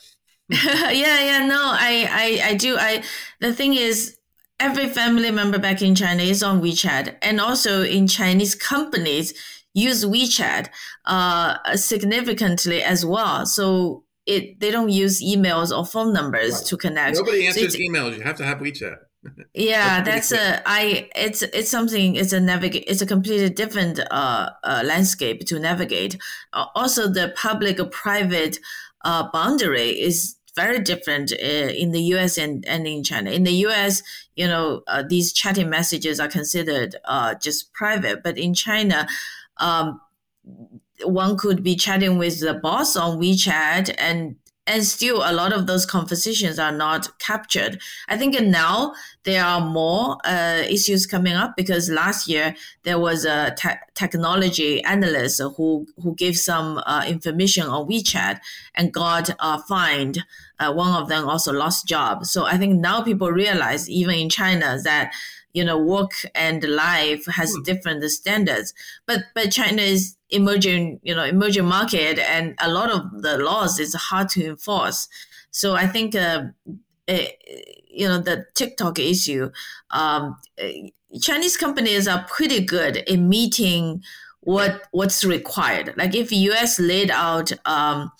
yeah, 0.48 0.90
yeah, 0.92 1.46
no, 1.46 1.60
I, 1.60 2.08
I, 2.10 2.48
I 2.50 2.54
do. 2.54 2.76
I 2.78 3.02
the 3.40 3.52
thing 3.52 3.74
is, 3.74 4.18
every 4.58 4.88
family 4.88 5.30
member 5.30 5.58
back 5.58 5.82
in 5.82 5.94
China 5.94 6.22
is 6.22 6.42
on 6.42 6.62
WeChat, 6.62 7.16
and 7.20 7.40
also 7.40 7.82
in 7.82 8.06
Chinese 8.06 8.54
companies 8.54 9.34
use 9.74 10.04
WeChat 10.04 10.68
uh, 11.04 11.76
significantly 11.76 12.82
as 12.82 13.04
well. 13.04 13.44
So 13.44 14.04
it 14.26 14.58
they 14.60 14.70
don't 14.70 14.88
use 14.88 15.22
emails 15.22 15.76
or 15.76 15.84
phone 15.84 16.12
numbers 16.12 16.54
right. 16.54 16.66
to 16.66 16.76
connect. 16.76 17.16
Nobody 17.16 17.46
answers 17.46 17.74
so 17.74 17.78
emails. 17.78 18.16
You 18.16 18.22
have 18.22 18.36
to 18.36 18.44
have 18.44 18.58
WeChat. 18.58 18.96
yeah, 19.54 20.02
that's, 20.02 20.30
that's 20.30 20.42
a 20.42 20.62
I. 20.66 21.10
It's 21.14 21.42
it's 21.42 21.70
something. 21.70 22.16
It's 22.16 22.32
a 22.32 22.40
navigate. 22.40 22.84
It's 22.86 23.02
a 23.02 23.06
completely 23.06 23.50
different 23.50 24.00
uh, 24.10 24.50
uh, 24.62 24.82
landscape 24.84 25.46
to 25.46 25.58
navigate. 25.58 26.18
Uh, 26.52 26.66
also, 26.74 27.08
the 27.08 27.32
public-private 27.36 28.58
uh, 29.04 29.28
boundary 29.30 29.90
is 29.90 30.36
very 30.54 30.78
different 30.78 31.32
uh, 31.32 31.36
in 31.36 31.90
the 31.90 32.00
US 32.14 32.38
and, 32.38 32.64
and 32.66 32.86
in 32.86 33.02
China. 33.02 33.30
In 33.30 33.42
the 33.42 33.52
US, 33.66 34.02
you 34.36 34.46
know, 34.46 34.82
uh, 34.86 35.02
these 35.06 35.32
chatting 35.32 35.68
messages 35.68 36.20
are 36.20 36.28
considered 36.28 36.96
uh, 37.04 37.34
just 37.34 37.72
private, 37.72 38.22
but 38.22 38.38
in 38.38 38.54
China, 38.54 39.06
um, 39.58 40.00
one 41.02 41.36
could 41.36 41.62
be 41.62 41.76
chatting 41.76 42.18
with 42.18 42.40
the 42.40 42.54
boss 42.54 42.96
on 42.96 43.18
WeChat 43.18 43.94
and 43.98 44.36
and 44.66 44.82
still 44.82 45.18
a 45.18 45.32
lot 45.32 45.52
of 45.52 45.66
those 45.66 45.84
conversations 45.84 46.58
are 46.58 46.72
not 46.72 47.18
captured. 47.18 47.78
I 48.08 48.16
think 48.16 48.40
now 48.40 48.94
there 49.24 49.44
are 49.44 49.60
more 49.60 50.16
uh, 50.24 50.62
issues 50.68 51.06
coming 51.06 51.34
up 51.34 51.54
because 51.56 51.90
last 51.90 52.28
year 52.28 52.54
there 52.82 52.98
was 52.98 53.24
a 53.26 53.54
te- 53.58 53.80
technology 53.94 54.82
analyst 54.84 55.42
who 55.56 55.86
who 56.02 56.14
gave 56.14 56.36
some 56.36 56.78
uh, 56.86 57.04
information 57.06 57.66
on 57.66 57.86
WeChat 57.86 58.40
and 58.74 58.92
got 58.92 59.30
uh, 59.38 59.60
fined. 59.68 60.24
Uh, 60.58 60.72
one 60.72 61.02
of 61.02 61.08
them 61.08 61.28
also 61.28 61.52
lost 61.52 61.86
job. 61.86 62.24
So 62.24 62.46
I 62.46 62.56
think 62.56 62.80
now 62.80 63.02
people 63.02 63.30
realize 63.30 63.90
even 63.90 64.14
in 64.14 64.30
China 64.30 64.78
that 64.84 65.12
you 65.54 65.64
know 65.64 65.78
work 65.78 66.12
and 66.34 66.62
life 66.64 67.24
has 67.26 67.54
hmm. 67.54 67.62
different 67.62 68.04
standards. 68.10 68.74
But 69.06 69.24
but 69.34 69.50
china 69.50 69.82
is 69.82 70.16
emerging 70.30 71.00
you 71.02 71.14
know 71.14 71.24
emerging 71.24 71.64
market 71.64 72.18
and 72.18 72.54
a 72.60 72.70
lot 72.70 72.90
of 72.90 73.22
the 73.22 73.38
laws 73.38 73.78
is 73.78 73.94
hard 73.94 74.28
to 74.30 74.46
enforce. 74.46 75.08
So 75.50 75.74
i 75.74 75.86
think 75.86 76.14
uh, 76.14 76.44
uh, 77.08 77.18
you 77.88 78.08
know 78.08 78.18
the 78.18 78.44
tiktok 78.54 78.98
issue 78.98 79.50
um, 79.90 80.36
chinese 81.20 81.56
companies 81.56 82.08
are 82.08 82.24
pretty 82.28 82.64
good 82.64 82.96
in 82.96 83.28
meeting 83.28 84.02
what 84.44 84.82
what's 84.92 85.24
required. 85.24 85.94
Like 85.96 86.14
if 86.14 86.30
us 86.32 86.78
laid 86.78 87.10
out 87.10 87.52
um, 87.66 88.12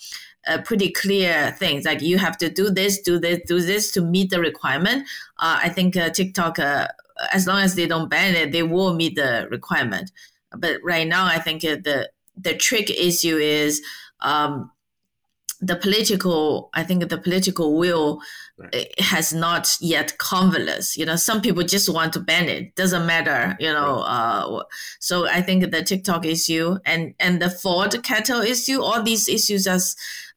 uh, 0.47 0.59
pretty 0.63 0.91
clear 0.91 1.55
things 1.59 1.85
like 1.85 2.03
you 2.03 2.19
have 2.19 2.37
to 2.37 2.51
do 2.51 2.69
this 2.71 3.01
do 3.01 3.19
this 3.19 3.41
do 3.47 3.61
this 3.61 3.91
to 3.93 4.03
meet 4.03 4.29
the 4.29 4.39
requirement 4.39 5.09
uh, 5.39 5.59
i 5.63 5.71
think 5.71 5.97
uh, 5.97 6.11
tiktok 6.11 6.59
uh, 6.59 6.87
as 7.33 7.47
long 7.47 7.61
as 7.61 7.75
they 7.75 7.87
don't 7.87 8.09
ban 8.09 8.35
it, 8.35 8.53
they 8.53 8.63
will 8.63 8.95
meet 8.95 9.17
the 9.17 9.49
requirement. 9.51 10.11
But 10.57 10.81
right 10.83 11.07
now, 11.07 11.27
I 11.27 11.39
think 11.39 11.63
the 11.63 12.11
the 12.37 12.55
trick 12.55 12.91
issue 12.91 13.37
is 13.37 13.83
um, 14.21 14.71
the 15.61 15.77
political. 15.77 16.71
I 16.75 16.85
think 16.85 17.09
the 17.09 17.19
political 17.19 17.77
will 17.79 18.21
right. 18.59 19.01
has 19.01 19.33
not 19.33 19.77
yet 19.81 20.19
convalesced. 20.19 20.97
You 20.97 21.07
know, 21.07 21.17
some 21.17 21.41
people 21.41 21.63
just 21.63 21.89
want 21.89 22.13
to 22.15 22.21
ban 22.21 22.49
it. 22.49 22.75
Doesn't 22.75 23.07
matter. 23.07 23.57
You 23.59 23.73
know, 23.73 23.99
right. 24.01 24.45
uh, 24.45 24.63
so 25.01 25.29
I 25.29 25.43
think 25.43 25.71
the 25.71 25.83
TikTok 25.83 26.25
issue 26.25 26.79
and 26.85 27.15
and 27.19 27.41
the 27.41 27.51
Ford 27.51 27.91
CATL 27.91 28.45
issue, 28.45 28.81
all 28.83 29.03
these 29.03 29.29
issues 29.29 29.67
are 29.67 29.81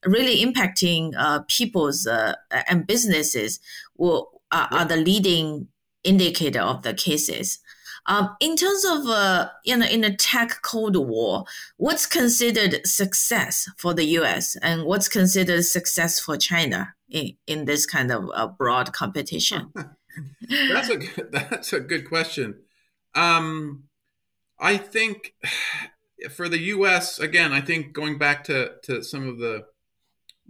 really 0.04 0.44
impacting 0.44 1.12
uh, 1.16 1.40
people's 1.48 2.06
uh, 2.06 2.34
and 2.68 2.86
businesses. 2.86 3.60
Will 3.96 4.30
are, 4.50 4.68
are 4.70 4.84
the 4.84 4.96
leading 4.96 5.68
indicator 6.08 6.60
of 6.60 6.82
the 6.82 6.94
cases. 6.94 7.58
Um, 8.06 8.34
in 8.40 8.56
terms 8.56 8.84
of 8.86 9.06
uh, 9.06 9.50
you 9.64 9.76
know 9.76 9.86
in 9.86 10.02
a 10.02 10.16
tech 10.16 10.62
cold 10.62 10.96
war, 10.96 11.44
what's 11.76 12.06
considered 12.06 12.86
success 12.86 13.68
for 13.76 13.92
the 13.92 14.04
U.S. 14.20 14.56
and 14.62 14.84
what's 14.84 15.08
considered 15.08 15.64
success 15.64 16.18
for 16.18 16.38
China 16.38 16.94
in, 17.10 17.36
in 17.46 17.66
this 17.66 17.84
kind 17.84 18.10
of 18.10 18.30
uh, 18.34 18.46
broad 18.46 18.94
competition? 18.94 19.72
that's 20.72 20.88
a 20.88 20.96
good, 20.96 21.28
that's 21.32 21.72
a 21.74 21.80
good 21.80 22.08
question. 22.08 22.60
Um, 23.14 23.84
I 24.58 24.78
think 24.78 25.34
for 26.30 26.48
the 26.48 26.58
U.S. 26.58 27.18
again, 27.18 27.52
I 27.52 27.60
think 27.60 27.92
going 27.92 28.16
back 28.16 28.42
to 28.44 28.72
to 28.84 29.02
some 29.02 29.28
of 29.28 29.38
the 29.38 29.66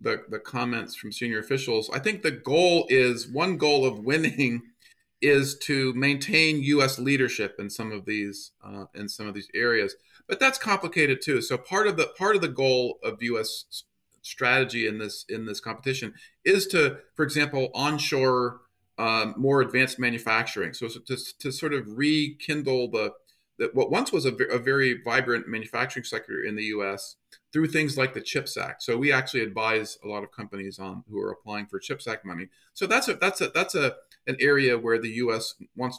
the, 0.01 0.23
the 0.29 0.39
comments 0.39 0.95
from 0.95 1.11
senior 1.11 1.41
officials, 1.41 1.91
I 1.93 1.99
think 1.99 2.23
the 2.23 2.31
goal 2.31 2.87
is 2.89 3.27
one 3.27 3.57
goal 3.57 3.85
of 3.85 3.99
winning 3.99 4.63
is 5.21 5.57
to 5.59 5.93
maintain 5.95 6.63
U.S. 6.63 6.99
leadership 6.99 7.57
in 7.59 7.71
some 7.71 7.93
of 7.93 8.05
these 8.05 8.53
uh, 8.65 8.85
in 8.95 9.09
some 9.09 9.27
of 9.27 9.35
these 9.35 9.49
areas, 9.55 9.97
but 10.27 10.39
that's 10.39 10.59
complicated 10.59 11.21
too. 11.23 11.43
So 11.43 11.59
part 11.59 11.87
of 11.87 11.97
the 11.97 12.07
part 12.19 12.37
of 12.37 12.43
the 12.43 12.49
goal 12.49 12.99
of 13.03 13.23
U.S. 13.23 13.85
strategy 14.23 14.87
in 14.87 14.99
this 14.99 15.25
in 15.29 15.47
this 15.47 15.61
competition 15.61 16.15
is 16.45 16.67
to, 16.69 16.99
for 17.15 17.25
example, 17.25 17.71
onshore 17.75 18.61
um, 18.99 19.35
more 19.37 19.61
advanced 19.61 19.99
manufacturing. 19.99 20.75
So 20.75 20.89
to, 20.89 21.17
to 21.39 21.53
sort 21.53 21.73
of 21.73 21.97
rekindle 21.97 22.91
the 22.91 23.13
that 23.59 23.75
what 23.75 23.91
once 23.91 24.13
was 24.13 24.25
a, 24.25 24.35
a, 24.51 24.59
very 24.59 25.01
vibrant 25.03 25.49
manufacturing 25.49 26.05
sector 26.05 26.43
in 26.43 26.55
the 26.55 26.65
U.S. 26.65 27.17
through 27.53 27.67
things 27.67 27.99
like 27.99 28.15
the 28.15 28.21
CHIPS 28.21 28.57
Act. 28.57 28.85
So 28.85 28.97
we 28.97 29.13
actually 29.13 29.43
advise 29.43 29.99
a 30.05 30.09
lot 30.09 30.23
of 30.23 30.31
companies 30.31 30.79
on 30.79 31.03
who 31.11 31.21
are 31.21 31.33
applying 31.33 31.67
for 31.67 31.81
CHIPS 31.81 32.07
Act 32.07 32.25
money. 32.25 32.49
So 32.73 32.87
that's 32.87 33.09
a 33.09 33.15
that's 33.15 33.41
a 33.41 33.49
that's 33.49 33.75
a 33.75 33.97
an 34.29 34.37
area 34.41 34.79
where 34.79 34.99
the 34.99 35.09
U.S. 35.25 35.55
wants 35.75 35.99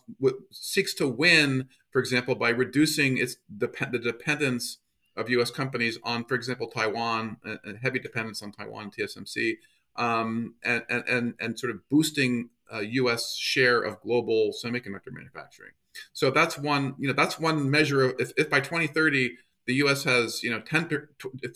seeks 0.52 0.94
to 0.94 1.08
win, 1.08 1.68
for 1.92 2.00
example, 2.00 2.36
by 2.36 2.50
reducing 2.50 3.18
its 3.18 3.38
the 3.50 3.68
dependence 3.68 4.78
of 5.18 5.30
U.S. 5.32 5.52
companies 5.52 5.98
on, 6.04 6.24
for 6.24 6.36
example, 6.36 6.68
Taiwan, 6.68 7.38
and 7.44 7.80
heavy 7.82 8.00
dependence 8.00 8.42
on 8.42 8.52
Taiwan 8.52 8.92
TSMC, 8.92 9.58
um, 9.96 10.54
and, 10.64 10.84
and 10.90 11.34
and 11.40 11.60
sort 11.60 11.72
of 11.72 11.90
boosting 11.90 12.50
uh, 12.72 12.80
U.S. 12.80 13.36
share 13.36 13.82
of 13.82 14.00
global 14.02 14.54
semiconductor 14.64 15.12
manufacturing. 15.12 15.72
So 16.14 16.30
that's 16.30 16.58
one, 16.58 16.96
you 17.00 17.08
know, 17.08 17.14
that's 17.14 17.40
one 17.40 17.70
measure 17.70 18.04
of 18.04 18.16
if, 18.20 18.32
if 18.38 18.50
by 18.50 18.60
2030 18.60 19.36
the 19.66 19.74
U.S. 19.76 20.04
has, 20.04 20.44
you 20.44 20.52
know, 20.52 20.62
10, 20.62 21.08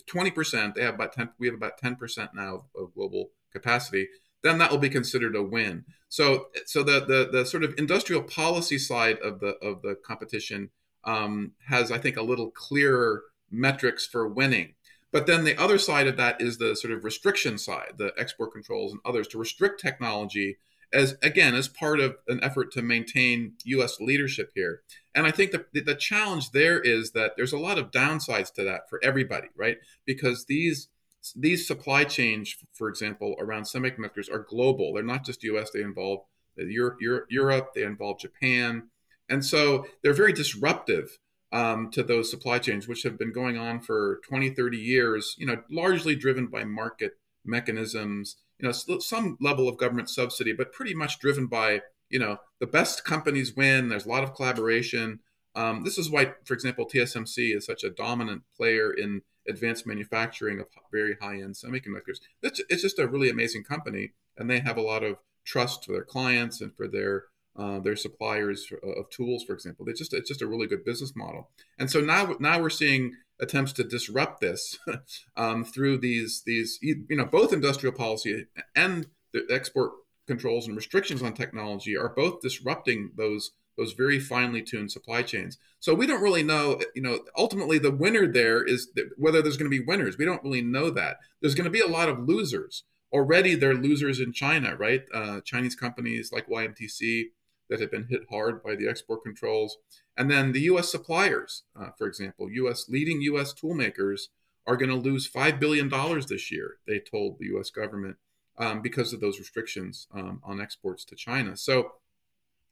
20 0.06 0.30
percent, 0.32 0.74
they 0.74 0.82
have 0.82 0.94
about 0.94 1.12
10, 1.12 1.30
we 1.38 1.46
have 1.46 1.54
about 1.54 1.78
10 1.78 1.94
percent 1.94 2.30
now 2.34 2.64
of 2.76 2.92
global 2.94 3.30
capacity 3.52 4.08
then 4.44 4.58
that 4.58 4.70
will 4.70 4.78
be 4.78 4.90
considered 4.90 5.34
a 5.34 5.42
win. 5.42 5.84
So, 6.08 6.48
so 6.66 6.84
the 6.84 7.00
the, 7.00 7.28
the 7.32 7.44
sort 7.44 7.64
of 7.64 7.74
industrial 7.76 8.22
policy 8.22 8.78
side 8.78 9.18
of 9.18 9.40
the 9.40 9.56
of 9.56 9.82
the 9.82 9.96
competition 9.96 10.70
um, 11.02 11.52
has, 11.66 11.90
I 11.90 11.98
think, 11.98 12.16
a 12.16 12.22
little 12.22 12.50
clearer 12.50 13.22
metrics 13.50 14.06
for 14.06 14.28
winning. 14.28 14.74
But 15.10 15.26
then 15.26 15.44
the 15.44 15.56
other 15.56 15.78
side 15.78 16.06
of 16.06 16.16
that 16.16 16.40
is 16.40 16.58
the 16.58 16.74
sort 16.74 16.92
of 16.92 17.04
restriction 17.04 17.56
side, 17.56 17.94
the 17.98 18.12
export 18.18 18.52
controls 18.52 18.92
and 18.92 19.00
others 19.04 19.28
to 19.28 19.38
restrict 19.38 19.80
technology 19.80 20.58
as 20.92 21.16
again 21.22 21.54
as 21.54 21.66
part 21.66 21.98
of 22.00 22.16
an 22.28 22.38
effort 22.42 22.72
to 22.72 22.82
maintain 22.82 23.54
U.S. 23.64 23.98
leadership 24.00 24.52
here. 24.54 24.82
And 25.14 25.26
I 25.26 25.30
think 25.30 25.50
the 25.50 25.64
the 25.72 25.94
challenge 25.94 26.50
there 26.50 26.80
is 26.80 27.12
that 27.12 27.32
there's 27.36 27.52
a 27.52 27.58
lot 27.58 27.78
of 27.78 27.90
downsides 27.90 28.52
to 28.54 28.64
that 28.64 28.88
for 28.88 29.00
everybody, 29.02 29.48
right? 29.56 29.78
Because 30.06 30.46
these 30.46 30.88
these 31.36 31.66
supply 31.66 32.04
chains, 32.04 32.54
for 32.72 32.88
example, 32.88 33.34
around 33.38 33.62
semiconductors 33.62 34.30
are 34.30 34.46
global. 34.48 34.92
They're 34.92 35.02
not 35.02 35.24
just 35.24 35.42
U.S. 35.44 35.70
They 35.70 35.82
involve 35.82 36.20
Europe, 36.56 36.98
Europe. 37.30 37.70
They 37.74 37.82
involve 37.82 38.20
Japan, 38.20 38.88
and 39.28 39.44
so 39.44 39.86
they're 40.02 40.12
very 40.12 40.32
disruptive 40.32 41.18
um, 41.52 41.90
to 41.92 42.02
those 42.02 42.30
supply 42.30 42.58
chains, 42.58 42.86
which 42.86 43.02
have 43.04 43.18
been 43.18 43.32
going 43.32 43.56
on 43.56 43.80
for 43.80 44.20
20, 44.28 44.50
30 44.50 44.76
years. 44.76 45.34
You 45.38 45.46
know, 45.46 45.62
largely 45.70 46.14
driven 46.14 46.46
by 46.46 46.64
market 46.64 47.12
mechanisms. 47.44 48.36
You 48.58 48.68
know, 48.68 48.72
some 48.72 49.36
level 49.40 49.68
of 49.68 49.78
government 49.78 50.10
subsidy, 50.10 50.52
but 50.52 50.72
pretty 50.72 50.94
much 50.94 51.18
driven 51.18 51.46
by 51.46 51.80
you 52.08 52.18
know 52.18 52.38
the 52.60 52.66
best 52.66 53.04
companies 53.04 53.56
win. 53.56 53.88
There's 53.88 54.06
a 54.06 54.10
lot 54.10 54.24
of 54.24 54.34
collaboration. 54.34 55.20
Um, 55.56 55.84
this 55.84 55.98
is 55.98 56.10
why, 56.10 56.32
for 56.44 56.54
example, 56.54 56.86
TSMC 56.86 57.56
is 57.56 57.64
such 57.64 57.84
a 57.84 57.90
dominant 57.90 58.42
player 58.56 58.92
in 58.92 59.22
advanced 59.48 59.86
manufacturing 59.86 60.60
of 60.60 60.66
very 60.92 61.16
high 61.20 61.36
end 61.36 61.54
semiconductors. 61.54 62.18
It's, 62.42 62.60
it's 62.68 62.82
just 62.82 62.98
a 62.98 63.06
really 63.06 63.30
amazing 63.30 63.64
company, 63.64 64.12
and 64.36 64.48
they 64.48 64.60
have 64.60 64.76
a 64.76 64.82
lot 64.82 65.04
of 65.04 65.16
trust 65.44 65.84
for 65.84 65.92
their 65.92 66.04
clients 66.04 66.60
and 66.60 66.74
for 66.74 66.88
their 66.88 67.24
uh, 67.56 67.78
their 67.78 67.94
suppliers 67.94 68.66
of 68.82 69.08
tools, 69.10 69.44
for 69.44 69.52
example. 69.52 69.88
It's 69.88 70.00
just 70.00 70.12
it's 70.12 70.28
just 70.28 70.42
a 70.42 70.46
really 70.46 70.66
good 70.66 70.84
business 70.84 71.14
model. 71.14 71.50
And 71.78 71.90
so 71.90 72.00
now 72.00 72.34
now 72.40 72.60
we're 72.60 72.70
seeing 72.70 73.12
attempts 73.40 73.72
to 73.74 73.84
disrupt 73.84 74.40
this 74.40 74.78
um, 75.36 75.64
through 75.64 75.98
these 75.98 76.42
these 76.46 76.78
you 76.82 77.04
know 77.10 77.24
both 77.24 77.52
industrial 77.52 77.94
policy 77.94 78.46
and 78.74 79.06
the 79.32 79.46
export 79.50 79.92
controls 80.26 80.66
and 80.66 80.76
restrictions 80.76 81.22
on 81.22 81.34
technology 81.34 81.96
are 81.96 82.08
both 82.08 82.40
disrupting 82.40 83.10
those 83.16 83.52
those 83.76 83.92
very 83.92 84.18
finely 84.18 84.62
tuned 84.62 84.92
supply 84.92 85.22
chains. 85.22 85.58
So 85.80 85.94
we 85.94 86.06
don't 86.06 86.22
really 86.22 86.42
know, 86.42 86.80
you 86.94 87.02
know, 87.02 87.20
ultimately 87.36 87.78
the 87.78 87.90
winner 87.90 88.26
there 88.26 88.62
is 88.62 88.88
whether 89.16 89.42
there's 89.42 89.56
going 89.56 89.70
to 89.70 89.78
be 89.78 89.84
winners. 89.84 90.16
We 90.16 90.24
don't 90.24 90.42
really 90.42 90.62
know 90.62 90.90
that. 90.90 91.18
There's 91.40 91.54
going 91.54 91.64
to 91.64 91.70
be 91.70 91.80
a 91.80 91.86
lot 91.86 92.08
of 92.08 92.28
losers. 92.28 92.84
Already 93.12 93.54
there 93.54 93.70
are 93.70 93.74
losers 93.74 94.20
in 94.20 94.32
China, 94.32 94.76
right? 94.76 95.02
Uh, 95.12 95.40
Chinese 95.40 95.74
companies 95.74 96.32
like 96.32 96.48
YMTC 96.48 97.26
that 97.70 97.80
have 97.80 97.90
been 97.90 98.08
hit 98.08 98.22
hard 98.30 98.62
by 98.62 98.74
the 98.76 98.88
export 98.88 99.22
controls. 99.22 99.78
And 100.16 100.30
then 100.30 100.52
the 100.52 100.62
US 100.62 100.90
suppliers, 100.90 101.62
uh, 101.78 101.90
for 101.96 102.06
example, 102.06 102.48
US 102.50 102.88
leading 102.88 103.20
US 103.22 103.52
tool 103.52 103.74
makers 103.74 104.28
are 104.66 104.76
going 104.76 104.90
to 104.90 104.96
lose 104.96 105.30
$5 105.30 105.60
billion 105.60 105.88
this 106.28 106.50
year, 106.50 106.76
they 106.86 106.98
told 106.98 107.38
the 107.38 107.46
US 107.56 107.70
government, 107.70 108.16
um, 108.58 108.80
because 108.82 109.12
of 109.12 109.20
those 109.20 109.38
restrictions 109.38 110.06
um, 110.14 110.40
on 110.44 110.60
exports 110.60 111.04
to 111.06 111.16
China. 111.16 111.56
So 111.56 111.92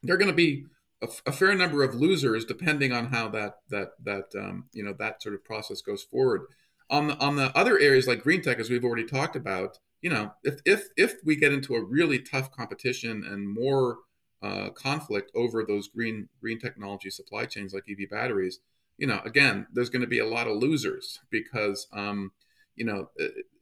they're 0.02 0.16
going 0.16 0.30
to 0.30 0.36
be 0.36 0.66
a, 1.02 1.08
a, 1.26 1.32
fair 1.32 1.54
number 1.54 1.82
of 1.82 1.94
losers 1.94 2.44
depending 2.44 2.92
on 2.92 3.06
how 3.06 3.28
that 3.28 3.56
that 3.68 3.92
that 4.02 4.26
um, 4.38 4.66
you 4.72 4.82
know 4.82 4.94
that 4.98 5.22
sort 5.22 5.34
of 5.34 5.44
process 5.44 5.80
goes 5.80 6.02
forward. 6.02 6.42
On 6.88 7.08
the 7.08 7.18
on 7.18 7.36
the 7.36 7.56
other 7.56 7.78
areas 7.78 8.06
like 8.06 8.22
green 8.22 8.42
tech, 8.42 8.58
as 8.58 8.70
we've 8.70 8.84
already 8.84 9.04
talked 9.04 9.36
about, 9.36 9.78
you 10.00 10.10
know, 10.10 10.32
if 10.44 10.60
if 10.64 10.88
if 10.96 11.16
we 11.24 11.36
get 11.36 11.52
into 11.52 11.74
a 11.74 11.82
really 11.82 12.18
tough 12.18 12.50
competition 12.50 13.24
and 13.24 13.48
more 13.48 13.98
uh, 14.42 14.70
conflict 14.70 15.30
over 15.34 15.64
those 15.64 15.88
green 15.88 16.28
green 16.40 16.58
technology 16.58 17.10
supply 17.10 17.46
chains 17.46 17.74
like 17.74 17.84
EV 17.90 18.10
batteries, 18.10 18.60
you 18.98 19.06
know, 19.06 19.20
again, 19.24 19.66
there's 19.72 19.90
going 19.90 20.02
to 20.02 20.08
be 20.08 20.18
a 20.18 20.26
lot 20.26 20.46
of 20.46 20.56
losers 20.56 21.20
because 21.30 21.86
um, 21.92 22.32
you 22.76 22.84
know, 22.84 23.10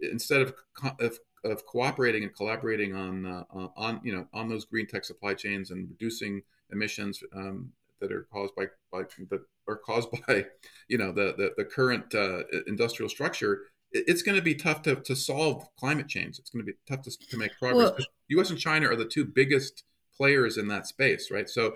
instead 0.00 0.40
of, 0.40 0.54
of 1.00 1.18
of 1.44 1.64
cooperating 1.66 2.22
and 2.22 2.34
collaborating 2.34 2.94
on 2.94 3.26
uh, 3.26 3.44
on 3.76 4.00
you 4.04 4.14
know 4.14 4.26
on 4.32 4.48
those 4.48 4.64
green 4.64 4.86
tech 4.86 5.04
supply 5.04 5.34
chains 5.34 5.70
and 5.70 5.88
reducing 5.88 6.42
emissions 6.72 7.22
um, 7.34 7.70
that 8.00 8.12
are 8.12 8.26
caused 8.32 8.54
by, 8.54 8.66
by 8.92 9.02
that 9.30 9.40
are 9.68 9.76
caused 9.76 10.08
by 10.26 10.44
you 10.88 10.98
know 10.98 11.12
the 11.12 11.34
the, 11.36 11.52
the 11.56 11.64
current 11.64 12.14
uh, 12.14 12.42
industrial 12.66 13.08
structure 13.08 13.62
it's 13.92 14.22
going 14.22 14.36
to 14.36 14.42
be 14.42 14.54
tough 14.54 14.82
to, 14.82 14.94
to 14.94 15.16
solve 15.16 15.66
climate 15.76 16.06
change. 16.06 16.38
It's 16.38 16.48
going 16.50 16.64
to 16.64 16.72
be 16.72 16.78
tough 16.88 17.02
to, 17.02 17.10
to 17.30 17.36
make 17.36 17.50
progress. 17.58 17.90
Well, 18.30 18.40
us 18.40 18.50
and 18.50 18.58
china 18.58 18.86
are 18.88 18.94
the 18.94 19.04
two 19.04 19.24
biggest 19.24 19.82
players 20.16 20.58
in 20.58 20.68
that 20.68 20.86
space 20.86 21.28
right? 21.30 21.48
So 21.48 21.74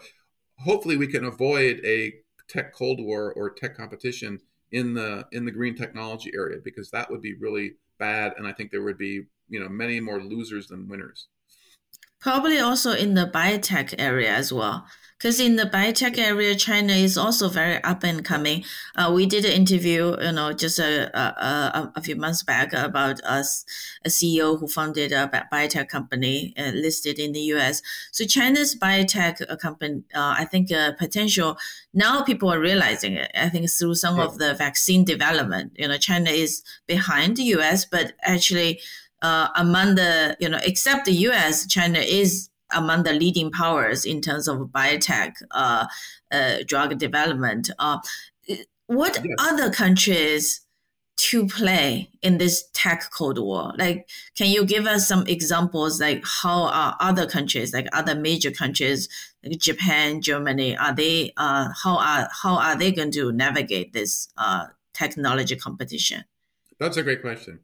hopefully 0.58 0.96
we 0.96 1.06
can 1.06 1.24
avoid 1.24 1.80
a 1.84 2.14
tech 2.48 2.72
cold 2.72 3.00
war 3.00 3.32
or 3.32 3.50
tech 3.50 3.76
competition 3.76 4.40
in 4.72 4.94
the 4.94 5.26
in 5.32 5.44
the 5.44 5.50
green 5.50 5.74
technology 5.74 6.32
area 6.34 6.58
because 6.62 6.90
that 6.90 7.10
would 7.10 7.22
be 7.22 7.34
really 7.34 7.74
bad 7.98 8.34
and 8.36 8.46
i 8.46 8.52
think 8.52 8.70
there 8.70 8.82
would 8.82 8.98
be 8.98 9.22
you 9.48 9.60
know 9.60 9.68
many 9.68 10.00
more 10.00 10.20
losers 10.20 10.66
than 10.66 10.88
winners 10.88 11.28
probably 12.24 12.58
also 12.58 12.92
in 12.92 13.12
the 13.12 13.26
biotech 13.26 13.94
area 13.98 14.32
as 14.32 14.50
well 14.50 14.86
because 15.24 15.40
in 15.40 15.56
the 15.56 15.64
biotech 15.64 16.18
area, 16.18 16.54
China 16.54 16.92
is 16.92 17.16
also 17.16 17.48
very 17.48 17.82
up 17.82 18.04
and 18.04 18.22
coming. 18.22 18.62
Uh, 18.94 19.10
we 19.14 19.24
did 19.24 19.46
an 19.46 19.52
interview, 19.52 20.14
you 20.20 20.32
know, 20.32 20.52
just 20.52 20.78
a, 20.78 21.18
a, 21.18 21.92
a 21.96 22.02
few 22.02 22.14
months 22.14 22.42
back 22.42 22.74
about 22.74 23.22
us, 23.24 23.64
a 24.04 24.10
CEO 24.10 24.60
who 24.60 24.68
founded 24.68 25.12
a 25.12 25.46
biotech 25.50 25.88
company 25.88 26.52
uh, 26.58 26.72
listed 26.74 27.18
in 27.18 27.32
the 27.32 27.40
U.S. 27.54 27.80
So 28.12 28.26
China's 28.26 28.76
biotech 28.76 29.40
uh, 29.48 29.56
company, 29.56 30.02
uh, 30.14 30.34
I 30.36 30.44
think, 30.44 30.70
uh, 30.70 30.92
potential 30.98 31.56
now 31.94 32.22
people 32.22 32.52
are 32.52 32.60
realizing 32.60 33.14
it. 33.14 33.30
I 33.34 33.48
think 33.48 33.70
through 33.70 33.94
some 33.94 34.18
yeah. 34.18 34.24
of 34.24 34.36
the 34.36 34.52
vaccine 34.52 35.04
development, 35.04 35.72
you 35.76 35.88
know, 35.88 35.96
China 35.96 36.28
is 36.28 36.62
behind 36.86 37.38
the 37.38 37.44
U.S., 37.44 37.86
but 37.86 38.12
actually. 38.22 38.80
Uh, 39.24 39.48
among 39.56 39.94
the, 39.94 40.36
you 40.38 40.46
know, 40.50 40.60
except 40.64 41.06
the 41.06 41.12
U.S., 41.28 41.66
China 41.66 41.98
is 41.98 42.50
among 42.74 43.04
the 43.04 43.12
leading 43.14 43.50
powers 43.50 44.04
in 44.04 44.20
terms 44.20 44.46
of 44.48 44.58
biotech 44.68 45.32
uh, 45.52 45.86
uh, 46.30 46.56
drug 46.66 46.98
development. 46.98 47.70
Uh, 47.78 48.00
what 48.86 49.18
yes. 49.24 49.34
other 49.38 49.70
countries 49.70 50.60
to 51.16 51.46
play 51.46 52.10
in 52.20 52.36
this 52.36 52.68
tech 52.74 53.10
cold 53.16 53.38
war? 53.38 53.72
Like, 53.78 54.10
can 54.36 54.50
you 54.50 54.66
give 54.66 54.84
us 54.84 55.08
some 55.08 55.26
examples? 55.26 56.02
Like, 56.02 56.22
how 56.26 56.64
are 56.64 56.94
other 57.00 57.26
countries, 57.26 57.72
like 57.72 57.86
other 57.94 58.14
major 58.14 58.50
countries, 58.50 59.08
like 59.42 59.58
Japan, 59.58 60.20
Germany, 60.20 60.76
are 60.76 60.94
they? 60.94 61.32
Uh, 61.38 61.70
how 61.82 61.96
are 61.96 62.28
how 62.42 62.58
are 62.58 62.76
they 62.76 62.92
going 62.92 63.12
to 63.12 63.32
navigate 63.32 63.94
this 63.94 64.28
uh, 64.36 64.66
technology 64.92 65.56
competition? 65.56 66.24
That's 66.78 66.98
a 66.98 67.02
great 67.02 67.22
question. 67.22 67.60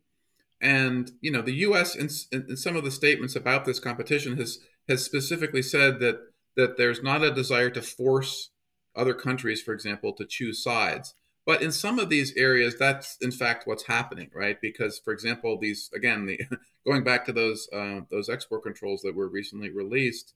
And 0.61 1.12
you 1.20 1.30
know, 1.30 1.42
the 1.42 1.54
U.S. 1.54 1.94
in, 1.94 2.11
in 2.32 2.56
some 2.56 2.76
of 2.76 2.84
the 2.84 2.90
statements 2.90 3.34
about 3.34 3.64
this 3.64 3.78
competition 3.78 4.36
has 4.36 4.58
has 4.88 5.04
specifically 5.04 5.62
said 5.62 6.00
that 6.00 6.18
that 6.56 6.76
there's 6.76 7.02
not 7.02 7.22
a 7.22 7.32
desire 7.32 7.70
to 7.70 7.82
force 7.82 8.50
other 8.94 9.14
countries, 9.14 9.62
for 9.62 9.72
example, 9.72 10.12
to 10.14 10.26
choose 10.26 10.62
sides. 10.62 11.14
But 11.46 11.62
in 11.62 11.72
some 11.72 11.98
of 11.98 12.11
these 12.11 12.36
areas, 12.36 12.76
that's 12.78 13.16
in 13.20 13.30
fact 13.30 13.66
what's 13.66 13.86
happening, 13.86 14.30
right? 14.34 14.61
Because, 14.61 14.98
for 14.98 15.12
example, 15.12 15.58
these 15.58 15.90
again, 15.94 16.26
the, 16.26 16.40
going 16.86 17.04
back 17.04 17.24
to 17.26 17.32
those 17.32 17.68
uh, 17.72 18.00
those 18.11 18.28
export 18.28 18.62
controls 18.62 19.00
that 19.02 19.16
were 19.16 19.28
recently 19.28 19.70
released, 19.70 20.34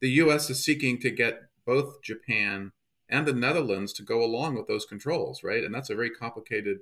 the 0.00 0.10
U.S. 0.10 0.48
is 0.50 0.64
seeking 0.64 0.98
to 1.00 1.10
get 1.10 1.42
both 1.66 2.02
Japan 2.02 2.72
and 3.08 3.26
the 3.26 3.32
Netherlands 3.32 3.92
to 3.94 4.02
go 4.02 4.24
along 4.24 4.54
with 4.54 4.66
those 4.66 4.86
controls, 4.86 5.42
right? 5.44 5.62
And 5.62 5.74
that's 5.74 5.90
a 5.90 5.94
very 5.94 6.10
complicated 6.10 6.78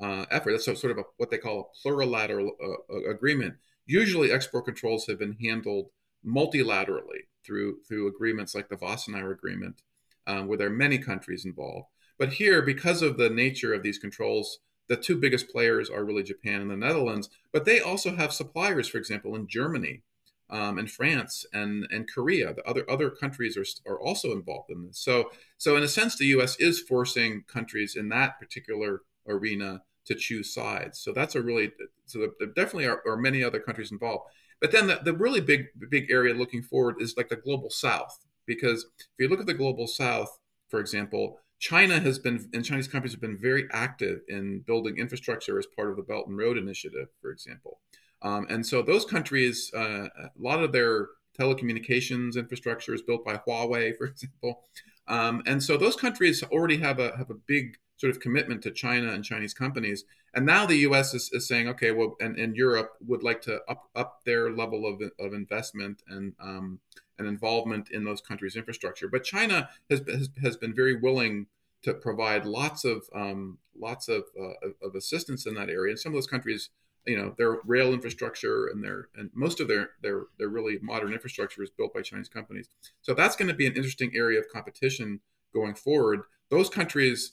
uh, 0.00 0.26
effort. 0.30 0.52
That's 0.52 0.64
sort 0.64 0.90
of 0.90 0.98
a, 0.98 1.04
what 1.16 1.30
they 1.30 1.38
call 1.38 1.70
a 1.84 1.88
plurilateral 1.88 2.50
uh, 2.62 3.10
agreement. 3.10 3.54
Usually, 3.86 4.32
export 4.32 4.64
controls 4.64 5.06
have 5.06 5.18
been 5.18 5.36
handled 5.40 5.86
multilaterally 6.26 7.28
through 7.44 7.78
through 7.88 8.08
agreements 8.08 8.54
like 8.54 8.68
the 8.68 8.76
Wassenaar 8.76 9.32
Agreement, 9.32 9.82
um, 10.26 10.46
where 10.46 10.58
there 10.58 10.68
are 10.68 10.70
many 10.70 10.98
countries 10.98 11.44
involved. 11.44 11.86
But 12.18 12.34
here, 12.34 12.62
because 12.62 13.02
of 13.02 13.16
the 13.16 13.30
nature 13.30 13.74
of 13.74 13.82
these 13.82 13.98
controls, 13.98 14.58
the 14.88 14.96
two 14.96 15.16
biggest 15.16 15.48
players 15.48 15.90
are 15.90 16.04
really 16.04 16.22
Japan 16.22 16.62
and 16.62 16.70
the 16.70 16.76
Netherlands. 16.76 17.28
But 17.52 17.64
they 17.64 17.80
also 17.80 18.16
have 18.16 18.32
suppliers, 18.32 18.88
for 18.88 18.98
example, 18.98 19.34
in 19.36 19.46
Germany, 19.48 20.02
um, 20.50 20.78
and 20.78 20.90
France 20.90 21.44
and 21.52 21.86
and 21.90 22.10
Korea. 22.10 22.54
The 22.54 22.64
other 22.64 22.88
other 22.88 23.10
countries 23.10 23.56
are 23.56 23.90
are 23.90 24.00
also 24.00 24.32
involved 24.32 24.70
in 24.70 24.86
this. 24.86 24.98
So 24.98 25.30
so 25.58 25.76
in 25.76 25.82
a 25.82 25.88
sense, 25.88 26.16
the 26.16 26.26
U.S. 26.26 26.56
is 26.58 26.80
forcing 26.80 27.44
countries 27.46 27.96
in 27.96 28.08
that 28.10 28.38
particular 28.38 29.02
arena 29.28 29.82
to 30.06 30.14
choose 30.14 30.52
sides. 30.52 30.98
So 30.98 31.12
that's 31.12 31.34
a 31.34 31.42
really 31.42 31.72
so 32.06 32.28
there 32.38 32.48
definitely 32.48 32.86
are, 32.86 33.02
are 33.06 33.16
many 33.16 33.44
other 33.44 33.60
countries 33.60 33.92
involved. 33.92 34.24
But 34.60 34.72
then 34.72 34.86
the, 34.86 35.00
the 35.04 35.12
really 35.12 35.40
big 35.40 35.66
big 35.90 36.10
area 36.10 36.34
looking 36.34 36.62
forward 36.62 36.96
is 37.00 37.14
like 37.16 37.28
the 37.28 37.36
global 37.36 37.70
south, 37.70 38.18
because 38.46 38.86
if 38.98 39.06
you 39.18 39.28
look 39.28 39.40
at 39.40 39.46
the 39.46 39.54
global 39.54 39.86
south, 39.86 40.38
for 40.68 40.80
example, 40.80 41.38
China 41.58 41.98
has 41.98 42.18
been 42.18 42.48
and 42.54 42.64
Chinese 42.64 42.88
companies 42.88 43.12
have 43.12 43.20
been 43.20 43.38
very 43.38 43.66
active 43.72 44.20
in 44.28 44.60
building 44.66 44.98
infrastructure 44.98 45.58
as 45.58 45.66
part 45.66 45.90
of 45.90 45.96
the 45.96 46.02
Belt 46.02 46.28
and 46.28 46.38
Road 46.38 46.56
Initiative, 46.56 47.08
for 47.20 47.30
example. 47.30 47.80
Um, 48.22 48.46
and 48.48 48.64
so 48.66 48.82
those 48.82 49.04
countries, 49.04 49.70
uh, 49.74 50.08
a 50.18 50.30
lot 50.38 50.62
of 50.62 50.72
their 50.72 51.08
telecommunications 51.38 52.36
infrastructure 52.36 52.94
is 52.94 53.02
built 53.02 53.24
by 53.24 53.36
Huawei, 53.36 53.96
for 53.98 54.06
example. 54.06 54.64
Um, 55.08 55.42
and 55.46 55.62
so 55.62 55.76
those 55.76 55.96
countries 55.96 56.42
already 56.44 56.78
have 56.78 56.98
a 56.98 57.16
have 57.16 57.30
a 57.30 57.34
big 57.34 57.76
sort 57.96 58.10
of 58.10 58.20
commitment 58.20 58.62
to 58.62 58.70
China 58.70 59.12
and 59.12 59.24
Chinese 59.24 59.54
companies. 59.54 60.04
And 60.34 60.44
now 60.44 60.66
the 60.66 60.76
U.S. 60.78 61.14
is, 61.14 61.30
is 61.32 61.48
saying, 61.48 61.68
okay, 61.68 61.92
well, 61.92 62.16
and, 62.20 62.38
and 62.38 62.54
Europe 62.54 62.92
would 63.06 63.22
like 63.22 63.40
to 63.42 63.60
up 63.68 63.88
up 63.94 64.20
their 64.24 64.50
level 64.50 64.86
of, 64.86 65.00
of 65.18 65.32
investment 65.32 66.02
and 66.08 66.34
um, 66.40 66.80
and 67.18 67.26
involvement 67.26 67.90
in 67.90 68.04
those 68.04 68.20
countries' 68.20 68.56
infrastructure. 68.56 69.08
But 69.08 69.24
China 69.24 69.70
has 69.90 70.02
has, 70.08 70.28
has 70.42 70.56
been 70.56 70.74
very 70.74 70.94
willing 70.96 71.46
to 71.82 71.94
provide 71.94 72.44
lots 72.44 72.84
of 72.84 73.04
um, 73.14 73.58
lots 73.78 74.08
of, 74.08 74.24
uh, 74.38 74.68
of 74.82 74.94
assistance 74.94 75.46
in 75.46 75.54
that 75.54 75.70
area. 75.70 75.92
And 75.92 75.98
some 75.98 76.12
of 76.12 76.16
those 76.16 76.26
countries, 76.26 76.70
you 77.06 77.16
know, 77.16 77.34
their 77.36 77.58
rail 77.64 77.92
infrastructure 77.92 78.66
and 78.66 78.82
their 78.82 79.08
and 79.16 79.30
most 79.34 79.60
of 79.60 79.68
their 79.68 79.90
their 80.02 80.24
their 80.38 80.48
really 80.48 80.78
modern 80.82 81.12
infrastructure 81.12 81.62
is 81.62 81.70
built 81.70 81.94
by 81.94 82.02
Chinese 82.02 82.28
companies. 82.28 82.68
So 83.02 83.14
that's 83.14 83.36
going 83.36 83.48
to 83.48 83.54
be 83.54 83.66
an 83.66 83.76
interesting 83.76 84.12
area 84.14 84.38
of 84.38 84.46
competition 84.52 85.20
going 85.54 85.74
forward. 85.74 86.22
Those 86.50 86.68
countries 86.68 87.32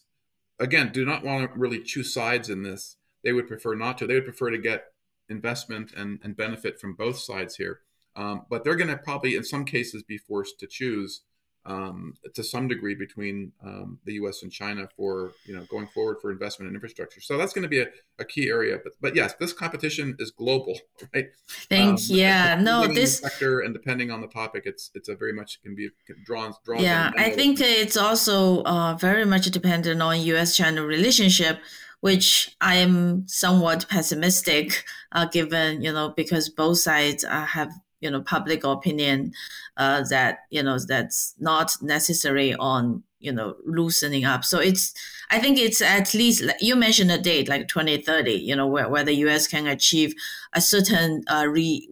again, 0.60 0.92
do 0.92 1.06
not 1.06 1.24
want 1.24 1.52
to 1.52 1.60
really 1.60 1.82
choose 1.82 2.14
sides 2.14 2.50
in 2.50 2.64
this. 2.64 2.98
They 3.24 3.34
would 3.34 3.48
prefer 3.48 3.76
not 3.76 3.98
to. 3.98 4.08
They 4.08 4.16
would 4.16 4.26
prefer 4.26 4.50
to 4.50 4.58
get 4.58 4.86
investment 5.30 5.94
and, 5.96 6.20
and 6.24 6.36
benefit 6.36 6.80
from 6.80 6.96
both 6.96 7.18
sides 7.18 7.56
here. 7.56 7.82
Um, 8.16 8.46
but 8.50 8.64
they're 8.64 8.76
going 8.76 8.90
to 8.90 8.98
probably, 8.98 9.36
in 9.36 9.44
some 9.44 9.66
cases, 9.66 10.04
be 10.04 10.18
forced 10.18 10.60
to 10.60 10.68
choose 10.68 11.22
um, 11.66 12.16
to 12.34 12.44
some 12.44 12.68
degree 12.68 12.96
between 12.96 13.52
um, 13.64 14.00
the 14.06 14.14
U.S. 14.14 14.44
and 14.44 14.52
China 14.52 14.88
for 14.98 15.32
you 15.46 15.56
know 15.56 15.64
going 15.70 15.88
forward 15.88 16.18
for 16.22 16.32
investment 16.32 16.70
in 16.70 16.76
infrastructure. 16.76 17.22
So 17.22 17.38
that's 17.38 17.54
going 17.54 17.64
to 17.64 17.70
be 17.70 17.80
a, 17.80 17.88
a 18.20 18.26
key 18.26 18.50
area. 18.50 18.80
But 18.84 18.94
but 19.02 19.16
yes, 19.16 19.34
this 19.40 19.54
competition 19.54 20.16
is 20.20 20.32
global, 20.32 20.78
right? 21.14 21.30
Thank 21.48 22.00
um, 22.00 22.06
yeah. 22.08 22.56
No, 22.56 22.88
this 22.88 23.20
sector 23.20 23.62
and 23.62 23.74
depending 23.74 24.12
on 24.12 24.22
the 24.22 24.28
topic, 24.28 24.64
it's 24.66 24.92
it's 24.94 25.10
a 25.10 25.16
very 25.16 25.34
much 25.34 25.62
can 25.62 25.76
be 25.76 25.90
drawn 26.26 26.54
drawn. 26.66 26.82
Yeah, 26.82 27.12
I 27.18 27.30
think 27.30 27.62
it's 27.62 27.98
also 27.98 28.64
uh, 28.64 28.96
very 28.96 29.26
much 29.26 29.46
dependent 29.52 30.02
on 30.02 30.20
U.S.-China 30.22 30.86
relationship 30.86 31.60
which 32.02 32.54
I 32.60 32.76
am 32.76 33.26
somewhat 33.30 33.88
pessimistic, 33.88 34.84
uh, 35.14 35.24
given 35.24 35.82
you 35.82 35.94
know 35.94 36.10
because 36.10 36.50
both 36.50 36.80
sides 36.80 37.24
uh, 37.24 37.46
have 37.46 37.72
you 38.02 38.12
know 38.12 38.22
public 38.22 38.66
opinion 38.66 39.32
uh, 39.78 40.04
that 40.10 40.40
you 40.50 40.64
know 40.64 40.78
that's 40.80 41.36
not 41.40 41.76
necessary 41.82 42.54
on 42.56 43.04
you 43.20 43.32
know 43.32 43.56
loosening 43.66 44.26
up. 44.26 44.44
So 44.44 44.60
it's 44.60 44.94
i 45.34 45.40
think 45.40 45.58
it's 45.58 45.82
at 45.82 46.14
least 46.14 46.44
you 46.60 46.76
mentioned 46.76 47.12
a 47.12 47.18
date 47.18 47.50
like 47.50 47.68
2030 47.68 48.32
you 48.32 48.56
know 48.56 48.68
where, 48.68 48.88
where 48.88 49.04
the 49.04 49.16
us 49.16 49.48
can 49.48 49.68
achieve 49.68 50.14
a 50.54 50.62
certain 50.62 51.24
uh, 51.28 51.46
re, 51.48 51.88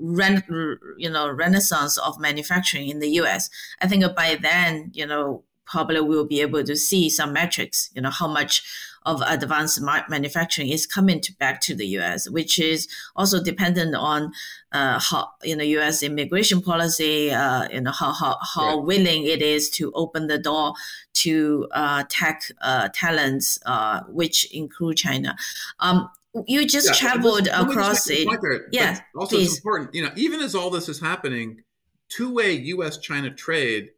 you 0.97 1.09
know 1.09 1.29
renaissance 1.29 1.97
of 1.97 2.19
manufacturing 2.19 2.87
in 2.87 2.99
the 2.99 3.07
us 3.07 3.49
i 3.81 3.87
think 3.87 4.03
by 4.15 4.37
then 4.41 4.91
you 4.93 5.05
know 5.05 5.43
probably 5.65 6.01
we'll 6.01 6.27
be 6.27 6.41
able 6.41 6.63
to 6.63 6.75
see 6.75 7.09
some 7.09 7.33
metrics 7.33 7.89
you 7.95 8.01
know 8.01 8.09
how 8.11 8.27
much 8.27 8.63
of 9.03 9.21
advanced 9.25 9.81
manufacturing 9.81 10.69
is 10.69 10.85
coming 10.85 11.19
to 11.21 11.33
back 11.33 11.59
to 11.61 11.75
the 11.75 11.87
U.S., 11.87 12.29
which 12.29 12.59
is 12.59 12.87
also 13.15 13.43
dependent 13.43 13.95
on 13.95 14.31
uh, 14.71 14.99
how 14.99 15.31
you 15.43 15.55
know 15.55 15.63
U.S. 15.63 16.03
immigration 16.03 16.61
policy, 16.61 17.31
uh, 17.31 17.67
you 17.71 17.81
know 17.81 17.91
how 17.91 18.13
how, 18.13 18.37
how 18.41 18.77
right. 18.77 18.85
willing 18.85 19.25
it 19.25 19.41
is 19.41 19.69
to 19.71 19.91
open 19.93 20.27
the 20.27 20.37
door 20.37 20.73
to 21.13 21.67
uh, 21.71 22.03
tech 22.09 22.43
uh, 22.61 22.89
talents, 22.93 23.59
uh, 23.65 24.01
which 24.07 24.51
include 24.53 24.97
China. 24.97 25.35
Um, 25.79 26.09
you 26.47 26.65
just 26.65 26.87
yeah, 26.87 26.93
traveled 26.93 27.47
across 27.47 28.09
it. 28.09 28.27
Yeah, 28.71 28.99
also 29.15 29.35
please. 29.35 29.49
it's 29.49 29.57
important. 29.57 29.93
You 29.93 30.03
know, 30.03 30.11
even 30.15 30.39
as 30.39 30.55
all 30.55 30.69
this 30.69 30.87
is 30.87 30.99
happening, 30.99 31.63
two-way 32.07 32.53
U.S.-China 32.53 33.35
trade 33.35 33.89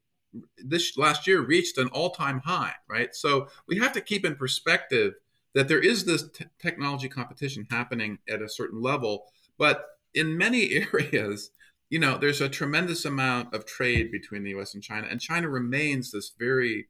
this 0.57 0.97
last 0.97 1.27
year 1.27 1.41
reached 1.41 1.77
an 1.77 1.87
all-time 1.89 2.39
high, 2.39 2.73
right? 2.87 3.13
So 3.13 3.47
we 3.67 3.77
have 3.79 3.93
to 3.93 4.01
keep 4.01 4.25
in 4.25 4.35
perspective 4.35 5.13
that 5.53 5.67
there 5.67 5.79
is 5.79 6.05
this 6.05 6.29
t- 6.29 6.45
technology 6.59 7.07
competition 7.07 7.67
happening 7.69 8.17
at 8.27 8.41
a 8.41 8.49
certain 8.49 8.81
level, 8.81 9.25
but 9.57 9.85
in 10.13 10.37
many 10.37 10.85
areas, 10.93 11.51
you 11.89 11.99
know, 11.99 12.17
there's 12.17 12.41
a 12.41 12.49
tremendous 12.49 13.05
amount 13.05 13.53
of 13.53 13.65
trade 13.65 14.11
between 14.11 14.43
the 14.43 14.49
U.S. 14.51 14.73
and 14.73 14.81
China, 14.81 15.07
and 15.09 15.21
China 15.21 15.47
remains 15.47 16.11
this 16.11 16.31
very 16.37 16.87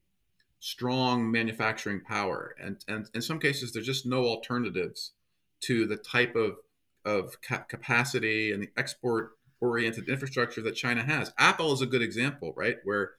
strong 0.59 1.29
manufacturing 1.29 1.99
power. 1.99 2.55
And 2.61 2.77
and 2.87 3.09
in 3.13 3.21
some 3.21 3.39
cases, 3.39 3.73
there's 3.73 3.85
just 3.85 4.05
no 4.05 4.23
alternatives 4.25 5.11
to 5.61 5.85
the 5.85 5.97
type 5.97 6.35
of 6.35 6.55
of 7.03 7.41
ca- 7.41 7.65
capacity 7.67 8.53
and 8.53 8.63
the 8.63 8.69
export 8.77 9.31
oriented 9.59 10.07
infrastructure 10.07 10.61
that 10.61 10.75
China 10.75 11.03
has. 11.03 11.33
Apple 11.37 11.73
is 11.73 11.81
a 11.81 11.85
good 11.85 12.01
example, 12.01 12.53
right? 12.55 12.77
Where 12.85 13.11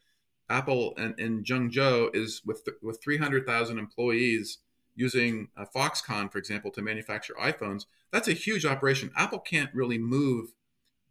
Apple 0.51 0.95
and 0.97 1.19
in 1.19 1.43
Zhengzhou 1.43 2.15
is 2.15 2.43
with 2.45 2.69
with 2.83 3.03
300,000 3.03 3.79
employees 3.79 4.59
using 4.97 5.49
uh, 5.57 5.65
Foxconn, 5.75 6.31
for 6.31 6.39
example, 6.39 6.71
to 6.71 6.83
manufacture 6.83 7.35
iPhones. 7.35 7.87
That's 8.13 8.29
a 8.29 8.33
huge 8.33 8.65
operation. 8.65 9.11
Apple 9.17 9.41
can't 9.41 9.75
really 9.75 9.99
move 9.99 10.55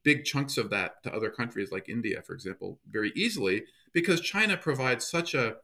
big 0.04 0.26
chunks 0.26 0.58
of 0.58 0.70
that 0.70 1.04
to 1.04 1.14
other 1.14 1.30
countries 1.30 1.72
like 1.72 1.90
India, 1.90 2.22
for 2.22 2.34
example, 2.34 2.80
very 2.90 3.12
easily 3.16 3.64
because 3.94 4.22
China 4.22 4.58
provides 4.58 5.08
such 5.08 5.34
a 5.34 5.58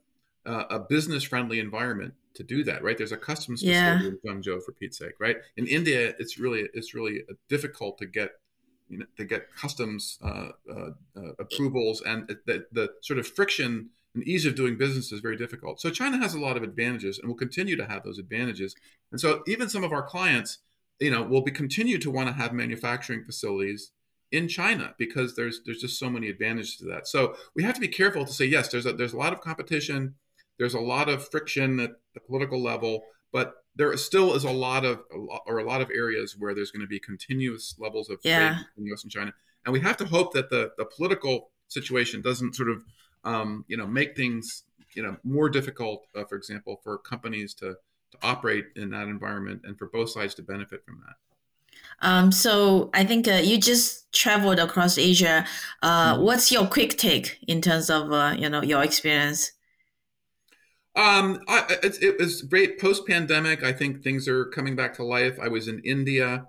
uh, 0.45 0.63
a 0.70 0.80
business 0.80 1.24
friendly 1.24 1.59
environment 1.59 2.13
to 2.34 2.43
do 2.43 2.63
that, 2.63 2.84
right? 2.84 2.97
There's 2.97 3.11
a 3.11 3.17
customs 3.17 3.61
facility 3.61 4.05
yeah. 4.05 4.11
in 4.11 4.17
Guangzhou 4.26 4.63
for 4.63 4.72
Pete's 4.72 4.97
sake, 4.97 5.20
right? 5.20 5.38
In 5.57 5.67
India, 5.67 6.13
it's 6.17 6.39
really 6.39 6.70
it's 6.74 6.93
really 6.93 7.24
difficult 7.49 7.97
to 7.99 8.05
get 8.05 8.32
you 8.89 8.97
know 8.97 9.05
to 9.17 9.25
get 9.25 9.53
customs 9.55 10.17
uh, 10.23 10.49
uh, 10.69 10.89
uh 11.15 11.31
approvals 11.39 12.01
and 12.01 12.27
the, 12.45 12.65
the 12.71 12.89
sort 13.01 13.19
of 13.19 13.27
friction 13.27 13.89
and 14.15 14.23
ease 14.27 14.45
of 14.45 14.55
doing 14.55 14.77
business 14.77 15.11
is 15.11 15.19
very 15.19 15.37
difficult. 15.37 15.79
So 15.79 15.89
China 15.89 16.17
has 16.17 16.33
a 16.33 16.39
lot 16.39 16.57
of 16.57 16.63
advantages 16.63 17.19
and 17.19 17.27
will 17.27 17.35
continue 17.35 17.75
to 17.75 17.85
have 17.85 18.03
those 18.03 18.17
advantages. 18.17 18.75
And 19.11 19.21
so 19.21 19.43
even 19.47 19.69
some 19.69 19.83
of 19.83 19.91
our 19.91 20.01
clients, 20.01 20.59
you 20.99 21.11
know, 21.11 21.21
will 21.23 21.43
be 21.43 21.51
continue 21.51 21.97
to 21.99 22.11
want 22.11 22.27
to 22.27 22.33
have 22.33 22.51
manufacturing 22.51 23.23
facilities 23.23 23.91
in 24.31 24.47
China 24.47 24.93
because 24.97 25.35
there's 25.35 25.61
there's 25.65 25.81
just 25.81 25.97
so 25.97 26.09
many 26.09 26.29
advantages 26.29 26.75
to 26.77 26.85
that. 26.85 27.07
So 27.07 27.35
we 27.55 27.63
have 27.63 27.75
to 27.75 27.81
be 27.81 27.87
careful 27.87 28.25
to 28.25 28.33
say 28.33 28.45
yes. 28.45 28.69
There's 28.69 28.85
a, 28.85 28.93
there's 28.93 29.13
a 29.13 29.17
lot 29.17 29.33
of 29.33 29.41
competition. 29.41 30.15
There's 30.57 30.73
a 30.73 30.79
lot 30.79 31.07
of 31.07 31.27
friction 31.29 31.79
at 31.79 31.91
the 32.13 32.19
political 32.19 32.61
level, 32.61 33.03
but 33.31 33.63
there 33.80 33.95
still 33.95 34.36
is 34.36 34.43
a 34.43 34.51
lot 34.51 34.84
of 34.84 35.01
or 35.47 35.59
a 35.59 35.63
lot 35.63 35.80
of 35.82 35.89
areas 35.89 36.36
where 36.38 36.53
there's 36.53 36.69
going 36.69 36.82
to 36.82 36.88
be 36.88 36.99
continuous 36.99 37.75
levels 37.80 38.09
of 38.09 38.19
yeah. 38.23 38.49
trade 38.49 38.65
between 38.67 38.88
U.S. 38.88 39.03
and 39.03 39.11
China, 39.11 39.34
and 39.65 39.71
we 39.71 39.80
have 39.80 39.95
to 39.97 40.05
hope 40.05 40.34
that 40.34 40.49
the 40.49 40.73
the 40.77 40.84
political 40.84 41.49
situation 41.69 42.21
doesn't 42.21 42.55
sort 42.55 42.69
of 42.69 42.84
um, 43.23 43.63
you 43.69 43.77
know 43.77 43.88
make 43.88 44.17
things 44.17 44.63
you 44.95 45.01
know 45.01 45.15
more 45.23 45.49
difficult, 45.49 46.05
uh, 46.13 46.25
for 46.25 46.36
example, 46.36 46.82
for 46.84 46.97
companies 46.97 47.53
to 47.55 47.77
to 48.11 48.17
operate 48.21 48.65
in 48.75 48.89
that 48.89 49.07
environment 49.07 49.61
and 49.63 49.77
for 49.80 49.88
both 49.88 50.09
sides 50.09 50.36
to 50.36 50.41
benefit 50.41 50.84
from 50.84 51.01
that. 51.07 51.15
Um, 52.01 52.32
so 52.34 52.89
I 52.93 53.05
think 53.05 53.30
uh, 53.30 53.41
you 53.43 53.57
just 53.57 54.11
traveled 54.11 54.59
across 54.59 54.97
Asia. 54.97 55.45
Uh, 55.82 56.15
mm-hmm. 56.15 56.23
What's 56.23 56.51
your 56.51 56.67
quick 56.67 56.97
take 56.97 57.39
in 57.47 57.61
terms 57.61 57.89
of 57.89 58.11
uh, 58.11 58.36
you 58.38 58.49
know 58.49 58.61
your 58.61 58.84
experience? 58.84 59.53
Um, 61.00 61.39
I, 61.47 61.78
it, 61.82 62.04
it, 62.04 62.20
was 62.20 62.41
great 62.41 62.78
post 62.78 63.08
pandemic. 63.08 63.64
I 63.64 63.72
think 63.72 64.04
things 64.04 64.28
are 64.28 64.43
coming 64.43 64.76
back 64.76 64.93
to 64.95 65.04
life. 65.04 65.39
I 65.41 65.47
was 65.47 65.70
in 65.70 65.80
India, 65.80 66.47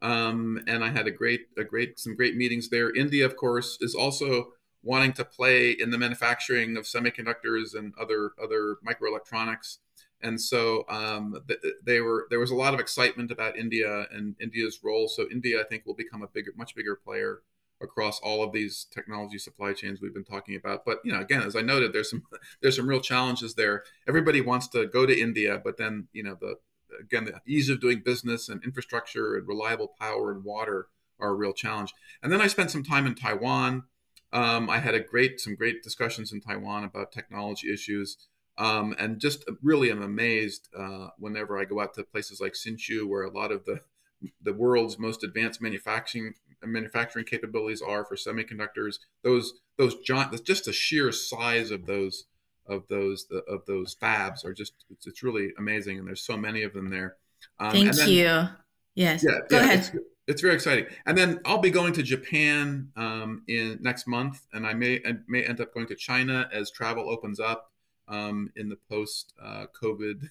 um, 0.00 0.64
and 0.66 0.82
I 0.82 0.88
had 0.88 1.06
a 1.06 1.10
great, 1.10 1.48
a 1.58 1.64
great, 1.64 2.00
some 2.00 2.16
great 2.16 2.34
meetings 2.34 2.70
there. 2.70 2.94
India, 2.94 3.26
of 3.26 3.36
course, 3.36 3.76
is 3.82 3.94
also 3.94 4.52
wanting 4.82 5.12
to 5.12 5.26
play 5.26 5.72
in 5.72 5.90
the 5.90 5.98
manufacturing 5.98 6.78
of 6.78 6.84
semiconductors 6.84 7.74
and 7.74 7.92
other 8.00 8.30
other 8.42 8.76
microelectronics 8.82 9.76
and 10.22 10.40
so 10.40 10.84
um, 10.88 11.36
they 11.84 12.00
were 12.00 12.26
there 12.30 12.38
was 12.38 12.50
a 12.50 12.54
lot 12.54 12.74
of 12.74 12.80
excitement 12.80 13.30
about 13.30 13.58
India 13.58 14.06
and 14.12 14.36
India's 14.40 14.80
role. 14.82 15.08
So 15.08 15.26
India, 15.30 15.60
I 15.60 15.64
think, 15.64 15.84
will 15.84 15.94
become 15.94 16.22
a 16.22 16.28
bigger, 16.28 16.52
much 16.56 16.74
bigger 16.74 16.94
player 16.94 17.40
across 17.82 18.20
all 18.20 18.42
of 18.42 18.52
these 18.52 18.86
technology 18.90 19.38
supply 19.38 19.72
chains 19.72 20.00
we've 20.00 20.14
been 20.14 20.24
talking 20.24 20.56
about. 20.56 20.84
But 20.84 20.98
you 21.04 21.12
know, 21.12 21.20
again, 21.20 21.42
as 21.42 21.56
I 21.56 21.62
noted, 21.62 21.92
there's 21.92 22.10
some 22.10 22.22
there's 22.62 22.76
some 22.76 22.88
real 22.88 23.00
challenges 23.00 23.54
there. 23.54 23.84
Everybody 24.08 24.40
wants 24.40 24.68
to 24.68 24.86
go 24.86 25.06
to 25.06 25.18
India, 25.18 25.60
but 25.62 25.76
then 25.76 26.08
you 26.12 26.22
know 26.22 26.36
the 26.40 26.56
again 27.00 27.24
the 27.24 27.40
ease 27.46 27.68
of 27.68 27.80
doing 27.80 28.02
business 28.04 28.48
and 28.48 28.62
infrastructure 28.64 29.36
and 29.36 29.46
reliable 29.46 29.94
power 30.00 30.30
and 30.30 30.44
water 30.44 30.88
are 31.18 31.30
a 31.30 31.34
real 31.34 31.52
challenge. 31.52 31.92
And 32.22 32.32
then 32.32 32.40
I 32.40 32.46
spent 32.46 32.70
some 32.70 32.82
time 32.82 33.06
in 33.06 33.14
Taiwan. 33.14 33.84
Um, 34.32 34.70
I 34.70 34.78
had 34.78 34.94
a 34.94 35.00
great 35.00 35.40
some 35.40 35.54
great 35.54 35.82
discussions 35.82 36.32
in 36.32 36.40
Taiwan 36.40 36.84
about 36.84 37.12
technology 37.12 37.72
issues. 37.72 38.16
Um, 38.58 38.94
and 38.98 39.18
just 39.18 39.48
really 39.62 39.90
am 39.90 40.02
amazed 40.02 40.68
uh, 40.78 41.08
whenever 41.18 41.58
I 41.58 41.64
go 41.64 41.80
out 41.80 41.94
to 41.94 42.04
places 42.04 42.38
like 42.38 42.52
Hsinchu, 42.52 43.08
where 43.08 43.22
a 43.22 43.30
lot 43.30 43.50
of 43.50 43.64
the 43.64 43.80
the 44.40 44.52
world's 44.52 44.98
most 44.98 45.24
advanced 45.24 45.60
manufacturing 45.60 46.34
manufacturing 46.66 47.24
capabilities 47.24 47.82
are 47.82 48.04
for 48.04 48.16
semiconductors. 48.16 48.98
Those 49.22 49.54
those 49.78 49.96
giant, 50.00 50.44
just 50.44 50.66
the 50.66 50.72
sheer 50.72 51.12
size 51.12 51.70
of 51.70 51.86
those 51.86 52.26
of 52.66 52.86
those 52.88 53.26
of 53.48 53.64
those 53.66 53.94
fabs 53.94 54.44
are 54.44 54.52
just 54.52 54.72
it's, 54.90 55.06
it's 55.06 55.22
really 55.22 55.52
amazing, 55.58 55.98
and 55.98 56.06
there's 56.06 56.22
so 56.22 56.36
many 56.36 56.62
of 56.62 56.72
them 56.72 56.88
there. 56.88 57.16
Um, 57.58 57.72
Thank 57.72 57.96
then, 57.96 58.08
you. 58.08 58.48
Yes. 58.94 59.24
Yeah. 59.24 59.40
Go 59.48 59.56
yeah, 59.56 59.64
ahead. 59.64 59.78
It's, 59.78 59.90
it's, 60.28 60.42
very 60.42 60.54
exciting. 60.54 60.86
And 61.06 61.16
then 61.16 61.40
I'll 61.44 61.58
be 61.58 61.70
going 61.70 61.92
to 61.94 62.02
Japan 62.02 62.88
um, 62.96 63.42
in 63.48 63.78
next 63.80 64.06
month, 64.06 64.46
and 64.52 64.66
I 64.66 64.74
may 64.74 65.00
I 65.04 65.14
may 65.26 65.44
end 65.44 65.60
up 65.60 65.74
going 65.74 65.86
to 65.88 65.94
China 65.94 66.48
as 66.52 66.70
travel 66.70 67.10
opens 67.10 67.40
up 67.40 67.72
um, 68.08 68.50
in 68.56 68.68
the 68.68 68.78
post 68.88 69.32
uh, 69.42 69.66
COVID 69.80 70.28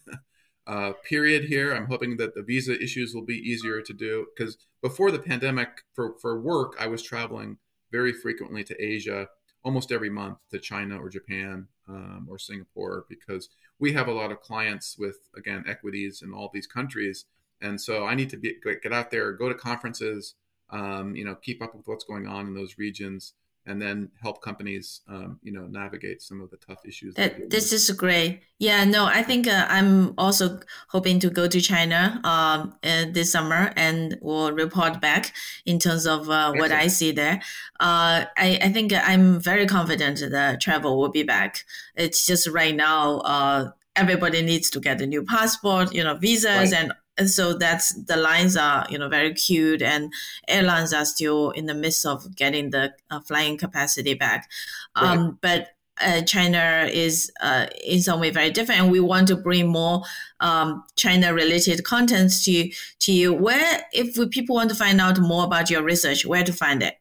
uh, 0.67 0.93
period 1.03 1.45
here. 1.45 1.73
I'm 1.73 1.87
hoping 1.87 2.17
that 2.17 2.35
the 2.35 2.43
visa 2.43 2.81
issues 2.81 3.13
will 3.13 3.25
be 3.25 3.37
easier 3.37 3.81
to 3.81 3.93
do 3.93 4.27
because 4.35 4.57
before 4.81 5.11
the 5.11 5.19
pandemic, 5.19 5.83
for, 5.93 6.15
for 6.21 6.39
work, 6.39 6.75
I 6.79 6.87
was 6.87 7.01
traveling 7.01 7.57
very 7.91 8.13
frequently 8.13 8.63
to 8.65 8.83
Asia, 8.83 9.27
almost 9.63 9.91
every 9.91 10.09
month 10.09 10.37
to 10.51 10.59
China 10.59 10.97
or 10.97 11.09
Japan 11.09 11.67
um, 11.87 12.27
or 12.29 12.37
Singapore 12.37 13.05
because 13.09 13.49
we 13.79 13.93
have 13.93 14.07
a 14.07 14.13
lot 14.13 14.31
of 14.31 14.41
clients 14.41 14.97
with, 14.97 15.17
again, 15.35 15.63
equities 15.67 16.21
in 16.21 16.33
all 16.33 16.49
these 16.53 16.67
countries. 16.67 17.25
And 17.61 17.79
so 17.79 18.05
I 18.05 18.15
need 18.15 18.29
to 18.29 18.37
be, 18.37 18.55
get 18.81 18.93
out 18.93 19.11
there, 19.11 19.33
go 19.33 19.49
to 19.49 19.55
conferences, 19.55 20.35
um, 20.69 21.15
you 21.15 21.25
know, 21.25 21.35
keep 21.35 21.61
up 21.61 21.75
with 21.75 21.87
what's 21.87 22.05
going 22.05 22.27
on 22.27 22.47
in 22.47 22.53
those 22.53 22.77
regions 22.77 23.33
and 23.65 23.81
then 23.81 24.09
help 24.21 24.41
companies 24.41 25.01
um, 25.07 25.39
you 25.43 25.51
know 25.51 25.67
navigate 25.67 26.21
some 26.21 26.41
of 26.41 26.49
the 26.49 26.57
tough 26.57 26.79
issues 26.85 27.13
that, 27.15 27.49
this 27.49 27.71
is 27.71 27.89
great. 27.91 28.41
Yeah 28.59 28.83
no 28.83 29.05
i 29.05 29.23
think 29.23 29.47
uh, 29.47 29.65
i'm 29.69 30.13
also 30.17 30.59
hoping 30.89 31.19
to 31.19 31.29
go 31.29 31.47
to 31.47 31.59
china 31.61 32.19
um, 32.23 32.75
uh, 32.83 33.05
this 33.11 33.31
summer 33.31 33.73
and 33.75 34.17
will 34.21 34.51
report 34.51 35.01
back 35.01 35.33
in 35.65 35.79
terms 35.79 36.05
of 36.05 36.29
uh, 36.29 36.53
what 36.53 36.71
i 36.71 36.87
see 36.87 37.11
there. 37.11 37.41
Uh, 37.79 38.25
I, 38.37 38.59
I 38.61 38.69
think 38.69 38.93
i'm 38.93 39.39
very 39.39 39.65
confident 39.65 40.19
that 40.19 40.61
travel 40.61 40.99
will 40.99 41.09
be 41.09 41.23
back. 41.23 41.65
It's 41.95 42.27
just 42.27 42.47
right 42.47 42.75
now 42.75 43.19
uh, 43.19 43.71
everybody 43.95 44.41
needs 44.41 44.69
to 44.71 44.79
get 44.79 45.01
a 45.01 45.07
new 45.07 45.23
passport 45.23 45.93
you 45.93 46.03
know 46.03 46.15
visas 46.15 46.71
right. 46.71 46.73
and 46.73 46.93
and 47.17 47.29
so 47.29 47.53
that's 47.53 47.93
the 48.05 48.15
lines 48.15 48.55
are 48.55 48.85
you 48.89 48.97
know 48.97 49.09
very 49.09 49.33
cute 49.33 49.81
and 49.81 50.11
airlines 50.47 50.93
are 50.93 51.05
still 51.05 51.51
in 51.51 51.65
the 51.65 51.73
midst 51.73 52.05
of 52.05 52.35
getting 52.35 52.69
the 52.69 52.93
uh, 53.09 53.19
flying 53.21 53.57
capacity 53.57 54.13
back 54.13 54.49
right. 54.95 55.17
um, 55.17 55.37
but 55.41 55.69
uh, 56.03 56.21
China 56.21 56.87
is 56.91 57.31
uh, 57.41 57.67
in 57.85 58.01
some 58.01 58.19
way 58.19 58.31
very 58.31 58.49
different, 58.49 58.81
and 58.81 58.91
we 58.91 58.99
want 58.99 59.27
to 59.27 59.35
bring 59.35 59.67
more 59.67 60.01
um, 60.39 60.83
China-related 60.95 61.83
contents 61.83 62.43
to 62.45 62.71
to 62.99 63.11
you. 63.11 63.33
Where, 63.33 63.83
if 63.93 64.15
people 64.31 64.55
want 64.55 64.69
to 64.69 64.75
find 64.75 64.99
out 64.99 65.19
more 65.19 65.43
about 65.43 65.69
your 65.69 65.83
research, 65.83 66.25
where 66.25 66.43
to 66.43 66.53
find 66.53 66.81
it? 66.81 66.95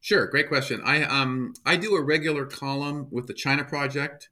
Sure, 0.00 0.26
great 0.26 0.48
question. 0.48 0.82
I 0.84 1.04
um 1.04 1.54
I 1.64 1.76
do 1.76 1.94
a 1.94 2.02
regular 2.02 2.44
column 2.44 3.08
with 3.10 3.26
the 3.26 3.32
China 3.32 3.64
Project 3.64 4.28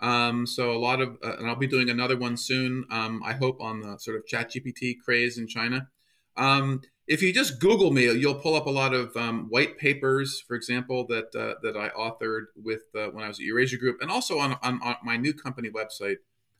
um, 0.00 0.46
so 0.46 0.72
a 0.72 0.78
lot 0.78 1.00
of, 1.00 1.16
uh, 1.24 1.36
and 1.38 1.48
I'll 1.48 1.56
be 1.56 1.66
doing 1.66 1.88
another 1.88 2.16
one 2.16 2.36
soon. 2.36 2.84
Um, 2.90 3.22
I 3.24 3.32
hope 3.32 3.60
on 3.60 3.80
the 3.80 3.96
sort 3.98 4.16
of 4.16 4.24
ChatGPT 4.26 4.96
craze 5.02 5.38
in 5.38 5.46
China. 5.46 5.88
Um, 6.36 6.82
if 7.06 7.22
you 7.22 7.32
just 7.32 7.60
Google 7.60 7.92
me, 7.92 8.10
you'll 8.12 8.34
pull 8.34 8.54
up 8.56 8.66
a 8.66 8.70
lot 8.70 8.92
of 8.92 9.16
um, 9.16 9.46
white 9.48 9.78
papers, 9.78 10.42
for 10.46 10.54
example, 10.54 11.06
that 11.06 11.34
uh, 11.34 11.54
that 11.62 11.76
I 11.76 11.90
authored 11.90 12.46
with 12.56 12.82
uh, 12.94 13.06
when 13.06 13.24
I 13.24 13.28
was 13.28 13.38
at 13.38 13.44
Eurasia 13.44 13.76
Group, 13.76 13.98
and 14.00 14.10
also 14.10 14.38
on, 14.38 14.56
on, 14.62 14.80
on 14.82 14.96
my 15.04 15.16
new 15.16 15.32
company 15.32 15.70
website, 15.70 16.16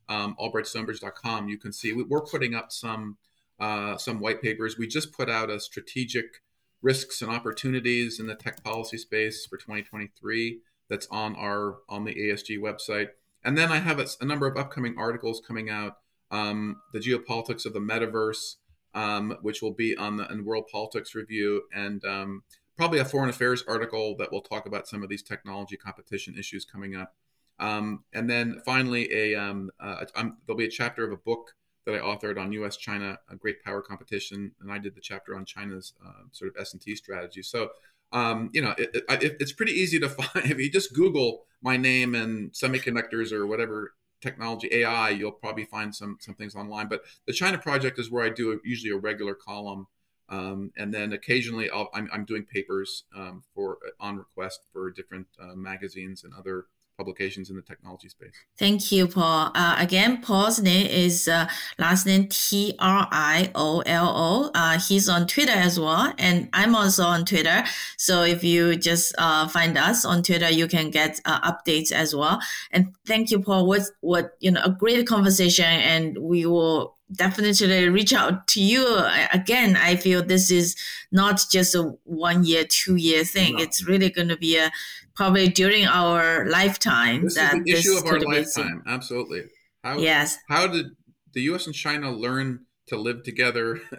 um, 0.09 0.37
AlbrightStonebridge.com. 0.41 1.49
You 1.49 1.59
can 1.59 1.73
see 1.73 1.93
we're 1.93 2.23
putting 2.23 2.55
up 2.55 2.71
some 2.71 3.19
uh, 3.59 3.97
some 3.97 4.21
white 4.21 4.41
papers. 4.41 4.79
We 4.79 4.87
just 4.87 5.13
put 5.13 5.29
out 5.29 5.51
a 5.51 5.59
strategic 5.59 6.43
risks 6.81 7.23
and 7.23 7.31
opportunities 7.31 8.21
in 8.21 8.29
the 8.29 8.35
tech 8.37 8.63
policy 8.63 8.99
space 8.99 9.47
for 9.47 9.57
2023 9.57 10.61
that's 10.89 11.09
on 11.11 11.35
our 11.35 11.79
on 11.89 12.05
the 12.05 12.15
ASG 12.15 12.59
website. 12.59 13.09
And 13.47 13.57
then 13.57 13.71
I 13.71 13.79
have 13.79 14.01
a, 14.01 14.07
a 14.21 14.25
number 14.25 14.49
of 14.49 14.57
upcoming 14.57 14.97
articles 14.99 15.41
coming 15.41 15.71
out. 15.71 15.99
Um, 16.33 16.83
the 16.93 16.99
geopolitics 16.99 17.65
of 17.65 17.73
the 17.73 17.79
metaverse, 17.79 18.57
um, 18.93 19.39
which 19.41 19.63
will 19.63 19.73
be 19.73 19.97
on 19.97 20.17
the 20.17 20.43
World 20.43 20.65
Politics 20.71 21.15
Review, 21.15 21.63
and 21.73 22.05
um, 22.05 22.43
probably 22.77 22.99
a 22.99 23.05
foreign 23.05 23.31
affairs 23.31 23.63
article 23.69 24.17
that 24.17 24.33
will 24.33 24.41
talk 24.41 24.67
about 24.67 24.89
some 24.89 25.05
of 25.05 25.09
these 25.09 25.23
technology 25.23 25.77
competition 25.77 26.35
issues 26.37 26.65
coming 26.65 26.97
up. 26.97 27.15
Um, 27.61 28.03
and 28.13 28.29
then 28.29 28.61
finally, 28.65 29.09
a 29.13 29.39
uh, 29.39 29.65
there'll 29.79 30.59
be 30.59 30.67
a 30.67 30.71
chapter 30.71 31.05
of 31.05 31.13
a 31.13 31.17
book 31.17 31.55
that 31.87 31.95
I 31.95 31.99
authored 31.99 32.39
on 32.39 32.53
U.S. 32.53 32.77
China 32.77 33.17
a 33.31 33.37
great 33.37 33.63
power 33.63 33.81
competition, 33.81 34.51
and 34.61 34.73
I 34.73 34.79
did 34.79 34.97
the 34.97 35.01
chapter 35.01 35.37
on 35.37 35.45
China's 35.45 35.95
uh, 36.05 36.25
sort 36.33 36.51
of 36.51 36.61
S 36.61 36.73
and 36.73 36.83
T 36.83 36.97
strategy. 36.97 37.43
So 37.43 37.71
um, 38.13 38.51
you 38.53 38.63
know, 38.63 38.75
it, 38.79 38.91
it, 38.95 39.37
it's 39.41 39.53
pretty 39.53 39.73
easy 39.73 39.99
to 40.01 40.09
find 40.09 40.51
if 40.51 40.59
you 40.59 40.71
just 40.71 40.95
Google 40.95 41.45
my 41.63 41.77
name 41.77 42.15
and 42.15 42.53
semiconductors 42.53 43.33
or 43.33 43.47
whatever 43.47 43.95
technology 44.21 44.69
AI, 44.73 45.11
you'll 45.11 45.33
probably 45.33 45.65
find 45.65 45.95
some 45.95 46.17
some 46.21 46.35
things 46.35 46.55
online. 46.55 46.89
But 46.89 47.03
the 47.27 47.33
China 47.33 47.59
project 47.59 47.99
is 47.99 48.11
where 48.11 48.25
I 48.25 48.31
do 48.31 48.53
a, 48.53 48.57
usually 48.65 48.93
a 48.93 48.99
regular 48.99 49.35
column, 49.35 49.87
um, 50.29 50.73
and 50.77 50.93
then 50.93 51.13
occasionally 51.13 51.71
i 51.71 51.85
am 51.95 52.25
doing 52.25 52.45
papers 52.45 53.05
um, 53.15 53.43
for 53.55 53.79
on 54.01 54.17
request 54.17 54.61
for 54.73 54.91
different 54.91 55.27
uh, 55.41 55.55
magazines 55.55 56.25
and 56.25 56.33
other 56.35 56.67
publications 56.97 57.51
in 57.51 57.57
the 57.57 57.63
technology 57.63 58.09
space. 58.09 58.35
Thank 58.59 58.91
you, 58.93 59.07
Paul. 59.07 59.51
Uh, 59.55 59.77
again, 59.79 60.23
Paul's 60.23 60.61
name 60.61 60.87
is 60.87 61.29
uh, 61.29 61.49
last 61.79 62.07
name 62.07 62.29
T 62.29 62.75
R 62.79 63.09
I 63.11 63.51
O 63.55 63.81
L 63.81 64.13
O. 64.17 64.51
Uh, 64.55 64.79
he's 64.79 65.09
on 65.09 65.27
Twitter 65.27 65.53
as 65.53 65.79
well, 65.79 66.13
and 66.19 66.49
I'm 66.53 66.75
also 66.75 67.05
on 67.05 67.25
Twitter. 67.25 67.65
So 67.97 68.23
if 68.23 68.43
you 68.43 68.77
just 68.77 69.15
uh, 69.19 69.49
find 69.49 69.77
us 69.77 70.05
on 70.05 70.23
Twitter, 70.23 70.51
you 70.51 70.67
can 70.67 70.91
get 70.91 71.21
uh, 71.25 71.53
updates 71.53 71.93
as 71.93 72.15
well. 72.15 72.41
And 72.71 72.95
thank 73.07 73.31
you, 73.31 73.41
Paul. 73.41 73.67
What 73.67 73.83
what 74.01 74.33
you 74.41 74.51
know, 74.51 74.63
a 74.65 74.71
great 74.71 75.07
conversation, 75.07 75.67
and 75.67 76.19
we 76.19 76.47
will 76.47 76.97
definitely 77.13 77.89
reach 77.89 78.13
out 78.13 78.47
to 78.49 78.61
you 78.61 78.99
again. 79.33 79.77
I 79.77 79.97
feel 79.97 80.23
this 80.23 80.51
is 80.51 80.77
not 81.13 81.45
just 81.51 81.75
a 81.75 81.95
one 82.05 82.45
year, 82.45 82.65
two 82.65 82.97
year 82.97 83.25
thing. 83.25 83.57
No. 83.57 83.63
It's 83.63 83.87
really 83.87 84.11
going 84.11 84.29
to 84.29 84.37
be 84.37 84.57
a 84.57 84.71
probably 85.15 85.49
during 85.49 85.87
our 85.87 86.47
lifetime. 86.49 87.25
This 87.25 87.35
that 87.35 87.55
is 87.55 87.65
the 87.65 87.73
issue 87.73 87.97
of 87.99 88.07
our 88.07 88.21
lifetime. 88.21 88.83
Absolutely. 88.87 89.45
How, 89.83 89.99
yes. 89.99 90.39
How 90.49 90.67
did 90.67 90.87
the 91.33 91.43
U.S. 91.43 91.67
and 91.67 91.75
China 91.75 92.11
learn 92.11 92.67
to 92.89 92.97
live 92.97 93.23
together, 93.25 93.81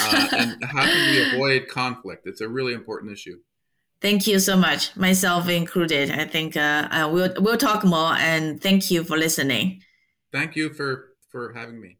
uh, 0.00 0.28
and 0.32 0.64
how 0.64 0.84
can 0.84 1.10
we 1.10 1.34
avoid 1.34 1.68
conflict? 1.68 2.26
It's 2.26 2.40
a 2.40 2.48
really 2.48 2.72
important 2.74 3.12
issue. 3.12 3.38
Thank 4.00 4.26
you 4.26 4.40
so 4.40 4.56
much, 4.56 4.96
myself 4.96 5.48
included. 5.48 6.10
I 6.10 6.24
think 6.24 6.56
uh, 6.56 6.88
uh, 6.90 7.10
we'll 7.12 7.32
we'll 7.38 7.56
talk 7.56 7.84
more, 7.84 8.14
and 8.14 8.60
thank 8.60 8.90
you 8.90 9.04
for 9.04 9.16
listening. 9.16 9.80
Thank 10.32 10.56
you 10.56 10.70
for 10.70 11.14
for 11.30 11.52
having 11.54 11.80
me. 11.80 11.98